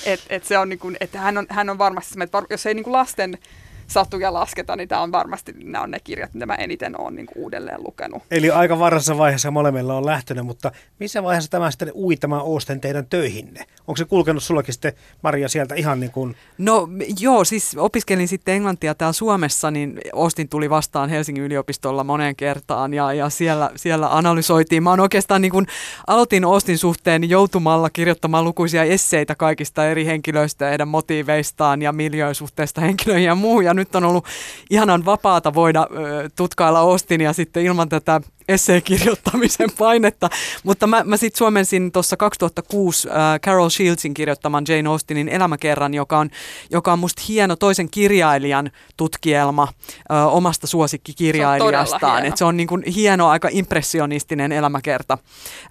et, 0.05 0.25
et 0.29 0.43
se 0.43 0.57
on, 0.57 0.69
niin 0.69 0.79
kuin, 0.79 0.97
että 0.99 1.19
hän 1.19 1.37
on, 1.37 1.45
hän 1.49 1.69
on 1.69 1.77
varmasti, 1.77 2.23
että 2.23 2.43
jos 2.49 2.65
ei 2.65 2.73
niin 2.73 2.83
kuin 2.83 2.93
lasten 2.93 3.37
satuja 3.87 4.33
lasketa, 4.33 4.75
niin 4.75 4.89
tämä 4.89 5.01
on 5.01 5.11
varmasti, 5.11 5.53
nämä 5.63 5.83
on 5.83 5.91
ne 5.91 5.99
kirjat, 5.99 6.33
mitä 6.33 6.45
mä 6.45 6.55
eniten 6.55 7.01
olen 7.01 7.15
niin 7.15 7.27
uudelleen 7.35 7.83
lukenut. 7.83 8.23
Eli 8.31 8.49
aika 8.49 8.79
varhaisessa 8.79 9.17
vaiheessa 9.17 9.51
molemmilla 9.51 9.93
on 9.93 10.05
lähtönyt, 10.05 10.45
mutta 10.45 10.71
missä 10.99 11.23
vaiheessa 11.23 11.51
tämä 11.51 11.71
sitten 11.71 11.91
ui 11.95 12.15
tämä 12.15 12.41
Oosten 12.41 12.81
teidän 12.81 13.05
töihinne? 13.05 13.65
Onko 13.87 13.97
se 13.97 14.05
kulkenut 14.05 14.43
sullakin 14.43 14.73
sitten, 14.73 14.93
Maria, 15.23 15.49
sieltä 15.49 15.75
ihan 15.75 15.99
niin 15.99 16.11
kuin... 16.11 16.35
No 16.57 16.87
joo, 17.19 17.43
siis 17.43 17.75
opiskelin 17.77 18.27
sitten 18.27 18.55
englantia 18.55 18.95
täällä 18.95 19.13
Suomessa, 19.13 19.71
niin 19.71 19.99
Ostin 20.13 20.49
tuli 20.49 20.69
vastaan 20.69 21.09
Helsingin 21.09 21.43
yliopistolla 21.43 22.03
moneen 22.03 22.35
kertaan 22.35 22.93
ja, 22.93 23.13
ja 23.13 23.29
siellä, 23.29 23.71
siellä 23.75 24.15
analysoitiin. 24.17 24.83
Mä 24.83 24.89
oon 24.89 24.99
oikeastaan 24.99 25.41
niin 25.41 25.51
kuin, 25.51 25.67
aloitin 26.07 26.45
Ostin 26.45 26.77
suhteen 26.77 27.29
joutumalla 27.29 27.89
kirjoittamaan 27.89 28.43
lukuisia 28.43 28.83
esseitä 28.83 29.35
kaikista 29.35 29.87
eri 29.87 30.05
henkilöistä 30.05 30.65
ja 30.65 30.69
heidän 30.69 30.87
motiiveistaan 30.87 31.81
ja 31.81 31.91
miljöön 31.91 32.35
henkilöihin 32.81 33.25
ja 33.25 33.35
muu. 33.35 33.61
Ja 33.61 33.73
nyt 33.77 33.95
on 33.95 34.03
ollut 34.03 34.25
ihanan 34.69 35.05
vapaata 35.05 35.53
voida 35.53 35.87
tutkailla 36.35 36.79
Austinia 36.79 37.33
sitten 37.33 37.63
ilman 37.63 37.89
tätä 37.89 38.21
esseen 38.47 38.83
kirjoittamisen 38.83 39.69
painetta. 39.79 40.29
Mutta 40.63 40.87
mä, 40.87 41.03
mä 41.03 41.17
sitten 41.17 41.37
suomensin 41.37 41.91
tuossa 41.91 42.17
2006 42.17 43.09
äh, 43.09 43.15
Carol 43.39 43.69
Shieldsin 43.69 44.13
kirjoittaman 44.13 44.63
Jane 44.67 44.89
Austenin 44.89 45.29
elämäkerran, 45.29 45.93
joka 45.93 46.17
on, 46.17 46.29
joka 46.71 46.93
on 46.93 46.99
musta 46.99 47.21
hieno 47.27 47.55
toisen 47.55 47.89
kirjailijan 47.89 48.71
tutkielma 48.97 49.67
äh, 50.11 50.35
omasta 50.35 50.67
suosikkikirjailijastaan. 50.67 52.21
Se 52.21 52.27
on, 52.31 52.37
se 52.37 52.45
on 52.45 52.57
niin 52.57 52.67
kuin 52.67 52.83
hieno, 52.83 53.29
aika 53.29 53.49
impressionistinen 53.51 54.51
elämäkerta. 54.51 55.17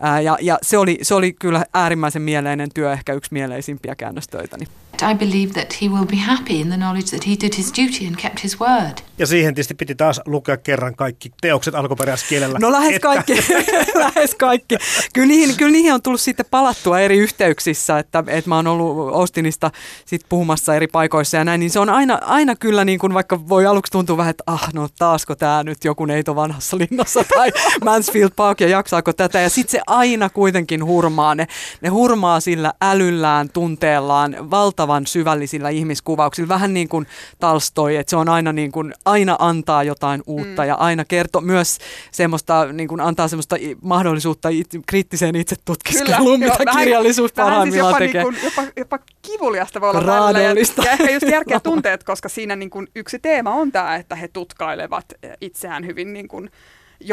Äh, 0.04 0.22
ja 0.22 0.38
ja 0.40 0.58
se, 0.62 0.78
oli, 0.78 0.98
se 1.02 1.14
oli 1.14 1.32
kyllä 1.32 1.64
äärimmäisen 1.74 2.22
mieleinen 2.22 2.70
työ, 2.74 2.92
ehkä 2.92 3.12
yksi 3.12 3.32
mieleisimpiä 3.32 3.94
käännöstöitäni. 3.94 4.66
I 5.02 5.14
believe 5.14 5.52
that 5.52 5.82
he 5.82 5.88
will 5.88 6.06
be 6.06 6.16
happy 6.16 6.60
in 6.60 6.68
the 6.68 6.76
knowledge 6.76 7.10
that 7.10 7.26
he 7.26 7.36
did 7.40 7.56
his 7.56 7.72
duty 7.72 8.06
and 8.06 8.16
kept 8.16 8.44
his 8.44 8.60
word. 8.60 8.98
Ja 9.18 9.26
siihen 9.26 9.54
tietysti 9.54 9.74
piti 9.74 9.94
taas 9.94 10.20
lukea 10.26 10.56
kerran 10.56 10.96
kaikki 10.96 11.32
teokset 11.40 11.74
alkuperäiskielellä. 11.74 12.58
No 12.58 12.72
lähes 12.72 12.94
että... 12.94 13.08
kaikki, 13.08 13.32
lähes 14.04 14.34
kaikki. 14.34 14.76
Kyllä 15.14 15.28
niihin, 15.28 15.56
kyllä 15.56 15.72
niihin 15.72 15.94
on 15.94 16.02
tullut 16.02 16.20
sitten 16.20 16.46
palattua 16.50 17.00
eri 17.00 17.18
yhteyksissä, 17.18 17.98
että, 17.98 18.24
että 18.26 18.48
mä 18.48 18.56
oon 18.56 18.66
ollut 18.66 19.14
Austinista 19.14 19.70
sit 20.04 20.22
puhumassa 20.28 20.74
eri 20.74 20.86
paikoissa 20.86 21.36
ja 21.36 21.44
näin, 21.44 21.60
niin 21.60 21.70
se 21.70 21.80
on 21.80 21.90
aina, 21.90 22.18
aina 22.22 22.56
kyllä 22.56 22.84
niin 22.84 22.98
kuin 22.98 23.14
vaikka 23.14 23.48
voi 23.48 23.66
aluksi 23.66 23.92
tuntua 23.92 24.16
vähän, 24.16 24.30
että 24.30 24.44
ah 24.46 24.68
no 24.74 24.88
taasko 24.98 25.34
tämä 25.34 25.62
nyt 25.62 25.84
joku 25.84 26.04
neito 26.04 26.36
vanhassa 26.36 26.78
linnassa 26.78 27.24
tai 27.34 27.50
Mansfield 27.84 28.30
Park 28.36 28.60
ja 28.60 28.68
jaksaako 28.68 29.12
tätä 29.12 29.40
ja 29.40 29.50
sitten 29.50 29.72
se 29.72 29.80
aina 29.86 30.30
kuitenkin 30.30 30.84
hurmaa, 30.84 31.34
ne, 31.34 31.46
ne 31.80 31.88
hurmaa 31.88 32.40
sillä 32.40 32.72
älyllään, 32.82 33.48
tunteellaan, 33.52 34.50
valtavan 34.86 35.06
syvällisillä 35.06 35.68
ihmiskuvauksilla, 35.68 36.48
vähän 36.48 36.74
niin 36.74 36.88
kuin 36.88 37.06
Talstoi, 37.38 37.96
että 37.96 38.10
se 38.10 38.16
on 38.16 38.28
aina 38.28 38.52
niin 38.52 38.72
kuin, 38.72 38.94
aina 39.04 39.36
antaa 39.38 39.82
jotain 39.82 40.22
uutta 40.26 40.62
mm. 40.62 40.68
ja 40.68 40.74
aina 40.74 41.04
kertoo 41.04 41.40
myös 41.40 41.78
semmoista 42.10 42.72
niin 42.72 42.88
kuin 42.88 43.00
antaa 43.00 43.28
semmoista 43.28 43.56
mahdollisuutta 43.82 44.48
it, 44.48 44.66
kriittiseen 44.86 45.36
itsetutkiskeluun, 45.36 46.40
mitä 46.40 46.56
jo, 46.66 46.78
kirjallisuus 46.78 47.36
vähän, 47.36 47.50
parhaimmillaan 47.50 47.94
siis 47.98 48.14
jopa, 48.14 48.22
tekee. 48.22 48.24
Niin 48.24 48.34
kuin, 48.34 48.44
jopa, 48.44 48.72
jopa 48.76 48.98
kivuliasta 49.22 49.80
voi 49.80 49.90
olla 49.90 50.06
välillä. 50.06 50.40
Ja, 50.40 50.54
ja 50.84 50.92
ehkä 50.92 51.10
just 51.10 51.28
järkeä 51.30 51.60
tunteet, 51.70 52.04
koska 52.04 52.28
siinä 52.28 52.56
niin 52.56 52.70
kuin 52.70 52.88
yksi 52.96 53.18
teema 53.18 53.54
on 53.54 53.72
tämä, 53.72 53.96
että 53.96 54.14
he 54.14 54.28
tutkailevat 54.28 55.04
itseään 55.40 55.86
hyvin 55.86 56.12
niin 56.12 56.28
kuin, 56.28 56.50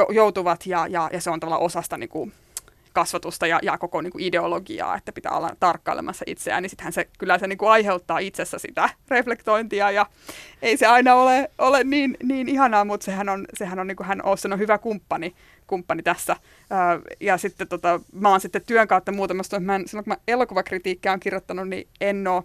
joutuvat 0.10 0.66
ja, 0.66 0.88
ja, 0.88 1.10
ja 1.14 1.22
se 1.22 1.30
on 1.30 1.40
tavallaan 1.40 1.66
osasta 1.66 1.98
niin 1.98 2.10
kuin, 2.10 2.34
kasvatusta 2.94 3.48
ja, 3.48 3.60
ja 3.62 3.78
koko 3.78 4.02
niin 4.02 4.12
kuin 4.12 4.24
ideologiaa, 4.24 4.98
että 4.98 5.12
pitää 5.12 5.32
olla 5.32 5.56
tarkkailemassa 5.60 6.26
itseään, 6.28 6.64
niin 6.64 6.70
sittenhän 6.70 6.94
se 6.94 7.08
kyllä 7.20 7.38
se 7.38 7.48
niin 7.48 7.58
kuin 7.58 7.70
aiheuttaa 7.70 8.20
itsessä 8.20 8.60
sitä 8.60 8.90
reflektointia 9.08 9.92
ja 9.92 10.06
ei 10.62 10.78
se 10.78 10.86
aina 10.86 11.16
ole, 11.16 11.50
ole 11.58 11.84
niin, 11.84 12.18
niin 12.24 12.50
ihanaa, 12.50 12.86
mutta 12.86 13.06
sehän 13.06 13.30
on, 13.30 13.46
sehän 13.54 13.80
on, 13.80 13.88
niin 13.88 13.96
kuin 13.96 14.08
hän 14.08 14.22
on 14.26 14.60
hyvä 14.60 14.78
kumppani, 14.78 15.36
kumppani 15.68 16.04
tässä. 16.04 16.36
Ja 17.20 17.38
sitten 17.38 17.68
tota, 17.68 18.00
mä 18.14 18.30
oon 18.30 18.42
sitten 18.42 18.62
työn 18.66 18.88
kautta 18.88 19.12
muutamasta, 19.12 19.60
mä 19.60 19.76
en, 19.76 19.88
silloin 19.88 20.06
kun 20.06 20.12
mä 20.12 20.18
elokuvakritiikkiä 20.28 21.14
on 21.14 21.20
kirjoittanut, 21.20 21.70
niin 21.70 21.88
en 22.02 22.28
ole 22.28 22.44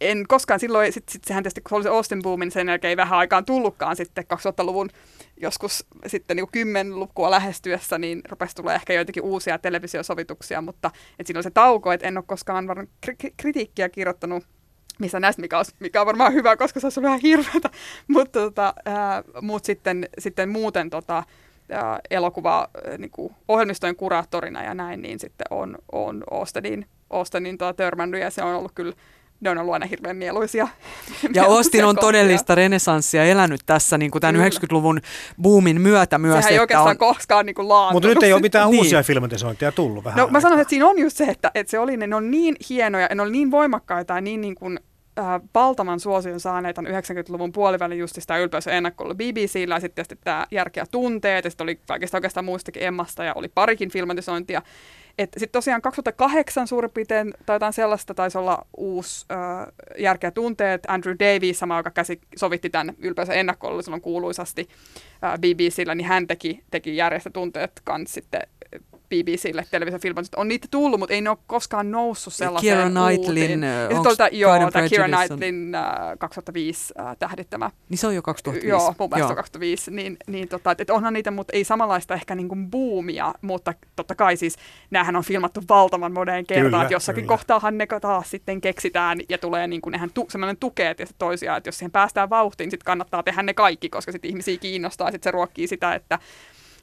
en 0.00 0.24
koskaan 0.28 0.60
silloin, 0.60 0.92
sit, 0.92 1.08
sit 1.08 1.24
sehän 1.24 1.42
tietysti 1.42 1.60
kun 1.60 1.70
se 1.70 1.74
oli 1.74 1.82
se 1.82 1.88
Austin 1.88 2.22
boomin, 2.22 2.50
sen 2.50 2.68
jälkeen 2.68 2.88
ei 2.88 2.96
vähän 2.96 3.18
aikaan 3.18 3.44
tullutkaan 3.44 3.96
sitten 3.96 4.24
2000-luvun 4.24 4.90
joskus 5.36 5.86
sitten 6.06 6.36
niin 6.36 6.50
kymmenlukua 6.52 7.30
lähestyessä, 7.30 7.98
niin 7.98 8.22
rupesi 8.30 8.56
tulla 8.56 8.74
ehkä 8.74 8.92
joitakin 8.92 9.22
uusia 9.22 9.58
televisiosovituksia, 9.58 10.60
mutta 10.60 10.90
et 11.18 11.26
siinä 11.26 11.38
oli 11.38 11.42
se 11.42 11.50
tauko, 11.50 11.92
että 11.92 12.06
en 12.06 12.18
ole 12.18 12.24
koskaan 12.26 12.68
varmaan 12.68 12.88
kri- 13.06 13.34
kritiikkiä 13.36 13.88
kirjoittanut 13.88 14.44
missä 14.98 15.20
näistä, 15.20 15.42
mikä 15.42 15.58
on, 15.58 15.64
mikä 15.80 16.00
on 16.00 16.06
varmaan 16.06 16.32
hyvä, 16.32 16.56
koska 16.56 16.80
se 16.80 16.86
on 16.96 17.02
vähän 17.02 17.20
hirveätä, 17.20 17.70
mutta 18.08 18.40
tota, 18.40 18.74
mut 19.40 19.64
sitten, 19.64 20.08
sitten 20.18 20.48
muuten 20.48 20.90
tota, 20.90 21.22
ää, 21.70 22.00
elokuva 22.10 22.68
ää, 22.88 22.98
niin 22.98 23.10
kuin 23.10 23.34
ohjelmistojen 23.48 23.96
kuraattorina 23.96 24.62
ja 24.62 24.74
näin, 24.74 25.02
niin 25.02 25.18
sitten 25.20 25.46
on, 25.50 25.78
on 25.92 26.24
Austenin, 26.30 26.86
Austenin 27.10 27.58
tota, 27.58 27.74
törmännyt 27.74 28.20
ja 28.20 28.30
se 28.30 28.42
on 28.42 28.54
ollut 28.54 28.72
kyllä 28.74 28.94
ne 29.40 29.50
on 29.50 29.58
ollut 29.58 29.72
aina 29.72 29.86
hirveän 29.86 30.16
mieluisia. 30.16 30.68
Ja 31.34 31.44
Austin 31.44 31.84
on 31.84 31.96
todellista 31.96 32.54
renesanssia 32.54 33.24
elänyt 33.24 33.60
tässä 33.66 33.98
niin 33.98 34.10
kuin 34.10 34.20
tämän 34.20 34.34
Kyllä. 34.34 34.48
90-luvun 34.48 35.00
boomin 35.42 35.80
myötä 35.80 36.18
myös. 36.18 36.34
Sehän 36.34 36.52
ei 36.52 36.58
oikeastaan 36.58 36.90
on... 36.90 36.98
koskaan 36.98 37.46
niin 37.46 37.54
kuin 37.54 37.68
Mutta 37.92 38.08
nyt 38.08 38.22
ei 38.22 38.32
ole 38.32 38.40
mitään 38.40 38.70
niin. 38.70 38.78
uusia 38.78 39.02
filmatisointeja 39.02 39.72
tullut 39.72 40.04
vähän 40.04 40.18
No 40.18 40.28
mä 40.28 40.40
sanoisin, 40.40 40.62
että 40.62 40.70
siinä 40.70 40.86
on 40.86 40.98
just 40.98 41.16
se, 41.16 41.24
että, 41.24 41.50
että 41.54 41.70
se 41.70 41.78
oli, 41.78 41.96
ne 41.96 42.16
on 42.16 42.30
niin 42.30 42.56
hienoja, 42.70 43.08
ne 43.14 43.22
oli 43.22 43.30
niin 43.30 43.50
voimakkaita 43.50 44.14
ja 44.14 44.20
niin, 44.20 44.40
niin 44.40 44.54
kuin, 44.54 44.80
äh, 45.18 45.40
valtavan 45.54 46.00
suosion 46.00 46.40
saaneita 46.40 46.82
90-luvun 46.82 47.52
puolivälin 47.52 47.98
just 47.98 48.14
sitä 48.14 48.38
ylpeys 48.38 48.66
ennakkolla 48.66 49.14
BBCllä 49.14 49.74
ja 49.74 49.80
sitten 49.80 50.04
tämä 50.24 50.46
Järkeä 50.50 50.84
tunteet 50.90 51.44
ja 51.44 51.50
sitten 51.50 51.64
oli 51.64 51.80
kaikista 51.86 52.16
oikeastaan 52.16 52.44
muistakin 52.44 52.82
Emmasta 52.82 53.24
ja 53.24 53.34
oli 53.34 53.48
parikin 53.48 53.90
filmatisointia. 53.90 54.62
Sitten 55.18 55.50
tosiaan 55.52 55.82
2008 55.82 56.68
suurin 56.68 56.90
piirtein 56.90 57.34
tai 57.46 57.56
jotain 57.56 57.72
sellaista 57.72 58.14
taisi 58.14 58.38
olla 58.38 58.66
uusi 58.76 59.26
äh, 59.32 59.66
Järkeä 59.98 60.30
tunteet. 60.30 60.82
Andrew 60.88 61.14
Davies, 61.18 61.58
sama 61.58 61.76
joka 61.76 61.90
käsi, 61.90 62.20
sovitti 62.36 62.70
tämän 62.70 62.94
ylpeys 62.98 63.28
ennakkoon 63.28 63.82
silloin 63.82 64.02
kuuluisasti 64.02 64.68
äh, 65.24 65.38
BBCllä, 65.38 65.94
niin 65.94 66.06
hän 66.06 66.26
teki, 66.26 66.64
teki 66.70 66.96
Järjestä 66.96 67.30
tunteet 67.30 67.72
kanssa 67.84 68.14
sitten 68.14 68.40
BBClle 69.08 69.64
televisiofilmat. 69.70 70.26
On 70.36 70.48
niitä 70.48 70.68
tullut, 70.70 71.00
mutta 71.00 71.14
ei 71.14 71.20
ne 71.20 71.30
ole 71.30 71.38
koskaan 71.46 71.90
noussut 71.90 72.34
sellaiseen 72.34 72.76
Keira 72.76 72.90
Knightlin, 72.90 73.64
onks 73.96 74.10
sit 74.10 74.20
oli, 74.20 74.38
joo, 74.38 74.70
tämä 74.70 74.88
Keira 74.88 75.08
Knightlin 75.08 75.74
äh, 75.74 75.84
2005 76.18 76.94
äh, 77.00 77.16
tähdittämä. 77.18 77.70
Niin 77.88 77.98
se 77.98 78.06
on 78.06 78.14
jo 78.14 78.22
2005. 78.22 78.68
Joo, 78.68 78.94
mun 78.98 79.08
mielestä 79.10 79.18
Joo. 79.18 79.28
on 79.28 79.36
2005. 79.36 79.90
Niin, 79.90 80.16
niin 80.26 80.48
tota, 80.48 80.70
et, 80.70 80.80
et 80.80 80.90
onhan 80.90 81.12
niitä, 81.12 81.30
mutta 81.30 81.56
ei 81.56 81.64
samanlaista 81.64 82.14
ehkä 82.14 82.34
niin 82.34 82.48
kuin 82.48 82.70
boomia, 82.70 83.34
mutta 83.42 83.74
totta 83.96 84.14
kai 84.14 84.36
siis 84.36 84.56
näähän 84.90 85.16
on 85.16 85.24
filmattu 85.24 85.60
valtavan 85.68 86.12
moneen 86.12 86.46
kertaan, 86.46 86.82
että 86.82 86.94
jossakin 86.94 87.22
kyllä. 87.22 87.28
kohtaahan 87.28 87.78
ne 87.78 87.86
taas 88.00 88.30
sitten 88.30 88.60
keksitään 88.60 89.20
ja 89.28 89.38
tulee 89.38 89.66
niin 89.66 89.80
kuin 89.80 89.92
nehän 89.92 90.10
tu, 90.14 90.26
sellainen 90.30 90.56
tukee 90.56 90.94
tietysti 90.94 91.16
toisiaan, 91.18 91.58
että 91.58 91.68
jos 91.68 91.78
siihen 91.78 91.92
päästään 91.92 92.30
vauhtiin, 92.30 92.70
sitten 92.70 92.84
kannattaa 92.84 93.22
tehdä 93.22 93.42
ne 93.42 93.54
kaikki, 93.54 93.88
koska 93.88 94.12
sitten 94.12 94.28
ihmisiä 94.28 94.58
kiinnostaa, 94.58 95.10
sitten 95.10 95.30
se 95.30 95.30
ruokkii 95.30 95.66
sitä, 95.66 95.94
että, 95.94 96.18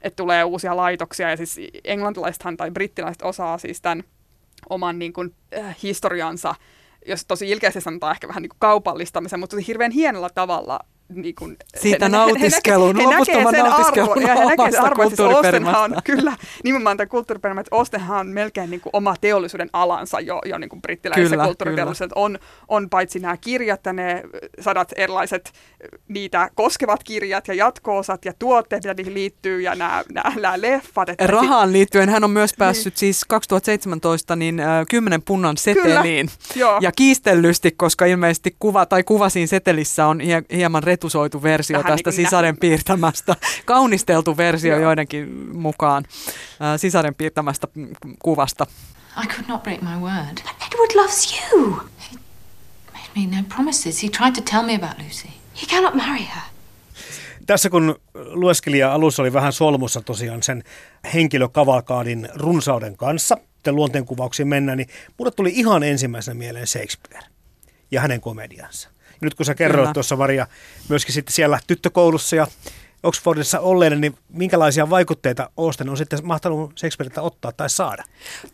että 0.02 0.16
tulee 0.16 0.43
uusia 0.43 0.78
laitoksia 0.78 1.30
ja 1.30 1.38
siis 1.38 1.60
englantilaisethan 1.84 2.58
tai 2.58 2.72
brittilaiset 2.72 3.22
osaa 3.22 3.58
siis 3.58 3.82
tämän 3.82 4.04
oman 4.70 4.99
niin 4.99 5.14
kuin, 5.14 5.36
äh, 5.58 5.76
historiansa, 5.84 6.56
jos 7.06 7.26
tosi 7.26 7.49
ilkeästi 7.49 7.82
sanotaan 7.82 8.12
ehkä 8.12 8.28
vähän 8.28 8.41
niin 8.41 8.49
kuin 8.49 8.60
kaupallistamisen, 8.60 9.39
mutta 9.39 9.58
hirveän 9.68 9.91
hienolla 9.91 10.30
tavalla 10.30 10.80
niin 11.16 11.36
kuin, 11.36 11.57
Siitä 11.78 12.05
he- 12.05 12.12
he- 12.12 12.18
he- 12.18 12.26
nautiskelun, 12.26 12.95
he 12.95 13.03
loputtoman 13.03 13.55
sen 13.55 13.66
nautiskelun 13.66 14.09
arvon, 14.12 14.28
ja 14.28 14.36
he 14.36 14.45
näkee 14.45 14.72
sen 14.72 14.82
omasta 14.82 14.86
arvon, 14.86 15.07
siis 15.07 15.20
Austenhan 15.20 15.84
on, 15.84 15.95
kyllä, 16.03 16.38
nimenomaan 16.64 16.97
tämä 16.97 17.07
kulttuuriperimä, 17.07 17.62
että 17.62 17.76
Austenhan 17.76 18.20
on 18.20 18.28
melkein 18.28 18.70
niin 18.70 18.82
kuin 18.82 18.91
oma 18.93 19.16
teollisuuden 19.22 19.70
alansa 19.74 20.20
jo, 20.20 20.41
jo 20.45 20.57
niin 20.57 20.70
kuin 20.70 20.82
brittiläisessä 20.82 21.30
Kyllä, 21.30 21.45
kulttuuriteollisuudessa. 21.45 22.20
On, 22.20 22.39
on 22.68 22.89
paitsi 22.89 23.20
nämä 23.20 23.38
kirjat 23.38 23.86
ja 23.86 23.93
ne 23.93 24.24
sadat 24.59 24.93
erilaiset 24.95 25.51
niitä 26.07 26.49
koskevat 26.55 27.03
kirjat 27.03 27.47
ja 27.47 27.53
jatko-osat 27.53 28.26
ja 28.26 28.34
tuotteet, 28.39 28.84
mitä 28.84 28.93
niihin 28.93 29.14
liittyy 29.14 29.62
ja 29.62 29.76
nämä, 29.76 30.03
nämä, 30.14 30.36
nämä 30.39 30.62
leffat. 30.62 31.09
Että 31.09 31.28
Rahaan 31.28 31.74
liittyen 31.74 32.09
hän 32.09 32.24
on 32.24 32.32
myös 32.32 32.53
päässyt 32.57 32.97
siis 32.97 33.26
2017 33.26 34.36
niin 34.36 34.59
äh, 34.59 34.68
10 34.89 35.22
punnan 35.22 35.57
seteliin. 35.57 36.30
Joo. 36.55 36.78
Ja 36.82 36.91
kiistellysti, 36.91 37.72
koska 37.72 38.05
ilmeisesti 38.05 38.55
kuva 38.59 38.86
tai 38.86 39.03
kuva 39.03 39.30
siinä 39.30 39.47
setelissä 39.47 40.05
on 40.07 40.20
hie, 40.20 40.43
hieman 40.53 40.84
retusoitu 41.02 41.43
versio 41.43 41.78
Vähän 41.78 41.91
tästä 41.91 42.10
niin 42.10 42.16
sisaren 42.16 42.58
piirtämästä, 42.58 43.36
kaunisteltu 43.66 44.38
versio 44.38 44.74
Joo. 44.74 44.82
joidenkin 44.88 45.58
mukaan 45.58 46.06
äh, 46.62 46.80
sisaren 46.80 47.16
piirtämästä 47.16 47.68
kuvasta. 48.20 48.68
I 49.24 49.28
could 49.28 49.45
not 49.47 49.64
break 49.64 49.82
my 49.82 49.99
word. 49.99 50.36
But 50.43 50.56
Edward 50.68 50.95
loves 50.95 51.41
you. 51.52 51.82
He 52.12 53.20
made 53.20 53.28
me 53.28 53.41
no 53.41 53.43
promises. 53.56 54.04
He 54.04 54.10
tried 54.10 54.36
to 54.36 54.41
tell 54.52 54.64
me 54.64 54.76
about 54.76 54.97
Lucy. 55.06 55.28
He 55.62 55.68
cannot 55.70 55.93
marry 55.93 56.26
her. 56.26 56.43
Tässä 57.45 57.70
kun 57.70 57.95
lueskelija 58.16 58.93
alussa 58.93 59.22
oli 59.22 59.34
vähän 59.34 59.54
solmussa 59.54 60.02
tosiaan 60.02 60.43
sen 60.43 60.64
henkilökavalkaadin 61.14 62.30
runsauden 62.36 62.97
kanssa, 62.97 63.38
sitten 63.56 63.76
luonteenkuvauksiin 63.76 64.47
mennään, 64.47 64.78
niin 64.78 64.89
mulle 65.18 65.32
tuli 65.32 65.52
ihan 65.54 65.84
ensimmäisenä 65.84 66.36
mieleen 66.36 66.68
Shakespeare 66.68 67.26
ja 67.91 68.02
hänen 68.02 68.22
komediansa. 68.22 68.89
Nyt 69.22 69.34
kun 69.34 69.46
sä 69.46 69.56
kerroit 69.56 69.84
Kyllä. 69.84 69.94
tuossa 69.94 70.16
Maria 70.16 70.48
myöskin 70.90 71.14
sitten 71.14 71.34
siellä 71.34 71.60
tyttökoulussa 71.68 72.36
ja 72.36 72.48
Oxfordissa 73.04 73.60
olleena, 73.60 73.95
niin 73.95 74.16
minkälaisia 74.30 74.89
vaikutteita 74.89 75.49
Austen 75.58 75.89
on 75.89 75.97
sitten 75.97 76.20
mahtanut 76.24 76.74
Shakespeareilta 76.80 77.22
ottaa 77.22 77.52
tai 77.52 77.70
saada? 77.70 78.04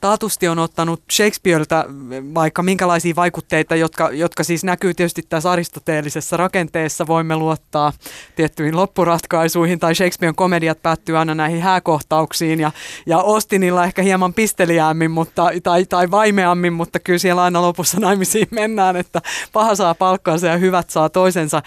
Taatusti 0.02 0.48
on 0.48 0.60
ottanut 0.60 1.02
Shakespeareilta 1.12 1.86
vaikka 2.34 2.64
minkälaisia 2.64 3.16
vaikutteita, 3.16 3.76
jotka, 3.76 4.12
jotka 4.12 4.44
siis 4.44 4.64
näkyy 4.64 4.94
tietysti 4.94 5.22
tässä 5.30 5.52
aristoteellisessa 5.52 6.38
rakenteessa. 6.38 7.08
Voimme 7.08 7.36
luottaa 7.36 7.94
tiettyihin 8.36 8.76
loppuratkaisuihin 8.76 9.80
tai 9.80 9.96
Shakespearen 9.96 10.36
komediat 10.36 10.82
päättyy 10.82 11.18
aina 11.18 11.36
näihin 11.36 11.62
hääkohtauksiin 11.62 12.60
ja, 12.60 12.72
ja 13.06 13.18
Austinilla 13.18 13.84
ehkä 13.84 14.02
hieman 14.02 14.34
pisteliäämmin 14.34 15.12
mutta, 15.12 15.50
tai, 15.64 15.86
tai 15.86 16.12
vaimeammin, 16.12 16.74
mutta 16.74 17.00
kyllä 17.00 17.20
siellä 17.20 17.44
aina 17.44 17.62
lopussa 17.62 18.00
naimisiin 18.00 18.48
mennään, 18.52 18.96
että 18.96 19.22
paha 19.54 19.76
saa 19.76 19.96
palkkaansa 19.96 20.48
ja 20.48 20.58
hyvät 20.58 20.90
saa 20.90 21.10
toisensa 21.10 21.62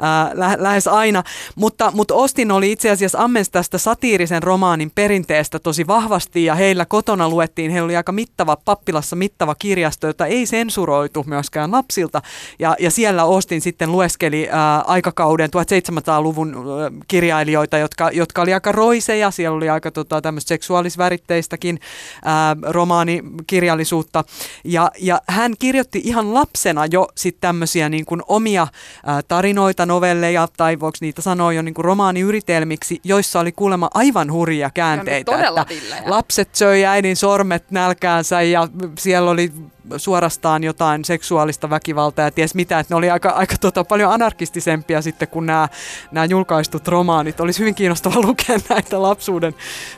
ää, 0.00 0.30
lä- 0.34 0.56
lähes 0.58 0.88
aina. 0.88 1.22
Mutta, 1.56 1.90
mutta 1.94 2.14
Austin 2.22 2.52
oli 2.52 2.72
itse 2.72 2.90
asiassa 2.90 3.18
ammens 3.18 3.50
tästä 3.50 3.78
satiirisen 3.78 4.42
romaanin 4.42 4.90
perinteestä 4.94 5.58
tosi 5.58 5.86
vahvasti 5.86 6.44
ja 6.44 6.54
heillä 6.54 6.86
kotona 6.86 7.28
luettiin, 7.28 7.70
heillä 7.70 7.84
oli 7.84 7.96
aika 7.96 8.12
mittava, 8.12 8.56
pappilassa 8.64 9.16
mittava 9.16 9.54
kirjasto, 9.54 10.06
jota 10.06 10.26
ei 10.26 10.46
sensuroitu 10.46 11.24
myöskään 11.26 11.72
lapsilta. 11.72 12.22
Ja, 12.58 12.76
ja 12.80 12.90
siellä 12.90 13.22
Austin 13.22 13.60
sitten 13.60 13.92
lueskeli 13.92 14.48
ää, 14.50 14.80
aikakauden 14.80 15.50
1700-luvun 15.50 16.54
ää, 16.54 16.90
kirjailijoita, 17.08 17.78
jotka, 17.78 18.10
jotka 18.10 18.42
oli 18.42 18.54
aika 18.54 18.72
roiseja, 18.72 19.30
siellä 19.30 19.56
oli 19.56 19.68
aika 19.68 19.90
tota, 19.90 20.20
tämmöistä 20.20 20.48
seksuaalisväritteistäkin 20.48 21.80
ää, 22.24 22.56
romaanikirjallisuutta. 22.62 24.24
Ja, 24.64 24.90
ja 24.98 25.20
hän 25.28 25.54
kirjoitti 25.58 26.00
ihan 26.04 26.34
lapsena 26.34 26.86
jo 26.86 27.08
sitten 27.16 27.40
tämmöisiä 27.40 27.88
niin 27.88 28.06
omia 28.28 28.66
ää, 29.06 29.22
tarinoita, 29.22 29.86
novelleja, 29.86 30.48
tai 30.56 30.80
voiko 30.80 30.98
niitä 31.00 31.22
sanoa 31.22 31.52
jo 31.52 31.62
niin 31.62 31.74
kuin 31.74 31.84
romaaniyritelmiksi, 32.12 33.00
joissa 33.04 33.40
oli 33.40 33.52
kuulemma 33.52 33.90
aivan 33.94 34.32
hurjia 34.32 34.70
käänteitä. 34.74 35.32
todella 35.32 35.62
että 35.62 35.74
villejä. 35.74 36.02
lapset 36.06 36.54
söi 36.54 36.84
äidin 36.84 37.16
sormet 37.16 37.70
nälkäänsä 37.70 38.42
ja 38.42 38.68
siellä 38.98 39.30
oli 39.30 39.52
suorastaan 39.96 40.64
jotain 40.64 41.04
seksuaalista 41.04 41.70
väkivaltaa 41.70 42.24
ja 42.24 42.30
ties 42.30 42.54
mitä, 42.54 42.78
että 42.78 42.94
ne 42.94 42.96
oli 42.96 43.10
aika, 43.10 43.30
aika 43.30 43.54
tota, 43.60 43.84
paljon 43.84 44.12
anarkistisempia 44.12 45.02
sitten 45.02 45.28
kuin 45.28 45.46
nämä, 45.46 45.68
nämä 46.10 46.24
julkaistut 46.24 46.88
romaanit. 46.88 47.40
Olisi 47.40 47.60
hyvin 47.60 47.74
kiinnostava 47.74 48.20
lukea 48.26 48.58
näitä 48.68 49.02
lapsuuden 49.02 49.54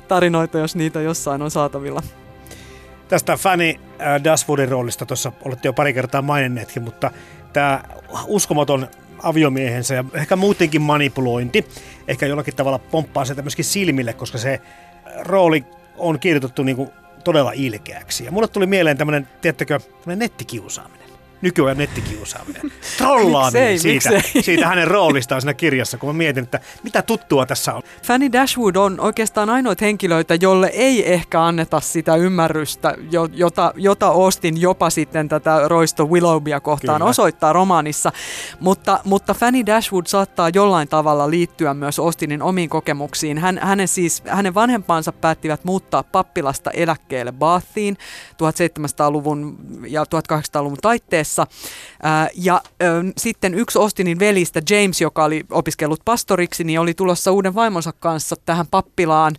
tarinoita, 0.08 0.58
jos 0.58 0.76
niitä 0.76 1.00
jossain 1.00 1.42
on 1.42 1.50
saatavilla. 1.50 2.02
Tästä 3.08 3.36
Fanny 3.36 3.68
äh, 3.70 4.24
Dashwoodin 4.24 4.68
roolista 4.68 5.06
tuossa 5.06 5.32
olette 5.44 5.68
jo 5.68 5.72
pari 5.72 5.92
kertaa 5.92 6.22
maininneetkin, 6.22 6.82
mutta 6.82 7.10
tämä 7.52 7.82
uskomaton 8.26 8.88
aviomiehensä 9.22 9.94
ja 9.94 10.04
ehkä 10.14 10.36
muutenkin 10.36 10.82
manipulointi, 10.82 11.66
ehkä 12.08 12.26
jollakin 12.26 12.56
tavalla 12.56 12.78
pomppaa 12.78 13.24
sitä 13.24 13.42
myöskin 13.42 13.64
silmille, 13.64 14.12
koska 14.12 14.38
se 14.38 14.60
rooli 15.20 15.64
on 15.96 16.20
kirjoitettu 16.20 16.62
niin 16.62 16.76
kuin 16.76 16.90
todella 17.24 17.52
ilkeäksi. 17.54 18.24
Ja 18.24 18.32
mulle 18.32 18.48
tuli 18.48 18.66
mieleen 18.66 18.96
tämmöinen, 18.96 19.28
tiedättekö, 19.40 19.78
tämmöinen 19.78 20.18
nettikiusaaminen. 20.18 21.03
Nykyajan 21.44 21.78
nettikiusaaminen. 21.78 22.72
Trollaaminen 22.98 23.72
Miksei, 23.72 24.00
siitä, 24.00 24.10
miksei? 24.10 24.42
siitä 24.54 24.66
hänen 24.66 24.88
roolistaan 24.88 25.40
siinä 25.40 25.54
kirjassa, 25.54 25.98
kun 25.98 26.08
mä 26.08 26.12
mietin, 26.12 26.44
että 26.44 26.60
mitä 26.82 27.02
tuttua 27.02 27.46
tässä 27.46 27.74
on. 27.74 27.82
Fanny 28.02 28.32
Dashwood 28.32 28.76
on 28.76 29.00
oikeastaan 29.00 29.50
ainoita 29.50 29.84
henkilöitä, 29.84 30.34
jolle 30.40 30.66
ei 30.66 31.12
ehkä 31.12 31.44
anneta 31.44 31.80
sitä 31.80 32.16
ymmärrystä, 32.16 32.94
jo- 33.10 33.28
jota, 33.32 33.72
jota 33.76 34.06
Austin 34.06 34.60
jopa 34.60 34.90
sitten 34.90 35.28
tätä 35.28 35.60
Roisto 35.68 36.04
Willowbya 36.06 36.60
kohtaan 36.60 37.00
Kyllä. 37.00 37.10
osoittaa 37.10 37.52
romaanissa. 37.52 38.12
Mutta, 38.60 39.00
mutta 39.04 39.34
Fanny 39.34 39.66
Dashwood 39.66 40.06
saattaa 40.06 40.48
jollain 40.54 40.88
tavalla 40.88 41.30
liittyä 41.30 41.74
myös 41.74 41.98
Austinin 41.98 42.42
omiin 42.42 42.68
kokemuksiin. 42.68 43.38
Hän, 43.38 43.58
hänen, 43.62 43.88
siis, 43.88 44.22
hänen 44.26 44.54
vanhempansa 44.54 45.12
päättivät 45.12 45.64
muuttaa 45.64 46.02
pappilasta 46.02 46.70
eläkkeelle 46.70 47.32
Bathiin 47.32 47.96
1700-luvun 48.32 49.58
ja 49.88 50.04
1800-luvun 50.04 50.78
taitteessa. 50.82 51.33
Ää, 52.02 52.28
ja 52.34 52.62
sitten 53.16 53.54
yksi 53.54 53.78
Austinin 53.78 54.18
velistä, 54.18 54.62
James, 54.70 55.00
joka 55.00 55.24
oli 55.24 55.44
opiskellut 55.50 56.00
pastoriksi, 56.04 56.64
niin 56.64 56.80
oli 56.80 56.94
tulossa 56.94 57.32
uuden 57.32 57.54
vaimonsa 57.54 57.92
kanssa 57.92 58.36
tähän 58.46 58.66
pappilaan 58.66 59.34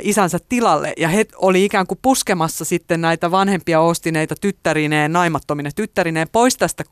isänsä 0.00 0.38
tilalle. 0.48 0.92
Ja 0.96 1.08
he 1.08 1.26
oli 1.36 1.64
ikään 1.64 1.86
kuin 1.86 1.98
puskemassa 2.02 2.64
sitten 2.64 3.00
näitä 3.00 3.30
vanhempia 3.30 3.78
Austineita 3.78 4.34
tyttärineen, 4.40 5.12
naimattomine 5.12 5.70
tyttärineen 5.76 6.28
pois 6.32 6.56
tästä 6.56 6.84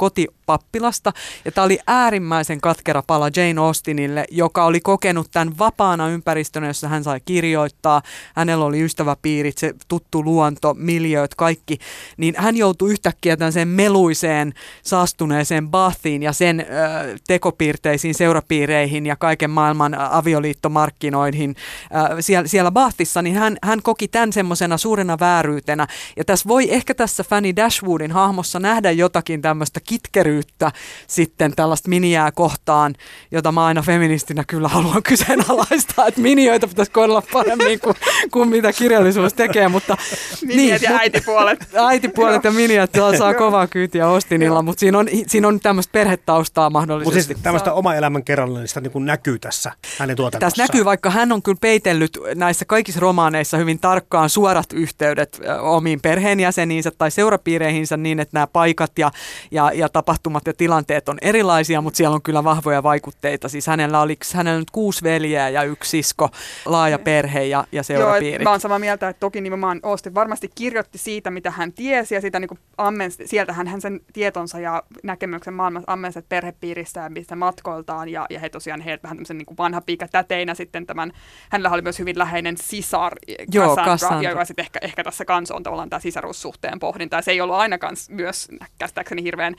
kotipappilasta. 0.58 1.12
Ja 1.44 1.52
tämä 1.52 1.64
oli 1.64 1.78
äärimmäisen 1.86 2.60
katkera 2.60 3.02
pala 3.06 3.30
Jane 3.36 3.60
Austenille, 3.60 4.24
joka 4.30 4.64
oli 4.64 4.80
kokenut 4.80 5.28
tämän 5.32 5.58
vapaana 5.58 6.08
ympäristönä, 6.08 6.66
jossa 6.66 6.88
hän 6.88 7.04
sai 7.04 7.20
kirjoittaa. 7.24 8.02
Hänellä 8.36 8.64
oli 8.64 8.82
ystäväpiirit, 8.82 9.58
se 9.58 9.74
tuttu 9.88 10.24
luonto, 10.24 10.74
miljööt, 10.74 11.34
kaikki. 11.34 11.78
Niin 12.16 12.34
hän 12.38 12.56
joutui 12.56 12.90
yhtäkkiä 12.90 13.36
tämmöiseen 13.36 13.68
meluiseen, 13.68 14.52
saastuneeseen 14.82 15.68
Bathiin 15.68 16.22
ja 16.22 16.32
sen 16.32 16.60
ö, 16.60 16.64
tekopiirteisiin 17.26 18.14
seurapiireihin 18.14 19.06
ja 19.06 19.16
kaiken 19.16 19.50
maailman 19.50 19.94
avioliittomarkkinoihin 19.94 21.56
ö, 22.16 22.22
siellä, 22.22 22.48
siellä 22.48 22.70
Bathissa, 22.70 23.22
niin 23.22 23.36
hän, 23.36 23.56
hän 23.62 23.82
koki 23.82 24.08
tämän 24.08 24.32
semmoisena 24.32 24.78
suurena 24.78 25.16
vääryytenä. 25.20 25.86
Ja 26.16 26.24
tässä 26.24 26.48
voi 26.48 26.72
ehkä 26.74 26.94
tässä 26.94 27.24
Fanny 27.24 27.56
Dashwoodin 27.56 28.12
hahmossa 28.12 28.60
nähdä 28.60 28.90
jotakin 28.90 29.42
tämmöistä 29.42 29.80
kitkeryyttä 29.80 30.39
ylpeyyttä 30.40 30.72
sitten 31.06 31.52
tällaista 31.56 31.88
miniää 31.88 32.32
kohtaan, 32.32 32.94
jota 33.30 33.52
mä 33.52 33.64
aina 33.64 33.82
feministinä 33.82 34.44
kyllä 34.46 34.68
haluan 34.68 35.02
kyseenalaistaa, 35.02 36.06
että 36.06 36.20
minioita 36.20 36.68
pitäisi 36.68 36.90
kohdella 36.90 37.22
paremmin 37.32 37.80
kuin, 37.80 37.94
kuin 38.30 38.48
mitä 38.48 38.72
kirjallisuus 38.72 39.34
tekee, 39.34 39.68
mutta 39.68 39.96
Miniät 40.46 40.82
ja 40.82 40.90
mut- 40.90 41.00
äitipuolet. 41.00 41.68
äitipuolet 41.88 42.44
ja 42.44 42.50
miniat 42.50 42.90
saa, 43.18 43.34
kovaa 43.34 43.66
kyytiä 43.66 44.08
Ostinilla, 44.08 44.62
mutta 44.62 44.80
siinä 44.80 44.98
on, 44.98 45.08
siinä 45.26 45.48
on 45.48 45.60
tämmöistä 45.60 45.92
perhetaustaa 45.92 46.70
Mutta 46.70 46.78
mahdollisesti. 46.78 47.22
siis 47.22 47.38
tämmöistä 47.42 47.72
oma 47.72 47.94
elämän 47.94 48.24
kerrallista 48.24 48.80
niin 48.80 49.04
näkyy 49.04 49.38
tässä 49.38 49.72
hänen 49.98 50.16
tuotannossaan. 50.16 50.50
Tässä 50.50 50.62
näkyy, 50.62 50.84
vaikka 50.84 51.10
hän 51.10 51.32
on 51.32 51.42
kyllä 51.42 51.58
peitellyt 51.60 52.18
näissä 52.34 52.64
kaikissa 52.64 53.00
romaaneissa 53.00 53.56
hyvin 53.56 53.78
tarkkaan 53.78 54.30
suorat 54.30 54.72
yhteydet 54.72 55.40
omiin 55.60 56.00
perheenjäseniinsä 56.00 56.90
tai 56.98 57.10
seurapiireihinsä 57.10 57.96
niin, 57.96 58.20
että 58.20 58.36
nämä 58.36 58.46
paikat 58.46 58.98
ja, 58.98 59.10
ja, 59.50 59.72
ja 59.74 59.88
tapahtumat 59.88 60.29
ja 60.46 60.54
tilanteet 60.54 61.08
on 61.08 61.18
erilaisia, 61.22 61.80
mutta 61.80 61.96
siellä 61.96 62.14
on 62.14 62.22
kyllä 62.22 62.44
vahvoja 62.44 62.82
vaikutteita. 62.82 63.48
Siis 63.48 63.66
hänellä 63.66 64.00
oli 64.00 64.18
hänellä 64.34 64.58
nyt 64.58 64.70
kuusi 64.70 65.02
veljeä 65.02 65.48
ja 65.48 65.62
yksi 65.62 65.90
sisko, 65.90 66.28
laaja 66.66 66.98
perhe 66.98 67.44
ja, 67.44 67.64
ja 67.72 67.76
Joo, 67.76 67.82
seurapiiri. 67.82 68.36
et 68.36 68.42
mä 68.42 68.50
oon 68.50 68.60
samaa 68.60 68.78
mieltä, 68.78 69.08
että 69.08 69.20
toki 69.20 69.40
nimenomaan 69.40 69.80
Austin 69.82 70.14
varmasti 70.14 70.50
kirjoitti 70.54 70.98
siitä, 70.98 71.30
mitä 71.30 71.50
hän 71.50 71.72
tiesi, 71.72 72.14
ja 72.14 72.20
sitä 72.20 72.40
niin 72.40 72.48
kuin 72.48 72.58
ammensi, 72.78 73.26
sieltähän 73.26 73.66
hän 73.66 73.80
sen 73.80 74.00
tietonsa 74.12 74.60
ja 74.60 74.82
näkemyksen 75.02 75.54
maailmassa 75.54 75.92
ammensi 75.92 76.18
että 76.18 76.28
perhepiiristä 76.28 77.00
ja 77.00 77.10
mistä 77.10 77.36
matkoiltaan, 77.36 78.08
ja, 78.08 78.26
ja 78.30 78.40
he 78.40 78.48
tosiaan 78.48 78.80
he 78.80 78.98
vähän 79.02 79.16
tämmöisen 79.16 79.38
niin 79.38 79.56
vanha 79.58 79.80
piika 79.80 80.08
täteinä 80.08 80.54
sitten 80.54 80.86
tämän, 80.86 81.12
hänellä 81.50 81.70
oli 81.70 81.82
myös 81.82 81.98
hyvin 81.98 82.18
läheinen 82.18 82.56
sisar, 82.56 83.12
Joo, 83.52 83.66
Cassandra, 83.66 83.92
Cassandra. 83.92 84.30
joka 84.30 84.44
sitten 84.44 84.62
ehkä, 84.62 84.78
ehkä 84.82 85.04
tässä 85.04 85.24
kanssa 85.24 85.54
on 85.54 85.62
tavallaan 85.62 85.90
tämä 85.90 86.00
sisaruussuhteen 86.00 86.78
pohdinta, 86.78 87.16
ja 87.16 87.22
se 87.22 87.30
ei 87.30 87.40
ollut 87.40 87.56
ainakaan 87.56 87.96
myös 88.08 88.48
käsittääkseni 88.78 89.22
hirveän 89.22 89.54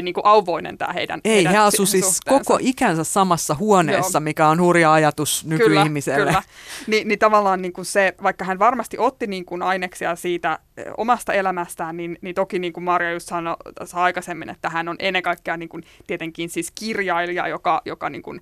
vain 0.00 0.04
niin 0.04 0.14
kuin 0.14 0.26
auvoinen 0.26 0.78
tämä 0.78 0.92
heidän 0.92 1.20
Ei, 1.24 1.34
heidän 1.34 1.52
he 1.52 1.58
asu 1.58 1.86
si- 1.86 1.92
siis 1.92 2.04
suhteensa. 2.16 2.44
koko 2.44 2.58
ikänsä 2.62 3.04
samassa 3.04 3.54
huoneessa, 3.54 4.16
Joo. 4.18 4.20
mikä 4.20 4.48
on 4.48 4.60
hurja 4.60 4.92
ajatus 4.92 5.44
nykyihmiselle. 5.46 6.18
Kyllä, 6.18 6.30
kyllä. 6.32 6.42
Ni, 6.86 7.04
niin 7.04 7.18
tavallaan 7.18 7.62
niin 7.62 7.72
kuin 7.72 7.84
se, 7.84 8.14
vaikka 8.22 8.44
hän 8.44 8.58
varmasti 8.58 8.98
otti 8.98 9.26
niin 9.26 9.44
kuin 9.44 9.62
aineksia 9.62 10.16
siitä 10.16 10.58
eh, 10.76 10.84
omasta 10.96 11.32
elämästään, 11.32 11.96
niin, 11.96 12.18
niin 12.20 12.34
toki 12.34 12.58
niin 12.58 12.72
kuin 12.72 12.84
Maria 12.84 13.12
just 13.12 13.28
sanoi 13.28 13.56
tässä 13.74 13.96
aikaisemmin, 13.96 14.50
että 14.50 14.70
hän 14.70 14.88
on 14.88 14.96
ennen 14.98 15.22
kaikkea 15.22 15.56
niin 15.56 15.68
kuin 15.68 15.82
tietenkin 16.06 16.50
siis 16.50 16.70
kirjailija, 16.70 17.48
joka, 17.48 17.82
joka 17.84 18.10
niin 18.10 18.22
kuin 18.22 18.40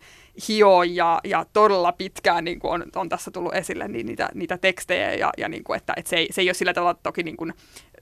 hioo 0.49 0.83
ja, 0.83 1.21
ja 1.25 1.47
todella 1.53 1.93
pitkään 1.93 2.45
niin 2.45 2.59
kuin 2.59 2.73
on, 2.73 2.85
on 2.97 3.09
tässä 3.09 3.31
tullut 3.31 3.55
esille 3.55 3.89
niin 3.89 4.07
niitä, 4.07 4.29
niitä 4.35 4.59
tekstejä 4.59 5.15
ja, 5.15 5.31
ja 5.39 5.49
niin 5.49 5.65
kuin, 5.65 5.77
että, 5.77 5.93
että 5.97 6.11
se, 6.11 6.17
ei, 6.17 6.29
se 6.31 6.41
ei 6.41 6.49
ole 6.49 6.55
sillä 6.55 6.75
tavalla 6.75 6.99
toki 7.03 7.23
niin 7.23 7.37
kuin 7.37 7.53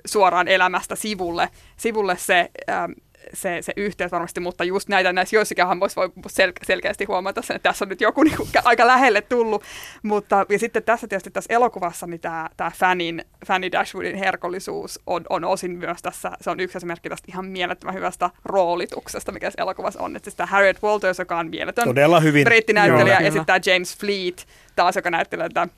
suoraan 0.07 0.49
elämästä 0.49 0.97
sivulle, 0.97 1.49
sivulle 1.77 2.17
se, 2.17 2.51
ähm, 2.71 2.93
se, 3.35 3.59
se 3.61 3.73
yhteys 3.77 4.13
varmasti, 4.13 4.41
mutta 4.41 4.65
just 4.65 4.89
näitä 4.89 5.13
näissä 5.13 5.37
joissakin 5.37 5.67
hahmoissa 5.67 6.01
voi 6.01 6.09
sel- 6.29 6.53
selkeästi 6.67 7.05
huomata 7.05 7.43
sen, 7.43 7.57
että 7.57 7.69
tässä 7.69 7.85
on 7.85 7.89
nyt 7.89 8.01
joku 8.01 8.23
niin 8.23 8.37
kuin 8.37 8.49
aika 8.65 8.87
lähelle 8.87 9.21
tullut, 9.21 9.63
mutta 10.03 10.47
ja 10.49 10.59
sitten 10.59 10.83
tässä 10.83 11.09
tietysti 11.09 11.31
tässä 11.31 11.55
elokuvassa 11.55 12.07
niin 12.07 12.21
tämä, 12.21 12.49
tämä 12.57 12.71
Fannin, 12.77 13.25
Fanny 13.47 13.73
Dashwoodin 13.73 14.17
herkollisuus 14.17 15.01
on, 15.07 15.25
on 15.31 15.45
osin 15.45 15.71
myös 15.71 16.03
tässä, 16.03 16.31
se 16.41 16.51
on 16.51 16.61
yksi 16.61 16.79
esimerkki 16.79 17.09
tästä 17.09 17.27
ihan 17.29 17.47
mielettömän 17.47 17.95
hyvästä 17.95 18.31
roolituksesta, 18.45 19.33
mikä 19.33 19.47
tässä 19.47 19.63
elokuvassa 19.63 20.03
on, 20.03 20.17
että 20.17 20.25
siis 20.25 20.37
tämä 20.37 20.47
Harriet 20.47 20.83
Walters, 20.83 21.19
joka 21.19 21.39
on 21.39 21.51
mieletön 21.51 21.85
Todella 21.85 22.21
hyvin. 22.21 22.45
brittinäyttelijä, 22.45 23.05
Joo, 23.05 23.09
ja 23.09 23.17
kyllä. 23.17 23.31
sitten 23.31 23.47
tämä 23.47 23.75
James 23.75 23.99
Fleet 23.99 24.47
taas, 24.77 24.97
joka 24.97 25.11
näyttelee 25.11 25.49
tätä 25.49 25.69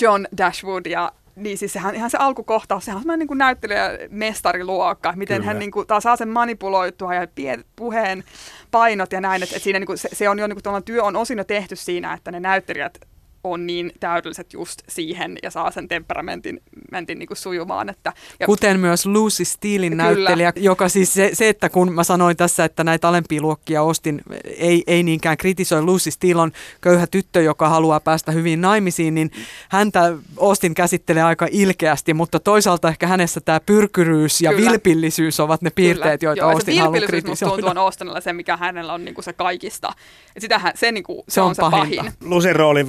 John 0.00 0.24
Dashwood 0.36 0.86
ja 0.86 1.12
niin 1.36 1.58
siis 1.58 1.72
sehän, 1.72 1.94
ihan 1.94 2.10
se 2.10 2.18
alkukohtaus, 2.18 2.84
sehän 2.84 2.96
on 2.96 3.02
semmoinen 3.02 3.26
niin 3.28 3.38
näyttelijä 3.38 3.98
mestariluokka, 4.10 5.12
miten 5.16 5.36
Kyllä. 5.36 5.46
hän 5.46 5.58
niin 5.58 5.70
kuin, 5.70 5.86
taas 5.86 6.02
saa 6.02 6.16
sen 6.16 6.28
manipuloitua 6.28 7.14
ja 7.14 7.26
pienet 7.34 7.66
puheen 7.76 8.24
painot 8.70 9.12
ja 9.12 9.20
näin, 9.20 9.42
että, 9.42 9.56
että 9.56 9.64
siinä 9.64 9.78
niin 9.78 9.86
kuin, 9.86 9.98
se, 9.98 10.08
se, 10.12 10.28
on 10.28 10.38
jo 10.38 10.46
niin 10.46 10.58
kuin, 10.62 10.84
työ 10.84 11.02
on 11.02 11.16
osin 11.16 11.38
jo 11.38 11.44
tehty 11.44 11.76
siinä, 11.76 12.12
että 12.12 12.30
ne 12.30 12.40
näyttelijät 12.40 13.11
on 13.44 13.66
niin 13.66 13.92
täydelliset 14.00 14.52
just 14.52 14.82
siihen 14.88 15.38
ja 15.42 15.50
saa 15.50 15.70
sen 15.70 15.88
temperamentin 15.88 16.62
mentin 16.92 17.18
niin 17.18 17.26
kuin 17.26 17.36
sujumaan. 17.36 17.88
Että, 17.88 18.12
ja, 18.40 18.46
Kuten 18.46 18.80
myös 18.80 19.06
Lucy 19.06 19.44
Steelin 19.44 19.92
Kyllä. 19.92 20.04
näyttelijä, 20.04 20.52
joka 20.56 20.88
siis 20.88 21.14
se, 21.14 21.30
se, 21.32 21.48
että 21.48 21.68
kun 21.68 21.92
mä 21.92 22.04
sanoin 22.04 22.36
tässä, 22.36 22.64
että 22.64 22.84
näitä 22.84 23.08
alempia 23.08 23.42
luokkia 23.42 23.82
ostin, 23.82 24.22
ei, 24.44 24.82
ei 24.86 25.02
niinkään 25.02 25.36
kritisoi. 25.36 25.82
Lucy 25.82 26.10
Steele 26.10 26.42
on 26.42 26.52
köyhä 26.80 27.06
tyttö, 27.06 27.42
joka 27.42 27.68
haluaa 27.68 28.00
päästä 28.00 28.32
hyvin 28.32 28.60
naimisiin, 28.60 29.14
niin 29.14 29.30
häntä 29.68 30.12
Ostin 30.36 30.74
käsittelee 30.74 31.22
aika 31.22 31.48
ilkeästi, 31.50 32.14
mutta 32.14 32.40
toisaalta 32.40 32.88
ehkä 32.88 33.06
hänessä 33.06 33.40
tämä 33.40 33.60
pyrkyryys 33.60 34.40
ja 34.40 34.52
Kyllä. 34.52 34.70
vilpillisyys 34.70 35.40
ovat 35.40 35.62
ne 35.62 35.70
piirteet, 35.70 36.22
joita 36.22 36.42
Joo, 36.42 36.54
Ostin 36.54 36.78
haluaa 36.78 37.00
musta 37.00 37.06
tuntuu 37.16 37.20
kritisoida. 37.22 37.70
on 37.70 37.78
Austinilla 37.78 38.20
se, 38.20 38.32
mikä 38.32 38.56
hänellä 38.56 38.92
on 38.92 39.04
niin 39.04 39.14
kuin 39.14 39.24
se 39.24 39.32
kaikista. 39.32 39.92
Ja 40.34 40.40
sitähän, 40.40 40.72
se, 40.74 40.92
niin 40.92 41.04
kuin, 41.04 41.18
se, 41.28 41.34
Se 41.34 41.40
on 41.40 41.48
on 41.48 41.54
se 41.54 41.60
pahin. 41.60 42.12
Lusin 42.24 42.56
roolin 42.56 42.86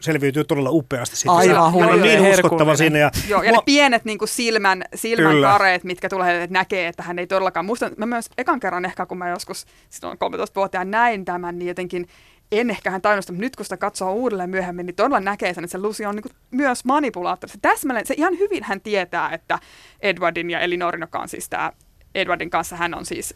selviytyy 0.00 0.44
todella 0.44 0.70
upeasti 0.70 1.16
siitä. 1.16 1.32
Aivan 1.32 1.72
Hän 1.80 1.90
on 1.90 2.02
niin 2.02 2.20
uskottava 2.20 2.76
siinä. 2.76 2.98
Ja 2.98 3.10
Joo, 3.28 3.42
ja 3.42 3.50
mua- 3.50 3.56
ne 3.56 3.62
pienet 3.64 4.04
niin 4.04 4.18
kuin 4.18 4.28
silmän, 4.28 4.84
silmän 4.94 5.32
Kyllä. 5.32 5.48
kareet, 5.48 5.84
mitkä 5.84 6.08
tulee, 6.08 6.42
että 6.42 6.54
näkee, 6.54 6.86
että 6.86 7.02
hän 7.02 7.18
ei 7.18 7.26
todellakaan. 7.26 7.66
Muistan, 7.66 7.92
mä 7.96 8.06
myös 8.06 8.30
ekan 8.38 8.60
kerran 8.60 8.84
ehkä, 8.84 9.06
kun 9.06 9.18
mä 9.18 9.28
joskus 9.28 9.66
silloin 9.90 10.18
13-vuotiaan 10.18 10.90
näin 10.90 11.24
tämän, 11.24 11.58
niin 11.58 11.68
jotenkin 11.68 12.06
en 12.52 12.70
ehkä 12.70 12.90
hän 12.90 13.02
tajunnut 13.02 13.28
mutta 13.28 13.40
nyt 13.40 13.56
kun 13.56 13.64
sitä 13.64 13.76
katsoo 13.76 14.12
uudelleen 14.12 14.50
myöhemmin, 14.50 14.86
niin 14.86 14.96
todella 14.96 15.20
näkee 15.20 15.54
sen, 15.54 15.64
että 15.64 15.72
se 15.72 15.78
Lucy 15.78 16.04
on 16.04 16.14
niin 16.14 16.22
kuin 16.22 16.32
myös 16.50 16.84
manipulaattori. 16.84 17.52
Se 17.52 17.58
täsmälleen, 17.62 18.06
se 18.06 18.14
ihan 18.16 18.38
hyvin 18.38 18.64
hän 18.64 18.80
tietää, 18.80 19.30
että 19.30 19.58
Edwardin 20.00 20.50
ja 20.50 20.60
Elinorin, 20.60 21.00
joka 21.00 21.18
on 21.18 21.28
siis 21.28 21.48
tämä 21.48 21.72
Edwardin 22.14 22.50
kanssa, 22.50 22.76
hän 22.76 22.94
on 22.94 23.06
siis 23.06 23.34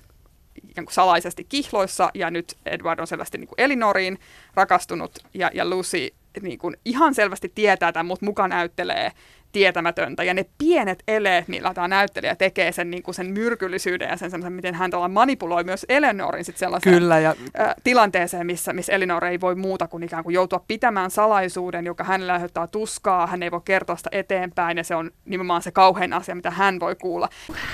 ikään 0.68 0.84
kuin 0.84 0.94
salaisesti 0.94 1.44
kihloissa 1.44 2.10
ja 2.14 2.30
nyt 2.30 2.56
Edward 2.66 3.00
on 3.00 3.06
selvästi 3.06 3.38
niin 3.38 3.48
kuin 3.48 3.60
Elinoriin 3.60 4.18
rakastunut 4.54 5.18
ja, 5.34 5.50
ja 5.54 5.70
Lucy 5.70 6.08
niin 6.40 6.58
kuin 6.58 6.76
ihan 6.84 7.14
selvästi 7.14 7.52
tietää 7.54 7.92
tämän, 7.92 8.06
mutta 8.06 8.26
muka 8.26 8.48
näyttelee 8.48 9.12
tietämätöntä. 9.52 10.24
Ja 10.24 10.34
ne 10.34 10.46
pienet 10.58 11.02
eleet, 11.08 11.48
millä 11.48 11.74
tämä 11.74 11.88
näyttelijä 11.88 12.36
tekee 12.36 12.72
sen, 12.72 12.90
niin 12.90 13.02
kuin 13.02 13.14
sen 13.14 13.26
myrkyllisyyden 13.26 14.08
ja 14.08 14.16
sen 14.16 14.30
semmoisen, 14.30 14.52
miten 14.52 14.74
hän 14.74 14.90
manipuloi 15.08 15.64
myös 15.64 15.86
Elenorin 15.88 16.44
sit 16.44 16.56
sellaiseen 16.56 16.94
Kyllä, 16.94 17.18
ja 17.18 17.34
ä, 17.58 17.74
tilanteeseen, 17.84 18.46
missä, 18.46 18.72
missä 18.72 18.92
Elinor 18.92 19.24
ei 19.24 19.40
voi 19.40 19.54
muuta 19.54 19.88
kuin 19.88 20.02
ikään 20.02 20.24
kuin 20.24 20.34
joutua 20.34 20.64
pitämään 20.68 21.10
salaisuuden, 21.10 21.86
joka 21.86 22.04
hänelle 22.04 22.32
aiheuttaa 22.32 22.66
tuskaa, 22.66 23.26
hän 23.26 23.42
ei 23.42 23.50
voi 23.50 23.60
kertoa 23.64 23.96
sitä 23.96 24.10
eteenpäin 24.12 24.76
ja 24.76 24.84
se 24.84 24.94
on 24.94 25.10
nimenomaan 25.24 25.62
se 25.62 25.70
kauhein 25.70 26.12
asia, 26.12 26.34
mitä 26.34 26.50
hän 26.50 26.80
voi 26.80 26.96
kuulla. 26.96 27.28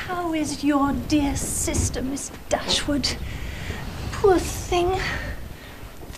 How 0.09 0.35
is 0.35 0.65
your 0.65 0.95
dear 1.11 1.37
sister, 1.37 2.03
Miss 2.03 2.33
Dashwood? 2.51 3.05
Poor 4.23 4.41
thing. 4.69 4.91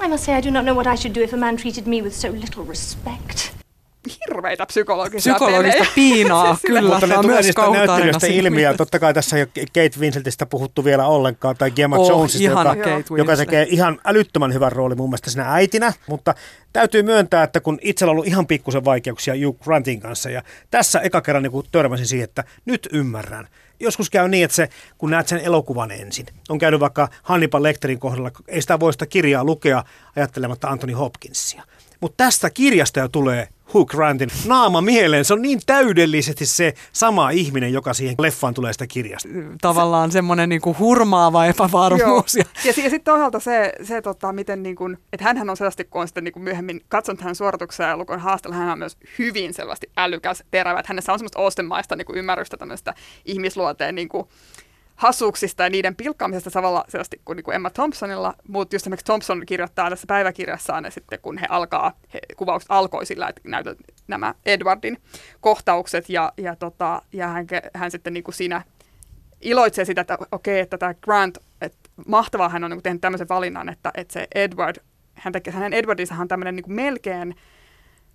I 0.05 0.09
must 0.09 0.24
say, 0.24 0.38
I 0.38 0.42
do 0.42 0.51
not 0.51 0.62
know 0.64 0.74
what 0.76 0.86
I 0.86 0.96
should 0.96 1.14
do 1.14 1.20
if 1.20 1.32
a 1.34 1.36
man 1.36 1.57
treated 1.57 1.86
me 1.86 2.03
with 2.03 2.14
so 2.16 2.28
little 2.32 2.64
respect. 2.68 3.61
Hirveitä 4.28 4.66
psykologisia 4.66 5.34
Psykologista 5.34 5.78
pelejä. 5.78 5.92
piinaa, 5.94 6.46
Siis 6.55 6.61
kyllä. 6.66 6.90
Mutta 6.90 7.07
ne 7.07 7.16
on 7.18 7.22
tulee 7.22 7.34
myös 7.36 7.46
niistä 7.46 7.70
näyttelijöistä 7.70 8.26
siinä 8.26 8.38
ilmi, 8.38 8.57
ja 8.57 8.61
mielessä. 8.61 8.78
totta 8.78 8.98
kai 8.98 9.14
tässä 9.14 9.36
ei 9.36 9.42
ole 9.42 9.66
Kate 9.66 10.01
Winsletistä 10.01 10.46
puhuttu 10.46 10.84
vielä 10.84 11.07
ollenkaan, 11.07 11.57
tai 11.57 11.70
Gemma 11.70 11.96
Oh, 11.96 12.09
Jonesista, 12.11 12.42
ihana 12.42 12.74
joka, 12.74 12.90
Kate 12.90 13.05
joka 13.18 13.36
tekee 13.36 13.66
ihan 13.70 13.98
älyttömän 14.05 14.55
hyvän 14.55 14.72
roolin 14.72 14.98
mun 14.98 15.11
mielestä 15.11 15.30
siinä 15.30 15.53
äitinä, 15.53 15.92
mutta 16.07 16.34
täytyy 16.72 17.03
myöntää, 17.03 17.42
että 17.42 17.61
kun 17.61 17.78
itsellä 17.82 18.11
on 18.11 18.14
ollut 18.14 18.26
ihan 18.26 18.46
pikkusen 18.46 18.84
vaikeuksia 18.84 19.34
Hugh 19.46 19.61
Grantin 19.61 20.01
kanssa, 20.01 20.30
ja 20.30 20.42
tässä 20.70 21.01
eka 21.01 21.20
kerran 21.20 21.42
niin 21.42 21.53
törmäsin 21.72 22.07
siihen, 22.07 22.24
että 22.24 22.44
nyt 22.64 22.88
ymmärrän. 22.92 23.48
Joskus 23.80 24.10
käy 24.10 24.28
niin, 24.28 24.44
että 24.44 24.54
se, 24.54 24.68
kun 24.98 25.10
näet 25.10 25.28
sen 25.28 25.40
elokuvan 25.40 25.90
ensin, 25.90 26.26
on 26.48 26.58
käynyt 26.58 26.80
vaikka 26.80 27.08
Hannibal 27.22 27.62
Lecterin 27.62 28.00
kohdalla, 28.00 28.30
ei 28.48 28.60
sitä 28.60 28.80
voi 28.80 28.92
sitä 28.92 29.06
kirjaa 29.06 29.44
lukea 29.44 29.84
ajattelematta 30.16 30.68
Anthony 30.68 30.92
Hopkinsia. 30.92 31.62
Mutta 32.00 32.24
tästä 32.24 32.50
kirjasta 32.50 33.00
jo 33.00 33.08
tulee 33.08 33.48
Hugh 33.74 33.90
Grantin 33.90 34.28
naama 34.46 34.80
mieleen. 34.80 35.24
Se 35.24 35.34
on 35.34 35.42
niin 35.42 35.60
täydellisesti 35.66 36.46
se 36.46 36.74
sama 36.92 37.30
ihminen, 37.30 37.72
joka 37.72 37.94
siihen 37.94 38.14
leffaan 38.18 38.54
tulee 38.54 38.72
sitä 38.72 38.86
kirjasta. 38.86 39.28
Tavallaan 39.60 40.12
semmoinen 40.12 40.48
niinku 40.48 40.76
hurmaava 40.78 41.46
epävarmuus. 41.46 42.34
Ja, 42.34 42.44
Ja, 42.64 42.68
ja 42.68 42.72
sitten 42.72 43.04
toisaalta 43.04 43.40
se, 43.40 43.72
se 43.82 44.02
tota, 44.02 44.32
miten 44.32 44.62
niin 44.62 44.76
kun, 44.76 44.98
että 45.12 45.24
hänhän 45.24 45.50
on 45.50 45.56
selvästi, 45.56 45.84
kun 45.84 46.00
on 46.00 46.08
sitten 46.08 46.24
niin 46.24 46.32
kun 46.32 46.42
myöhemmin 46.42 46.82
katsonut 46.88 47.20
hänen 47.20 47.34
suorituksia 47.34 47.86
ja 47.86 47.96
lukon 47.96 48.20
haastella, 48.20 48.56
hän 48.56 48.72
on 48.72 48.78
myös 48.78 48.96
hyvin 49.18 49.54
selvästi 49.54 49.90
älykäs, 49.96 50.44
terävä. 50.50 50.80
Että 50.80 50.92
hänessä 50.92 51.12
on 51.12 51.18
semmoista 51.18 51.38
Austen-maista 51.38 51.96
niin 51.96 52.06
ymmärrystä 52.14 52.56
tämmöistä 52.56 52.94
ihmisluoteen 53.24 53.94
niin 53.94 54.08
kuin, 54.08 54.28
hasuuksista 55.01 55.62
ja 55.62 55.70
niiden 55.70 55.96
pilkkaamisesta 55.96 56.51
samalla 56.51 56.84
selvästi 56.88 57.20
kuin, 57.24 57.36
niin 57.36 57.44
kuin 57.44 57.55
Emma 57.55 57.70
Thompsonilla, 57.70 58.34
mutta 58.48 58.74
just 58.74 58.82
esimerkiksi 58.82 59.05
Thompson 59.05 59.46
kirjoittaa 59.46 59.90
tässä 59.90 60.07
päiväkirjassaan, 60.07 60.84
ja 60.84 60.90
sitten 60.90 61.18
kun 61.22 61.38
he 61.38 61.46
alkaa, 61.48 61.92
he, 62.14 62.20
kuvaukset 62.36 62.70
alkoi 62.70 63.07
sillä, 63.07 63.28
että 63.28 63.40
näytät 63.44 63.78
nämä 64.09 64.34
Edwardin 64.46 64.98
kohtaukset, 65.40 66.09
ja, 66.09 66.32
ja, 66.36 66.57
tota, 66.57 67.03
ja 67.12 67.28
hän, 67.28 67.46
hän 67.74 67.90
sitten 67.90 68.12
niin 68.12 68.24
kuin 68.24 68.34
siinä 68.34 68.62
iloitsee 69.40 69.84
sitä, 69.84 70.01
että 70.01 70.18
okei, 70.32 70.61
että 70.61 70.78
tämä 70.78 70.94
Grant, 70.94 71.38
että 71.61 71.90
mahtavaa 72.07 72.48
hän 72.48 72.64
on 72.64 72.70
niin 72.70 72.76
kuin 72.76 72.82
tehnyt 72.82 73.01
tämmöisen 73.01 73.28
valinnan, 73.28 73.68
että, 73.68 73.90
että 73.94 74.12
se 74.12 74.28
Edward, 74.34 74.76
hän 75.14 75.32
tekee, 75.32 75.53
hänen 75.53 75.72
Edwardinsa 75.72 76.14
on 76.14 76.28
tämmöinen 76.28 76.57
niin 76.57 76.64
kuin 76.64 76.74
melkein 76.74 77.36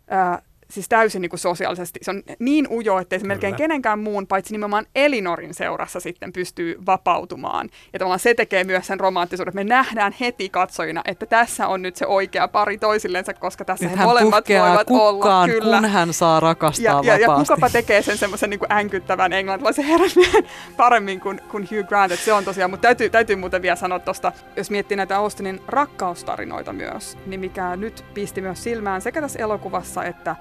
ää, 0.07 0.41
siis 0.71 0.89
täysin 0.89 1.21
niin 1.21 1.29
kuin 1.29 1.39
sosiaalisesti, 1.39 1.99
se 2.03 2.11
on 2.11 2.23
niin 2.39 2.67
ujo, 2.71 2.99
että 2.99 3.19
se 3.19 3.25
melkein 3.25 3.55
kenenkään 3.55 3.99
muun, 3.99 4.27
paitsi 4.27 4.53
nimenomaan 4.53 4.85
Elinorin 4.95 5.53
seurassa 5.53 5.99
sitten 5.99 6.33
pystyy 6.33 6.75
vapautumaan. 6.85 7.69
Ja 7.93 7.99
tavallaan 7.99 8.19
se 8.19 8.33
tekee 8.33 8.63
myös 8.63 8.87
sen 8.87 8.99
romanttisuuden. 8.99 9.55
Me 9.55 9.63
nähdään 9.63 10.15
heti 10.19 10.49
katsojina, 10.49 11.01
että 11.05 11.25
tässä 11.25 11.67
on 11.67 11.81
nyt 11.81 11.95
se 11.95 12.05
oikea 12.05 12.47
pari 12.47 12.77
toisillensa, 12.77 13.33
koska 13.33 13.65
tässä 13.65 13.85
Nyt 13.85 13.91
he 13.91 13.97
hän 13.97 14.07
molemmat 14.07 14.49
voivat 14.49 14.89
olla. 14.89 15.11
kukkaan, 15.11 15.49
kun 15.63 15.85
hän 15.85 16.13
saa 16.13 16.39
rakastaa 16.39 17.01
ja, 17.03 17.13
ja, 17.13 17.19
ja 17.19 17.35
kukapa 17.35 17.69
tekee 17.69 18.01
sen 18.01 18.17
semmoisen 18.17 18.49
niin 18.49 18.71
änkyttävän 18.71 19.33
englantilaisen 19.33 19.85
herran 19.85 20.09
paremmin 20.77 21.19
kuin, 21.19 21.41
kuin 21.51 21.67
Hugh 21.71 21.87
Grant, 21.87 22.11
että 22.11 22.25
se 22.25 22.33
on 22.33 22.45
tosiaan, 22.45 22.71
mutta 22.71 22.81
täytyy, 22.81 23.09
täytyy 23.09 23.35
muuten 23.35 23.61
vielä 23.61 23.75
sanoa 23.75 23.99
tuosta, 23.99 24.31
jos 24.55 24.71
miettii 24.71 24.97
näitä 24.97 25.17
Austinin 25.17 25.61
rakkaustarinoita 25.67 26.73
myös, 26.73 27.17
niin 27.25 27.39
mikä 27.39 27.75
nyt 27.75 28.05
pisti 28.13 28.41
myös 28.41 28.63
silmään 28.63 29.01
sekä 29.01 29.21
tässä 29.21 29.39
elokuvassa 29.39 30.03
että, 30.03 30.35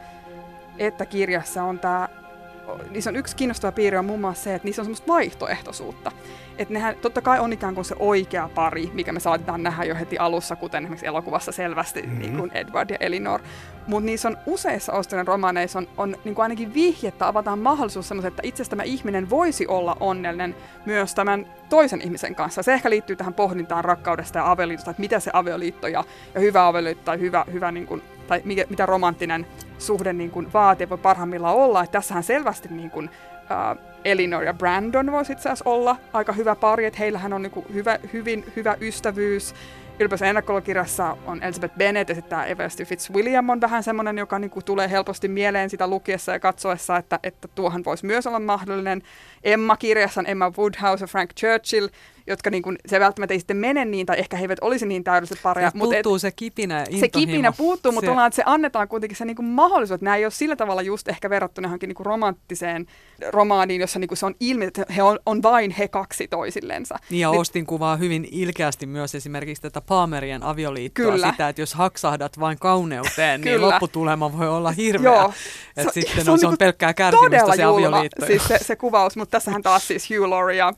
että 0.79 1.07
kirjassa 1.07 1.63
on 1.63 1.79
tämä 1.79 2.09
niissä 2.91 3.11
on 3.11 3.17
yksi 3.17 3.37
kiinnostava 3.37 3.73
piirre 3.73 3.99
on 3.99 4.05
muun 4.05 4.21
muassa 4.21 4.45
se, 4.45 4.55
että 4.55 4.67
niissä 4.67 4.83
on 4.83 4.87
semmoista 4.87 5.07
vaihtoehtoisuutta. 5.07 6.13
Että 6.59 6.75
nehän 6.75 6.97
totta 7.03 7.23
kai 7.23 7.41
on 7.41 7.53
ikään 7.53 7.75
kuin 7.75 7.85
se 7.85 7.95
oikea 7.99 8.51
pari, 8.55 8.91
mikä 8.93 9.13
me 9.13 9.21
saatetaan 9.21 9.63
nähdä 9.63 9.85
jo 9.85 9.95
heti 9.95 10.19
alussa, 10.19 10.57
kuten 10.57 10.85
esimerkiksi 10.85 11.07
elokuvassa 11.07 11.53
selvästi, 11.53 12.03
mm-hmm. 12.03 12.19
niin 12.19 12.37
kuin 12.37 12.51
Edward 12.55 12.91
ja 12.91 12.97
Elinor. 13.01 13.41
Mutta 13.87 14.07
niissä 14.07 14.29
on 14.29 14.39
useissa 14.47 14.93
Australian 14.93 15.27
romaaneissa 15.27 15.79
on, 15.79 15.89
on 15.97 16.17
niin 16.25 16.35
kuin 16.35 16.43
ainakin 16.43 16.75
vihjettä, 16.75 17.29
avataan 17.29 17.59
mahdollisuus 17.59 18.09
semmoisen, 18.09 18.29
että 18.29 18.43
itse 18.45 18.65
tämä 18.65 18.83
ihminen 18.83 19.31
voisi 19.31 19.67
olla 19.67 19.97
onnellinen 20.01 20.57
myös 20.87 21.15
tämän 21.15 21.47
toisen 21.69 22.01
ihmisen 22.01 22.35
kanssa. 22.35 22.63
Se 22.63 22.73
ehkä 22.73 22.91
liittyy 22.91 23.17
tähän 23.17 23.35
pohdintaan 23.35 23.85
rakkaudesta 23.85 24.39
ja 24.39 24.51
avioliitosta, 24.51 24.91
että 24.91 25.01
mitä 25.01 25.21
se 25.21 25.31
avioliitto 25.33 25.87
ja, 25.87 26.05
ja 26.35 26.41
hyvä 26.41 26.67
avioliitto 26.67 27.05
tai 27.05 27.21
hyvä, 27.21 27.45
hyvä 27.53 27.73
niin 27.73 27.87
kuin, 27.87 28.03
tai 28.27 28.41
mikä, 28.45 28.65
mitä 28.71 28.87
romanttinen 28.87 29.47
suhde 29.79 30.13
niin 30.13 30.31
kuin 30.31 30.53
vaatii 30.53 30.89
voi 30.89 30.99
parhaimmillaan 30.99 31.57
olla. 31.57 31.83
Että 31.83 31.93
tässähän 31.93 32.23
selvästi 32.23 32.69
niin 32.69 32.91
kuin, 32.91 33.11
äh, 33.51 33.95
Elinor 34.05 34.43
ja 34.43 34.55
Brandon 34.55 35.13
voisi 35.13 35.33
itse 35.33 35.49
asiassa 35.49 35.71
olla 35.71 35.97
aika 36.13 36.33
hyvä 36.33 36.55
pari, 36.55 36.85
että 36.85 36.99
heillähän 36.99 37.33
on 37.33 37.43
niin 37.43 37.51
kuin 37.51 37.67
hyvä, 37.75 37.99
hyvin 38.13 38.45
hyvä 38.57 38.77
ystävyys. 38.81 39.55
Ylpeässä 39.99 40.27
ennakkolokirjassa 40.27 41.17
on 41.27 41.43
Elizabeth 41.43 41.77
Bennet 41.77 42.11
esittää 42.11 42.47
Eversti 42.47 42.85
Fitzwilliam 42.85 43.49
on 43.49 43.61
vähän 43.61 43.83
semmoinen, 43.83 44.19
joka 44.19 44.39
niin 44.39 44.51
kuin 44.51 44.65
tulee 44.65 44.91
helposti 44.91 45.29
mieleen 45.29 45.71
sitä 45.71 45.87
lukiessa 45.87 46.33
ja 46.33 46.41
katsoessa, 46.41 46.97
että, 46.97 47.21
että 47.23 47.49
tuohan 47.49 47.85
voisi 47.85 48.07
myös 48.07 48.27
olla 48.27 48.41
mahdollinen. 48.41 49.03
Emma-kirjassa 49.45 50.21
on 50.21 50.27
Emma 50.27 50.53
Woodhouse 50.59 51.05
ja 51.05 51.07
Frank 51.07 51.31
Churchill, 51.41 51.89
jotka 52.27 52.51
niin 52.51 52.63
kuin, 52.63 52.77
se 52.87 53.01
välttämättä 53.01 53.35
ei 53.35 53.39
sitten 53.39 53.57
mene 53.57 53.85
niin, 53.85 54.07
tai 54.07 54.19
ehkä 54.19 54.37
he 54.37 54.45
eivät 54.45 54.59
olisi 54.61 54.87
niin 54.87 55.05
täydelliset 55.05 55.39
pareja. 55.43 55.71
Sieltä 55.71 55.85
puuttuu 55.85 56.19
se 56.19 56.33
kipinä 56.33 56.79
ja 56.91 56.99
Se 57.01 57.09
kipinä 57.09 57.37
intohimo. 57.37 57.53
puuttuu, 57.57 57.93
mutta 57.93 58.07
Se- 58.07 58.11
ollaan, 58.11 58.27
että 58.27 58.37
se 58.37 58.43
annetaan 58.47 58.89
kuitenkin 58.89 59.17
se 59.17 59.25
niin 59.25 59.37
kuin 59.37 59.47
mahdollisuus, 59.47 59.95
että 59.95 60.05
nämä 60.05 60.17
ei 60.17 60.25
ole 60.25 60.31
sillä 60.31 60.57
tavalla 60.57 60.83
just 60.83 61.09
ehkä 61.09 61.31
verrattuna 61.31 61.67
johonkin 61.67 61.89
niin 61.89 61.95
kuin 61.95 62.07
romanttiseen 62.07 62.87
romaaniin, 63.33 63.81
jossa 63.81 63.99
niin 63.99 64.09
kuin 64.09 64.19
se 64.19 64.27
on 64.27 64.35
ilmi, 64.41 64.65
että 64.65 64.87
he 64.97 65.03
on, 65.03 65.19
on 65.27 65.43
vain 65.43 65.71
he 65.71 65.89
kaksi 65.89 66.29
toisillensa. 66.29 66.99
Niin 67.11 67.21
ja 67.21 67.29
Austin 67.29 67.67
kuvaa 67.67 67.97
hyvin 67.97 68.29
ilkeästi 68.31 68.87
myös 68.87 69.15
esimerkiksi 69.15 69.63
tätä 69.63 69.81
Palmerien 69.81 70.43
avioliittoa, 70.43 71.13
Kyllä. 71.13 71.31
sitä, 71.31 71.49
että 71.49 71.63
jos 71.63 71.75
haksahdat 71.75 72.41
vain 72.41 72.59
kauneuteen, 72.59 73.41
niin 73.41 73.61
lopputulema 73.61 74.39
voi 74.39 74.49
olla 74.49 74.71
hirveä. 74.71 75.11
Joo. 75.13 75.33
Että 75.77 75.93
Se- 75.93 76.01
sitten 76.01 76.25
se 76.25 76.31
on, 76.31 76.39
se 76.39 76.47
on 76.47 76.51
niinku 76.51 76.59
pelkkää 76.59 76.95
kärsimystä 76.95 77.57
se 77.57 77.63
julma, 77.63 77.77
avioliitto. 77.87 78.27
siis 78.27 78.49
se, 78.49 78.59
se 78.63 78.77
kuvaus, 78.77 79.17
mutta 79.17 79.31
tässähän 79.31 79.63
taas 79.63 79.87
siis 79.89 80.11
Hugh 80.11 80.29
Laurie 80.29 80.57
ja 80.57 80.73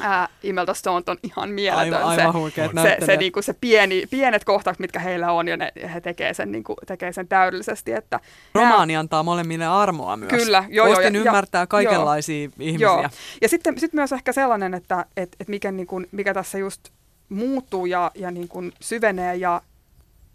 ää, 0.00 0.28
Imelda 0.42 0.74
Stone 0.74 1.04
on 1.06 1.16
ihan 1.22 1.50
mieletön. 1.50 1.94
Aivan- 1.94 2.02
aivan 2.08 2.32
se, 2.32 2.38
huikeat 2.38 2.70
se, 2.82 3.06
se, 3.06 3.16
niinku, 3.16 3.42
se 3.42 3.52
pieni, 3.60 4.06
pienet 4.10 4.44
kohtaukset, 4.44 4.80
mitkä 4.80 4.98
heillä 4.98 5.32
on, 5.32 5.48
ja 5.48 5.56
ne, 5.56 5.72
he 5.94 6.00
tekee 6.00 6.34
sen, 6.34 6.52
niinku, 6.52 6.74
tekee 6.86 7.12
sen 7.12 7.28
täydellisesti. 7.28 7.92
Että 7.92 8.20
Romaani 8.54 8.96
antaa 8.96 9.22
molemmille 9.22 9.66
armoa 9.66 10.16
myös. 10.16 10.30
Kyllä, 10.30 10.64
joo, 10.68 10.86
joo, 10.86 11.00
ja- 11.00 11.08
ymmärtää 11.08 11.62
ja- 11.62 11.66
kaikenlaisia 11.66 12.42
joo, 12.42 12.52
ihmisiä. 12.60 12.86
Joo. 12.86 13.08
Ja 13.42 13.48
sitten 13.48 13.78
sit 13.80 13.92
myös 13.92 14.12
ehkä 14.12 14.32
sellainen, 14.32 14.74
että 14.74 15.06
et, 15.16 15.36
et 15.40 15.48
mikä, 15.48 15.72
niin 15.72 15.86
kuin, 15.86 16.06
mikä 16.12 16.34
tässä 16.34 16.58
just 16.58 16.88
muuttuu 17.28 17.86
ja, 17.86 18.10
ja 18.14 18.30
niin 18.30 18.48
kuin 18.48 18.72
syvenee 18.80 19.36
ja, 19.36 19.62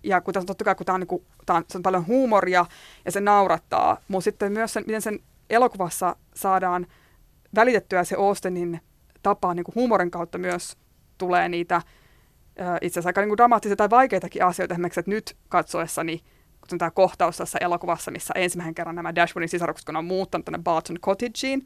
ja 0.04 0.22
kun 0.22 0.34
tässä 0.34 0.44
on 0.44 0.48
totta 0.48 0.64
kai, 0.64 0.76
kun 0.76 0.86
tämä 0.86 0.94
on, 0.94 1.00
niin 1.00 1.08
kuin, 1.08 1.24
tää 1.46 1.56
on, 1.56 1.64
se 1.68 1.78
on 1.78 1.84
paljon 1.84 2.08
huumoria 2.08 2.66
ja 3.06 3.12
se 3.12 3.20
naurattaa, 3.22 3.98
mutta 4.08 4.24
sitten 4.24 4.52
myös 4.52 4.74
sen, 4.74 4.84
miten 4.88 5.02
sen 5.02 5.20
elokuvassa 5.50 6.16
saadaan 6.36 6.88
välitettyä 7.56 8.04
se 8.04 8.16
Austinin 8.16 8.82
tapa 9.24 9.54
niin 9.54 9.64
kuin 9.64 9.76
huumorin 9.76 10.12
kautta 10.12 10.38
myös 10.38 10.78
tulee 11.18 11.50
niitä 11.50 11.82
itse 12.82 13.00
asiassa 13.00 13.10
aika 13.10 13.22
niin 13.22 13.30
kuin 13.30 13.38
dramaattisia 13.38 13.76
tai 13.76 13.90
vaikeitakin 13.90 14.46
asioita. 14.46 14.74
Esimerkiksi, 14.74 15.00
että 15.00 15.12
nyt 15.12 15.38
katsoessani, 15.50 16.18
kun 16.18 16.68
on 16.72 16.78
tämä 16.78 16.92
kohtaus 16.92 17.38
tässä 17.38 17.60
elokuvassa, 17.62 18.12
missä 18.12 18.34
ensimmäisen 18.38 18.76
kerran 18.76 18.96
nämä 18.96 19.16
Dashwoodin 19.16 19.50
sisarukset, 19.50 19.86
kun 19.86 19.96
on 19.96 20.06
muuttanut 20.06 20.46
tänne 20.46 20.60
Barton 20.64 21.00
Cottageen, 21.00 21.62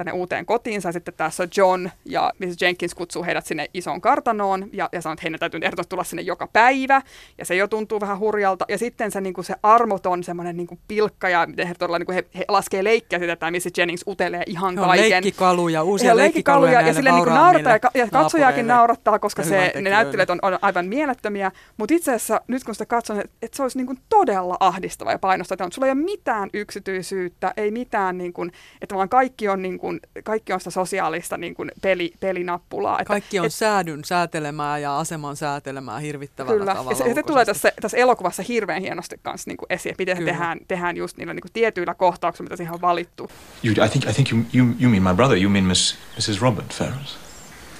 tänne 0.00 0.12
uuteen 0.12 0.46
kotiinsa. 0.46 0.88
Ja 0.88 0.92
sitten 0.92 1.14
tässä 1.14 1.48
John 1.56 1.88
ja 2.04 2.32
Mrs. 2.38 2.62
Jenkins 2.62 2.94
kutsuu 2.94 3.24
heidät 3.24 3.46
sinne 3.46 3.70
isoon 3.74 4.00
kartanoon 4.00 4.68
ja, 4.72 4.88
ja 4.92 5.02
sanoo, 5.02 5.12
että 5.12 5.22
heidän 5.22 5.40
täytyy 5.40 5.60
ehdottomasti 5.62 5.90
tulla 5.90 6.04
sinne 6.04 6.22
joka 6.22 6.46
päivä. 6.46 7.02
Ja 7.38 7.44
se 7.44 7.54
jo 7.54 7.68
tuntuu 7.68 8.00
vähän 8.00 8.18
hurjalta. 8.18 8.64
Ja 8.68 8.78
sitten 8.78 9.10
se, 9.10 9.20
niin 9.20 9.34
kuin 9.34 9.44
se 9.44 9.54
armoton 9.62 10.24
semmoinen 10.24 10.56
niin 10.56 10.66
kuin 10.66 10.80
pilkka 10.88 11.28
ja 11.28 11.46
miten 11.46 11.66
he, 11.66 11.74
todella, 11.78 11.98
niin 11.98 12.06
kuin 12.06 12.14
he, 12.14 12.24
he 12.38 12.44
laskee 12.48 12.84
leikkiä 12.84 13.18
sitä, 13.18 13.32
että 13.32 13.50
Mrs. 13.50 13.78
Jennings 13.78 14.04
utelee 14.06 14.42
ihan 14.46 14.76
kaiken. 14.76 15.10
leikkikaluja, 15.10 15.82
uusia 15.82 16.06
He 16.06 16.12
on 16.12 16.16
leikkikaluja 16.16 16.80
ja 16.80 16.94
sille 16.94 17.10
niin 17.10 17.24
kuin 17.24 17.34
naurattaa 17.34 17.72
ja, 17.72 17.90
ja 17.94 18.08
naapureille 18.12 18.62
naurattaa, 18.62 19.18
koska 19.18 19.42
ja 19.42 19.48
se, 19.48 19.72
ne 19.80 19.90
näyttelijät 19.90 20.30
on, 20.30 20.38
on 20.42 20.58
aivan 20.62 20.86
mielettömiä. 20.86 21.52
Mutta 21.76 21.94
itse 21.94 22.10
asiassa 22.10 22.40
nyt 22.48 22.64
kun 22.64 22.74
sitä 22.74 22.86
katson, 22.86 23.20
että, 23.20 23.36
että 23.42 23.56
se 23.56 23.62
olisi 23.62 23.78
niin 23.78 23.86
kuin 23.86 23.98
todella 24.08 24.56
ahdistava 24.60 25.12
ja 25.12 25.18
painostava. 25.18 25.70
Sulla 25.70 25.86
ei 25.86 25.92
ole 25.92 26.00
mitään 26.00 26.50
yksityisyyttä, 26.54 27.54
ei 27.56 27.70
mitään, 27.70 28.18
niin 28.18 28.32
kuin, 28.32 28.52
että 28.82 28.94
vaan 28.94 29.08
kaikki 29.08 29.48
on, 29.48 29.62
niin 29.62 29.78
kuin, 29.78 29.89
kaikki 30.24 30.52
on 30.52 30.60
sitä 30.60 30.70
sosiaalista 30.70 31.36
niin 31.36 31.54
kuin 31.54 31.70
peli, 31.82 32.12
pelinappulaa. 32.20 33.00
Että, 33.00 33.08
Kaikki 33.08 33.38
on 33.38 33.46
et, 33.46 33.54
säädyn 33.54 34.04
säätelemää 34.04 34.78
ja 34.78 34.98
aseman 34.98 35.36
säätelemää 35.36 35.98
hirvittävällä 35.98 36.58
Kyllä, 36.58 36.74
tavalla. 36.74 36.90
ja 36.90 36.96
se, 36.96 37.14
se 37.14 37.22
tulee 37.22 37.44
tässä, 37.44 37.72
tässä 37.80 37.96
elokuvassa 37.96 38.42
hirveän 38.42 38.82
hienosti 38.82 39.16
kanssa 39.22 39.50
niin 39.50 39.56
kuin 39.56 39.66
esiin, 39.70 39.94
miten 39.98 40.16
se 40.16 40.18
Kyllä. 40.18 40.32
tehdään, 40.32 40.58
tehdään 40.68 40.96
just 40.96 41.16
niillä 41.16 41.34
niin 41.34 41.42
kuin 41.42 41.52
tietyillä 41.52 41.94
kohtauksilla, 41.94 42.46
mitä 42.46 42.56
siihen 42.56 42.74
on 42.74 42.80
valittu. 42.80 43.30
You, 43.64 43.86
I 43.86 43.88
think, 43.88 44.04
I 44.10 44.12
think 44.12 44.32
you, 44.32 44.42
you, 44.54 44.66
you 44.80 44.90
mean 44.90 45.02
my 45.02 45.14
brother. 45.14 45.38
You 45.38 45.50
mean 45.50 45.64
Miss, 45.64 45.98
Mrs. 46.16 46.40
Robert 46.40 46.74
Ferrars. 46.74 47.18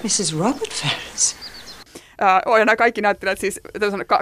Mrs. 0.03 0.37
Robert 0.37 0.73
Ferrars? 0.73 1.35
Uh, 2.47 2.57
ja 2.57 2.65
nämä 2.65 2.75
kaikki 2.75 3.01
näyttelijät 3.01 3.39
siis 3.39 3.59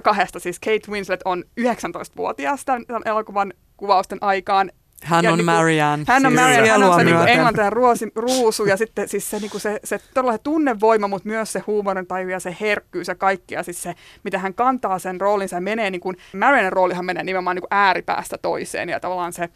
kahdesta, 0.03 0.39
siis 0.39 0.59
Kate 0.59 0.91
Winslet 0.91 1.21
on 1.25 1.43
19-vuotias 1.61 2.65
tämän, 2.65 2.85
tämän 2.85 3.01
elokuvan 3.05 3.53
kuvausten 3.77 4.17
aikaan. 4.21 4.71
Hän 5.03 5.23
Ja 5.25 5.31
on 5.31 5.37
niinku- 5.37 5.51
Marianne, 5.51 6.05
Hän 6.07 6.25
on 6.25 6.31
siis 6.31 6.41
Marianne, 6.41 6.69
hän 6.69 6.83
on 6.83 6.99
se 6.99 7.03
niinku 7.03 7.23
englantilainen 7.23 7.73
ruosi, 7.73 8.11
ruusu 8.15 8.65
ja 8.65 8.77
sitten 8.77 9.09
siis 9.09 9.29
se, 9.29 9.39
niinku 9.39 9.59
se, 9.59 9.79
se 9.83 9.99
todella 10.13 10.31
se 10.31 10.37
tunnevoima, 10.37 11.07
mutta 11.07 11.27
myös 11.29 11.51
se 11.51 11.63
huumorin 11.67 12.07
taju 12.07 12.29
ja 12.29 12.39
se 12.39 12.57
herkkyys 12.61 13.07
ja 13.07 13.15
kaikki 13.15 13.55
ja 13.55 13.63
siis 13.63 13.83
se, 13.83 13.95
mitä 14.23 14.39
hän 14.39 14.53
kantaa 14.53 14.99
sen 14.99 15.21
roolinsa 15.21 15.55
ja 15.55 15.61
menee, 15.61 15.91
niin 15.91 16.01
kuin, 16.01 16.17
Mariannen 16.37 16.73
roolihan 16.73 17.05
menee 17.05 17.23
nimenomaan 17.23 17.55
niin 17.55 17.61
kuin 17.61 17.73
ääripäästä 17.79 18.37
toiseen 18.37 18.89
ja 18.89 18.99
tavallaan 18.99 19.33
se, 19.33 19.49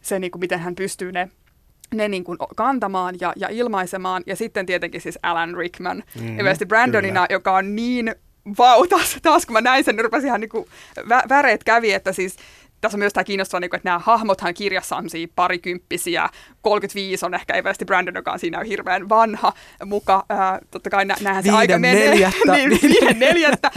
se 0.00 0.18
niin 0.18 0.30
kuin, 0.30 0.40
miten 0.40 0.60
hän 0.60 0.74
pystyy 0.74 1.12
ne 1.12 1.28
ne 1.94 2.08
niin 2.08 2.24
kuin 2.24 2.38
kantamaan 2.56 3.14
ja, 3.20 3.32
ja 3.36 3.48
ilmaisemaan. 3.50 4.22
Ja 4.26 4.36
sitten 4.36 4.66
tietenkin 4.66 5.00
siis 5.00 5.18
Alan 5.22 5.54
Rickman, 5.56 6.02
mm, 6.20 6.38
ilmeisesti 6.38 6.66
Brandonina, 6.66 7.20
kyllä. 7.26 7.34
joka 7.36 7.52
on 7.52 7.76
niin 7.76 8.14
vautas. 8.58 9.16
Taas 9.22 9.46
kun 9.46 9.52
mä 9.52 9.60
näin 9.60 9.84
sen, 9.84 9.96
niin 9.96 10.04
rupesin 10.04 10.26
ihan 10.28 10.40
niin 10.40 10.48
kuin 10.48 10.66
vä- 11.00 11.28
väreet 11.28 11.64
kävi, 11.64 11.92
että 11.92 12.12
siis 12.12 12.36
tässä 12.86 12.96
on 12.96 13.00
myös 13.00 13.12
tämä 13.12 13.24
kiinnostava, 13.24 13.60
niin 13.60 13.70
kuin, 13.70 13.78
että 13.78 13.88
nämä 13.88 13.98
hahmothan 13.98 14.54
kirjassa 14.54 14.96
on 14.96 15.06
parikymppisiä, 15.34 16.28
35 16.62 17.26
on 17.26 17.34
ehkä 17.34 17.54
Eversti 17.54 17.84
Brandon, 17.84 18.14
joka 18.14 18.32
on 18.32 18.38
siinä 18.38 18.64
hirveän 18.64 19.08
vanha 19.08 19.52
muka. 19.84 20.24
Ää, 20.28 20.58
totta 20.70 20.90
kai 20.90 21.04
nä- 21.04 21.16
näinhän 21.20 21.44
se 21.44 21.50
aika 21.50 21.78
menee. 21.78 22.10
neljättä. 22.10 22.52
niin, 22.56 22.70
viiden 22.70 23.18
neljättä. 23.18 23.70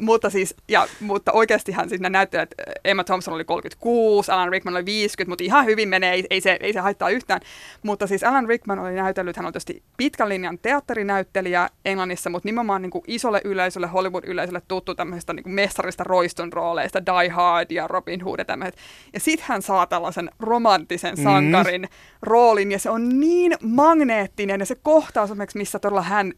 Mutta, 0.00 0.30
siis, 0.30 0.54
ja, 0.68 0.86
mutta 1.00 1.32
oikeastihan 1.32 1.88
siis 1.88 2.00
nämä 2.00 2.18
näyttelijät, 2.18 2.54
Emma 2.84 3.04
Thompson 3.04 3.34
oli 3.34 3.44
36, 3.44 4.32
Alan 4.32 4.48
Rickman 4.48 4.74
oli 4.74 4.84
50, 4.84 5.30
mutta 5.30 5.44
ihan 5.44 5.66
hyvin 5.66 5.88
menee, 5.88 6.12
ei, 6.12 6.24
ei, 6.30 6.40
se, 6.40 6.56
ei 6.60 6.72
se 6.72 6.80
haittaa 6.80 7.10
yhtään. 7.10 7.40
Mutta 7.82 8.06
siis 8.06 8.24
Alan 8.24 8.48
Rickman 8.48 8.78
oli 8.78 8.94
näytellyt, 8.94 9.36
hän 9.36 9.46
on 9.46 9.52
tietysti 9.52 9.82
pitkän 9.96 10.28
linjan 10.28 10.58
teatterinäyttelijä 10.58 11.68
Englannissa, 11.84 12.30
mutta 12.30 12.48
nimenomaan 12.48 12.82
niin 12.82 12.90
kuin 12.90 13.04
isolle 13.06 13.40
yleisölle, 13.44 13.86
Hollywood-yleisölle 13.86 14.62
tuttu 14.68 14.94
tämmöisestä 14.94 15.32
niin 15.32 15.44
kuin 15.44 15.54
mestarista 15.54 16.04
roiston 16.04 16.52
rooleista, 16.52 17.06
Die 17.06 17.28
Hard 17.28 17.70
ja 17.70 17.86
Robin 17.86 18.24
Hood 18.24 18.39
tämmöiset. 18.44 18.76
Ja 19.12 19.20
sitten 19.20 19.46
hän 19.48 19.62
saa 19.62 19.86
tällaisen 19.86 20.30
romanttisen 20.40 21.14
Mm. 21.16 21.22
sankarin 21.22 21.88
roolin, 22.22 22.72
ja 22.72 22.78
se 22.78 22.90
on 22.90 23.20
niin 23.20 23.52
magneettinen, 23.62 24.60
ja 24.60 24.66
se 24.66 24.74
kohtaus 24.74 25.30
esimerkiksi, 25.30 25.58
missä 25.58 25.78
todella 25.78 26.02
hän 26.02 26.32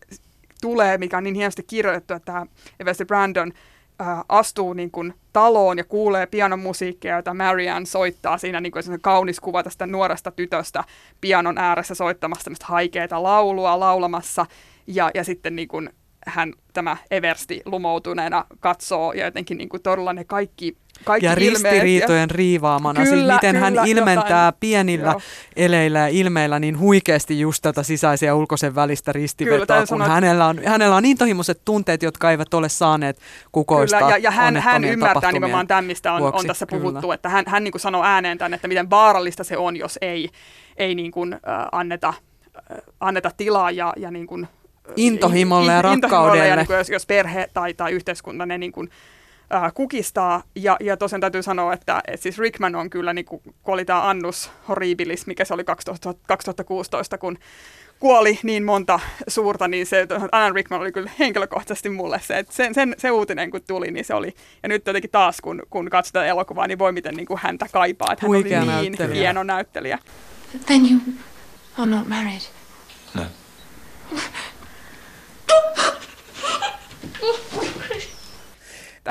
tulee, 0.61 0.99
mikä 0.99 1.17
on 1.17 1.25
niin 1.25 1.35
hienosti 1.35 1.63
kirjoitettu, 1.63 2.15
että 2.15 2.33
tämä 2.33 2.47
Eversti 2.81 3.05
Brandon 3.05 3.53
äh, 4.01 4.19
astuu 4.29 4.73
niin 4.73 4.91
kuin 4.91 5.15
taloon 5.33 5.79
ja 5.79 5.85
kuulee 5.85 6.27
pianon 6.27 6.59
musiikkia, 6.59 7.17
jota 7.17 7.35
Marianne 7.35 7.87
soittaa 7.87 8.39
siinä 8.39 8.61
niin 8.61 8.73
kuin 8.73 8.85
kaunis 9.01 9.41
kuva 9.41 9.63
tästä 9.63 9.87
nuoresta 9.87 10.31
tytöstä 10.31 10.85
pianon 11.21 11.59
ääressä 11.59 11.95
soittamassa 11.95 12.45
tämmöistä 12.45 12.67
haikeaa 12.69 13.23
laulua 13.23 13.81
laulamassa. 13.81 14.47
Ja, 14.87 15.11
ja 15.15 15.25
sitten 15.25 15.57
niin 15.57 15.69
kuin 15.69 15.91
hän 16.27 16.53
tämä 16.73 16.97
Eversti 17.11 17.63
lumoutuneena 17.65 18.45
katsoo 18.61 19.13
ja 19.13 19.25
jotenkin 19.25 19.59
niin 19.59 19.69
kuin 19.69 19.83
todella 19.83 20.13
ne 20.13 20.25
kaikki 20.25 20.77
kaikki 21.05 21.27
ja 21.27 21.35
ristiriitojen 21.35 22.29
ja... 22.31 22.37
riivaamana, 22.37 23.01
siis 23.01 23.11
Kyllä, 23.11 23.35
miten 23.35 23.55
kyllä, 23.55 23.65
hän 23.65 23.87
ilmentää 23.87 24.47
jotain. 24.47 24.61
pienillä 24.61 25.11
Joo. 25.11 25.21
eleillä 25.57 25.99
ja 25.99 26.09
ilmeillä 26.09 26.59
niin 26.59 26.79
huikeasti 26.79 27.41
just 27.41 27.63
tätä 27.63 27.83
sisäisen 27.83 28.27
ja 28.27 28.35
ulkoisen 28.35 28.75
välistä 28.75 29.13
ristivetoa, 29.13 29.67
täytyy 29.67 29.87
kun 29.87 29.99
sanoa, 29.99 30.15
hänellä 30.15 30.47
on, 30.47 30.61
hänellä 30.65 30.97
on 30.97 31.03
niin 31.03 31.19
tohimoiset 31.19 31.61
tunteet, 31.65 32.03
jotka 32.03 32.31
eivät 32.31 32.55
ole 32.55 32.69
saaneet 32.69 33.19
kukoistaa 33.53 34.01
Kyllä, 34.01 34.13
ja, 34.13 34.19
ja 34.19 34.31
hän, 34.31 34.57
hän 34.57 34.85
ymmärtää 34.85 35.33
nimenomaan 35.33 35.67
tämän, 35.67 35.85
mistä 35.85 36.13
on, 36.13 36.21
vuoksi, 36.21 36.41
on 36.41 36.47
tässä 36.47 36.67
kyllä. 36.67 36.83
puhuttu, 36.83 37.13
että 37.13 37.29
hän, 37.29 37.45
hän 37.49 37.65
niin 37.65 37.73
kuin 37.73 37.81
sanoo 37.81 38.05
ääneen 38.05 38.39
tämän, 38.39 38.55
että 38.55 38.69
miten 38.69 38.91
vaarallista 38.91 39.45
se 39.45 39.57
on, 39.57 39.77
jos 39.77 39.99
ei, 40.01 40.29
ei 40.77 40.95
niin 40.95 41.11
kuin, 41.11 41.33
äh, 41.33 41.41
anneta, 41.73 42.09
äh, 42.09 42.79
anneta 43.01 43.31
tilaa 43.37 43.71
ja, 43.71 43.93
ja 43.97 44.11
niin 44.11 44.27
kuin, 44.27 44.49
Intohimolle 44.97 45.73
ja 45.73 45.83
rakkaudelle. 45.83 46.49
Ja 46.49 46.57
niin 46.57 46.67
kuin, 46.67 46.77
jos, 46.77 46.91
jos 46.91 47.07
perhe 47.07 47.49
tai, 47.55 47.75
tai 47.75 47.93
yhteiskunta 47.93 48.47
ne 48.47 48.59
niin 48.59 48.73
kuin, 48.73 48.91
äh, 49.55 49.75
kukistaa. 49.75 50.43
Ja, 50.55 50.77
ja 50.81 50.97
tosiaan 50.97 51.21
täytyy 51.21 51.43
sanoa, 51.43 51.73
että 51.73 52.01
et 52.09 52.21
siis 52.21 52.39
Rickman 52.39 52.75
on 52.75 52.91
kyllä, 52.91 53.13
niin 53.13 53.25
kuin, 53.25 53.43
kun 53.43 53.75
oli 53.75 53.85
tämä 53.85 54.09
Annus 54.09 54.51
Horribilis, 54.69 55.27
mikä 55.27 55.45
se 55.45 55.55
oli 55.55 55.65
2000, 55.65 56.15
2016, 56.27 57.19
kun 57.19 57.39
kuoli 57.99 58.39
niin 58.43 58.65
monta 58.65 59.01
suurta, 59.29 59.69
niin 59.69 59.87
se 59.87 60.07
Alan 60.33 60.55
Rickman 60.55 60.81
oli 60.81 60.93
kyllä 60.93 61.11
henkilökohtaisesti 61.19 61.89
mulle 61.89 62.21
se, 62.21 62.39
että 62.39 62.55
sen, 62.55 62.75
sen, 62.75 62.95
se 62.99 63.11
uutinen 63.11 63.51
kun 63.51 63.61
tuli, 63.67 63.91
niin 63.91 64.05
se 64.05 64.15
oli, 64.15 64.35
ja 64.63 64.69
nyt 64.69 64.87
jotenkin 64.87 65.11
taas 65.11 65.41
kun, 65.41 65.63
kun 65.71 65.91
katsotaan 65.91 66.27
elokuvaa, 66.27 66.67
niin 66.67 66.79
voi 66.79 66.93
miten 66.93 67.15
niin 67.15 67.27
kuin 67.27 67.41
häntä 67.43 67.67
kaipaa, 67.73 68.13
että 68.13 68.27
hän 68.27 68.29
Huikea 68.29 68.63
oli 68.63 68.67
niin 68.67 68.93
näyttelijä. 68.93 69.21
hieno 69.21 69.43
näyttelijä. 69.43 69.99
Then 70.67 70.81
you 70.91 71.01
are 71.79 71.91
not 71.91 72.09
married. 72.09 72.43
No. 73.15 73.23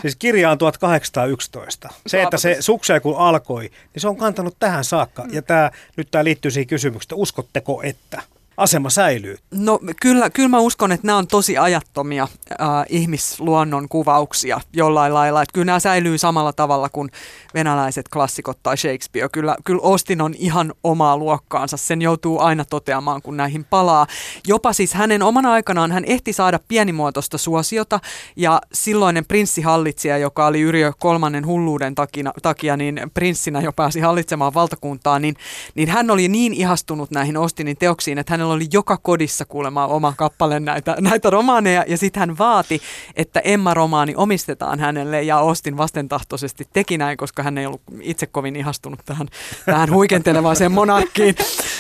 Siis 0.02 0.16
kirja 0.16 0.52
on 0.52 0.58
1811. 0.58 1.90
Se, 2.08 2.22
että 2.22 2.38
se 2.38 2.58
suksee 2.60 3.00
kun 3.00 3.18
alkoi, 3.18 3.62
niin 3.62 4.02
se 4.02 4.08
on 4.08 4.18
kantanut 4.18 4.56
tähän 4.60 4.84
saakka. 4.84 5.26
Ja 5.32 5.42
tämä, 5.42 5.72
nyt 5.98 6.12
tämä 6.12 6.24
liittyy 6.24 6.52
siihen 6.52 6.68
kysymykseen, 6.68 7.06
että 7.06 7.16
uskotteko, 7.16 7.82
että 7.84 8.22
asema 8.62 8.90
säilyy? 8.90 9.38
No 9.52 9.80
kyllä, 10.02 10.30
kyllä 10.30 10.50
mä 10.50 10.60
uskon, 10.60 10.92
että 10.92 11.08
nämä 11.08 11.18
on 11.18 11.28
tosi 11.28 11.58
ajattomia 11.58 12.28
äh, 12.52 12.68
ihmisluonnon 12.90 13.90
kuvauksia 13.90 14.62
jollain 14.74 15.14
lailla. 15.14 15.42
Että 15.42 15.54
kyllä 15.54 15.66
nämä 15.66 15.80
säilyy 15.80 16.18
samalla 16.18 16.54
tavalla 16.54 16.90
kuin 16.90 17.10
venäläiset 17.54 18.10
klassikot 18.10 18.60
tai 18.64 18.78
Shakespeare. 18.78 19.30
Kyllä, 19.30 19.56
kyllä 19.64 19.82
Ostin 19.82 20.22
on 20.22 20.34
ihan 20.38 20.74
omaa 20.84 21.18
luokkaansa. 21.18 21.78
Sen 21.78 22.02
joutuu 22.02 22.40
aina 22.40 22.66
toteamaan, 22.66 23.22
kun 23.22 23.38
näihin 23.38 23.64
palaa. 23.64 24.08
Jopa 24.48 24.74
siis 24.74 24.94
hänen 24.94 25.24
omana 25.24 25.52
aikanaan 25.52 25.92
hän 25.92 26.06
ehti 26.06 26.34
saada 26.34 26.60
pienimuotoista 26.68 27.38
suosiota 27.38 28.00
ja 28.36 28.62
silloinen 28.74 29.26
prinssihallitsija, 29.26 30.18
joka 30.18 30.46
oli 30.46 30.62
Yrjö 30.62 30.92
kolmannen 31.00 31.46
hulluuden 31.46 31.96
takia, 31.96 32.32
takia 32.42 32.78
niin 32.78 33.02
prinssinä 33.14 33.62
jo 33.62 33.74
pääsi 33.74 34.00
hallitsemaan 34.00 34.54
valtakuntaa, 34.54 35.20
niin, 35.20 35.36
niin 35.76 35.90
hän 35.90 36.12
oli 36.12 36.28
niin 36.28 36.54
ihastunut 36.54 37.12
näihin 37.12 37.38
Ostinin 37.38 37.78
teoksiin, 37.78 38.18
että 38.18 38.34
hänellä 38.34 38.51
oli 38.52 38.68
joka 38.74 38.98
kodissa 38.98 39.46
kuulemma 39.46 39.88
oma 39.88 40.14
kappale 40.18 40.60
näitä, 40.60 40.96
näitä 41.00 41.30
romaaneja 41.30 41.86
ja 41.88 41.98
sitten 41.98 42.20
hän 42.20 42.38
vaati, 42.38 42.82
että 43.16 43.40
Emma-romaani 43.40 44.14
omistetaan 44.16 44.80
hänelle 44.80 45.24
ja 45.24 45.40
Ostin 45.40 45.78
vastentahtoisesti 45.78 46.68
teki 46.74 46.98
näin, 46.98 47.18
koska 47.18 47.44
hän 47.44 47.58
ei 47.58 47.66
ollut 47.66 47.82
itse 48.02 48.28
kovin 48.28 48.56
ihastunut 48.56 49.00
tähän, 49.06 49.28
tähän 49.66 49.94
huikentelevaiseen 49.94 50.72
monarkkiin. 50.72 51.36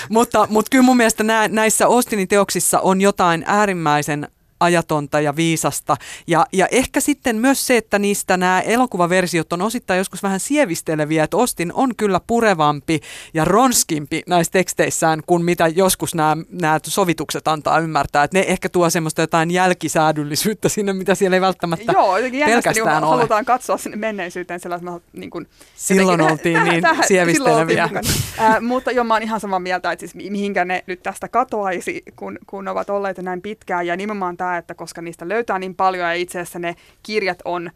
mutta, 0.09 0.47
mutta 0.49 0.69
kyllä 0.69 0.85
mun 0.85 0.97
mielestä 0.97 1.23
nää, 1.23 1.47
näissä 1.47 1.87
Ostinin 1.87 2.27
teoksissa 2.27 2.79
on 2.79 3.01
jotain 3.01 3.43
äärimmäisen 3.47 4.27
ajatonta 4.61 5.21
ja 5.21 5.35
viisasta. 5.35 5.97
Ja, 6.27 6.45
ja 6.53 6.67
ehkä 6.71 6.99
sitten 6.99 7.35
myös 7.35 7.67
se, 7.67 7.77
että 7.77 7.99
niistä 7.99 8.37
nämä 8.37 8.61
elokuvaversiot 8.61 9.53
on 9.53 9.61
osittain 9.61 9.97
joskus 9.97 10.23
vähän 10.23 10.39
sievisteleviä, 10.39 11.23
että 11.23 11.37
Ostin 11.37 11.73
on 11.73 11.95
kyllä 11.95 12.19
purevampi 12.27 12.99
ja 13.33 13.45
ronskimpi 13.45 14.21
näissä 14.27 14.51
teksteissään 14.51 15.21
kuin 15.27 15.45
mitä 15.45 15.67
joskus 15.67 16.15
nämä, 16.15 16.37
nämä 16.49 16.79
sovitukset 16.87 17.47
antaa 17.47 17.79
ymmärtää. 17.79 18.23
Että 18.23 18.37
ne 18.37 18.45
ehkä 18.47 18.69
tuo 18.69 18.89
semmoista 18.89 19.21
jotain 19.21 19.51
jälkisäädyllisyyttä 19.51 20.69
sinne, 20.69 20.93
mitä 20.93 21.15
siellä 21.15 21.35
ei 21.37 21.41
välttämättä 21.41 21.91
Joo, 21.91 22.17
niin 22.17 22.45
pelkästään 22.45 23.03
ole. 23.03 23.09
halutaan 23.15 23.45
katsoa 23.45 23.77
sinne 23.77 23.97
menneisyyteen 23.97 24.59
sellaisella 24.59 25.01
niin 25.13 25.29
kuin, 25.29 25.47
Silloin 25.75 26.19
jotenkin- 26.19 26.31
oltiin 26.31 26.53
tähän- 26.57 26.69
niin 26.69 26.81
tähän- 26.81 27.07
sievisteleviä. 27.07 27.87
silloin 27.87 28.05
oltiin. 28.07 28.23
Äh, 28.39 28.61
mutta 28.61 28.91
joo, 28.91 29.03
mä 29.03 29.13
oon 29.13 29.23
ihan 29.23 29.39
samaa 29.39 29.59
mieltä, 29.59 29.91
että 29.91 29.99
siis 29.99 30.15
mi- 30.15 30.29
mihinkä 30.29 30.65
ne 30.65 30.83
nyt 30.87 31.03
tästä 31.03 31.27
katoaisi, 31.27 32.03
kun, 32.15 32.37
kun 32.47 32.67
ovat 32.67 32.89
olleet 32.89 33.17
näin 33.17 33.41
pitkään. 33.41 33.87
Ja 33.87 33.95
nimenomaan 33.97 34.37
tämä, 34.37 34.50
että 34.57 34.75
koska 34.75 35.01
niistä 35.01 35.27
löytää 35.27 35.59
niin 35.59 35.75
paljon 35.75 36.07
ja 36.07 36.13
itse 36.13 36.39
asiassa 36.39 36.59
ne 36.59 36.75
kirjat 37.03 37.39
on 37.45 37.71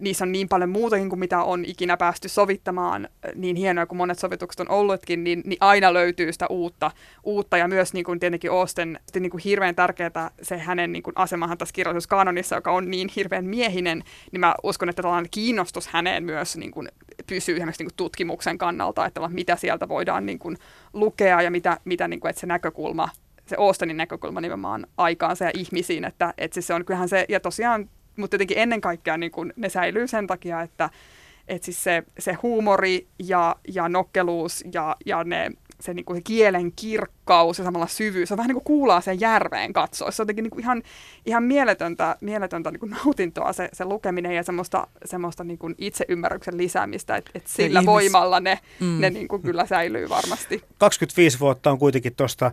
niissä 0.00 0.24
on 0.24 0.32
niin 0.32 0.48
paljon 0.48 0.70
muutakin 0.70 1.08
kuin 1.08 1.18
mitä 1.18 1.42
on 1.42 1.64
ikinä 1.64 1.96
päästy 1.96 2.28
sovittamaan, 2.28 3.08
niin 3.34 3.56
hienoja 3.56 3.86
kuin 3.86 3.96
monet 3.96 4.18
sovitukset 4.18 4.60
on 4.60 4.70
ollutkin, 4.70 5.24
niin, 5.24 5.42
niin 5.44 5.58
aina 5.60 5.92
löytyy 5.92 6.32
sitä 6.32 6.46
uutta, 6.50 6.90
uutta. 7.24 7.56
Ja 7.56 7.68
myös 7.68 7.92
niin 7.92 8.04
kuin 8.04 8.20
tietenkin 8.20 8.50
Austen, 8.50 9.00
niin 9.14 9.30
kuin 9.30 9.40
hirveän 9.44 9.74
tärkeää 9.74 10.30
se 10.42 10.58
hänen 10.58 10.92
niin 10.92 11.02
kuin 11.02 11.14
asemahan 11.16 11.58
tässä 11.58 11.72
kirjallisuuskanonissa, 11.72 12.56
joka 12.56 12.72
on 12.72 12.90
niin 12.90 13.10
hirveän 13.16 13.44
miehinen, 13.44 14.02
niin 14.32 14.40
mä 14.40 14.54
uskon, 14.62 14.88
että 14.88 15.02
tällainen 15.02 15.30
kiinnostus 15.30 15.88
häneen 15.88 16.24
myös 16.24 16.56
niin 16.56 16.70
kuin 16.70 16.88
pysyy 17.26 17.56
esimerkiksi 17.56 17.82
niin 17.82 17.90
kuin 17.90 17.96
tutkimuksen 17.96 18.58
kannalta, 18.58 19.06
että 19.06 19.28
mitä 19.28 19.56
sieltä 19.56 19.88
voidaan 19.88 20.26
niin 20.26 20.38
kuin 20.38 20.56
lukea 20.92 21.42
ja 21.42 21.50
mitä, 21.50 21.78
mitä 21.84 22.08
niin 22.08 22.20
kuin, 22.20 22.30
että 22.30 22.40
se 22.40 22.46
näkökulma 22.46 23.08
se 23.46 23.56
Austenin 23.58 23.96
näkökulma 23.96 24.40
nimenomaan 24.40 24.86
aikaansa 24.96 25.44
ja 25.44 25.50
ihmisiin, 25.54 26.04
että, 26.04 26.34
että 26.38 26.54
siis 26.54 26.66
se 26.66 26.74
on 26.74 26.84
kyllähän 26.84 27.08
se, 27.08 27.26
ja 27.28 27.40
tosiaan, 27.40 27.90
mutta 28.16 28.34
jotenkin 28.34 28.58
ennen 28.58 28.80
kaikkea 28.80 29.16
niin 29.16 29.32
kun 29.32 29.52
ne 29.56 29.68
säilyy 29.68 30.06
sen 30.06 30.26
takia, 30.26 30.62
että, 30.62 30.90
että 31.48 31.64
siis 31.64 31.84
se, 31.84 32.02
se 32.18 32.32
huumori 32.32 33.06
ja, 33.18 33.56
ja 33.74 33.88
nokkeluus 33.88 34.64
ja, 34.72 34.96
ja 35.06 35.24
ne, 35.24 35.50
se, 35.80 35.94
niin 35.94 36.04
kuin 36.04 36.16
se 36.16 36.22
kielen 36.22 36.72
kirkkaus 36.72 37.58
ja 37.58 37.64
samalla 37.64 37.86
syvyys, 37.86 38.28
se 38.28 38.34
on 38.34 38.38
vähän 38.38 38.48
niin 38.48 38.54
kuin 38.54 38.64
kuulaa 38.64 39.00
sen 39.00 39.20
järveen 39.20 39.72
katsoa. 39.72 40.10
Se 40.10 40.22
on 40.22 40.24
jotenkin 40.24 40.42
niin 40.42 40.50
kuin 40.50 40.62
ihan, 40.62 40.82
ihan 41.26 41.42
mieletöntä, 41.42 42.16
mieletöntä 42.20 42.70
niin 42.70 42.80
kuin 42.80 42.96
nautintoa 43.04 43.52
se, 43.52 43.68
se 43.72 43.84
lukeminen 43.84 44.36
ja 44.36 44.42
semmoista, 44.42 44.86
semmoista 45.04 45.44
niin 45.44 45.58
kuin 45.58 45.74
itseymmärryksen 45.78 46.56
lisäämistä, 46.56 47.16
että, 47.16 47.30
että 47.34 47.50
sillä 47.50 47.80
ihmis- 47.80 47.86
voimalla 47.86 48.40
ne, 48.40 48.58
mm. 48.80 49.00
ne 49.00 49.10
niin 49.10 49.28
kuin 49.28 49.42
kyllä 49.42 49.66
säilyy 49.66 50.08
varmasti. 50.08 50.62
25 50.78 51.40
vuotta 51.40 51.70
on 51.70 51.78
kuitenkin 51.78 52.16
tuosta 52.16 52.52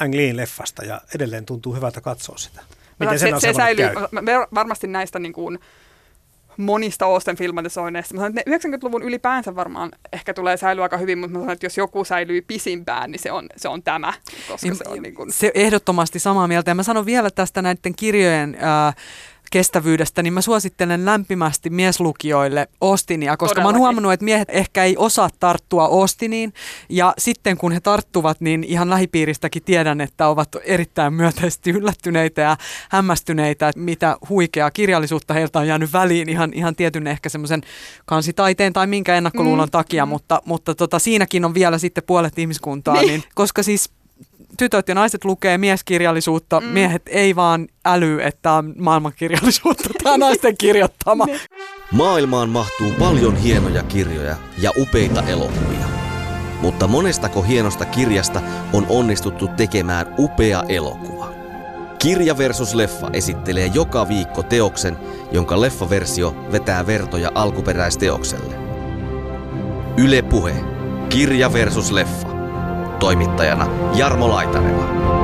Ang 0.00 0.14
Leen 0.14 0.36
leffasta 0.36 0.84
ja 0.84 1.00
edelleen 1.14 1.46
tuntuu 1.46 1.74
hyvältä 1.74 2.00
katsoa 2.00 2.38
sitä. 2.38 2.60
Miten 2.98 3.18
sen 3.18 3.40
se, 3.40 3.46
se 3.46 3.52
säilyy 3.52 3.84
käy? 3.84 4.46
varmasti 4.54 4.86
näistä 4.86 5.18
niin 5.18 5.32
kuin, 5.32 5.58
monista 6.56 7.06
Osten 7.06 7.36
filmatisoinneista. 7.36 8.14
Mä 8.14 8.20
sanon, 8.20 8.38
että 8.38 8.50
ne 8.50 8.76
90-luvun 8.76 9.02
ylipäänsä 9.02 9.54
varmaan 9.54 9.90
ehkä 10.12 10.34
tulee 10.34 10.56
säilyä 10.56 10.82
aika 10.82 10.96
hyvin, 10.96 11.18
mutta 11.18 11.32
mä 11.32 11.38
sanon, 11.38 11.52
että 11.52 11.66
jos 11.66 11.78
joku 11.78 12.04
säilyy 12.04 12.42
pisimpään, 12.42 13.10
niin 13.10 13.20
se 13.20 13.32
on, 13.32 13.46
se 13.56 13.68
on 13.68 13.82
tämä, 13.82 14.12
koska 14.48 14.68
Niin, 14.68 14.76
se 14.76 14.84
on 14.86 15.02
niin 15.02 15.14
kuin... 15.14 15.32
Se 15.32 15.50
ehdottomasti 15.54 16.18
samaa 16.18 16.48
mieltä. 16.48 16.70
Ja 16.70 16.74
mä 16.74 16.82
sanon 16.82 17.06
vielä 17.06 17.30
tästä 17.30 17.62
näiden 17.62 17.94
kirjojen 17.96 18.56
ää, 18.60 18.92
kestävyydestä, 19.52 20.22
niin 20.22 20.32
mä 20.32 20.40
suosittelen 20.40 21.04
lämpimästi 21.04 21.70
mieslukijoille 21.70 22.68
Ostinia, 22.80 23.36
koska 23.36 23.60
mä 23.60 23.64
oon 23.64 23.64
Todellakin. 23.64 23.78
huomannut, 23.80 24.12
että 24.12 24.24
miehet 24.24 24.48
ehkä 24.50 24.84
ei 24.84 24.96
osaa 24.98 25.30
tarttua 25.40 25.88
Ostiniin, 25.88 26.52
ja 26.88 27.14
sitten 27.18 27.56
kun 27.56 27.72
he 27.72 27.80
tarttuvat, 27.80 28.40
niin 28.40 28.64
ihan 28.64 28.90
lähipiiristäkin 28.90 29.62
tiedän, 29.62 30.00
että 30.00 30.28
ovat 30.28 30.48
erittäin 30.64 31.14
myönteisesti 31.14 31.70
yllättyneitä 31.70 32.40
ja 32.42 32.56
hämmästyneitä, 32.90 33.68
että 33.68 33.80
mitä 33.80 34.16
huikeaa 34.28 34.70
kirjallisuutta 34.70 35.34
heiltä 35.34 35.58
on 35.58 35.66
jäänyt 35.68 35.92
väliin 35.92 36.28
ihan, 36.28 36.52
ihan 36.54 36.76
tietyn 36.76 37.06
ehkä 37.06 37.28
semmoisen 37.28 37.62
kansitaiteen 38.06 38.72
tai 38.72 38.86
minkä 38.86 39.14
ennakkoluulon 39.16 39.68
Mm, 39.68 39.70
takia, 39.70 40.06
mm. 40.06 40.08
mutta, 40.08 40.42
mutta 40.44 40.74
tota, 40.74 40.98
siinäkin 40.98 41.44
on 41.44 41.54
vielä 41.54 41.78
sitten 41.78 42.04
puolet 42.06 42.38
ihmiskuntaa, 42.38 42.94
Niin. 42.94 43.06
niin, 43.06 43.22
koska 43.34 43.62
siis 43.62 43.90
tytöt 44.58 44.88
ja 44.88 44.94
naiset 44.94 45.24
lukee 45.24 45.58
mieskirjallisuutta, 45.58 46.60
mm. 46.60 46.66
miehet 46.66 47.02
ei 47.06 47.36
vaan 47.36 47.68
äly, 47.86 48.20
että 48.20 48.52
on 48.52 48.74
maailmankirjallisuutta, 48.78 49.88
tämä 50.02 50.18
naisten 50.26 50.56
kirjoittama. 50.56 51.26
Maailmaan 51.92 52.48
mahtuu 52.48 52.92
paljon 52.98 53.36
hienoja 53.36 53.82
kirjoja 53.82 54.36
ja 54.58 54.70
upeita 54.78 55.22
elokuvia. 55.22 55.86
Mutta 56.60 56.86
monestako 56.86 57.42
hienosta 57.42 57.84
kirjasta 57.84 58.40
on 58.72 58.86
onnistuttu 58.88 59.48
tekemään 59.48 60.14
upea 60.18 60.62
elokuva? 60.68 61.32
Kirja 61.98 62.38
versus 62.38 62.74
leffa 62.74 63.10
esittelee 63.12 63.66
joka 63.66 64.08
viikko 64.08 64.42
teoksen, 64.42 64.96
jonka 65.32 65.60
leffaversio 65.60 66.34
vetää 66.52 66.86
vertoja 66.86 67.30
alkuperäisteokselle. 67.34 68.54
Yle 69.96 70.22
Puhe. 70.22 70.54
Kirja 71.08 71.52
versus 71.52 71.92
leffa. 71.92 72.41
Toimittajana 73.02 73.66
Jarmo 73.98 74.28
Laitaneva. 74.28 75.21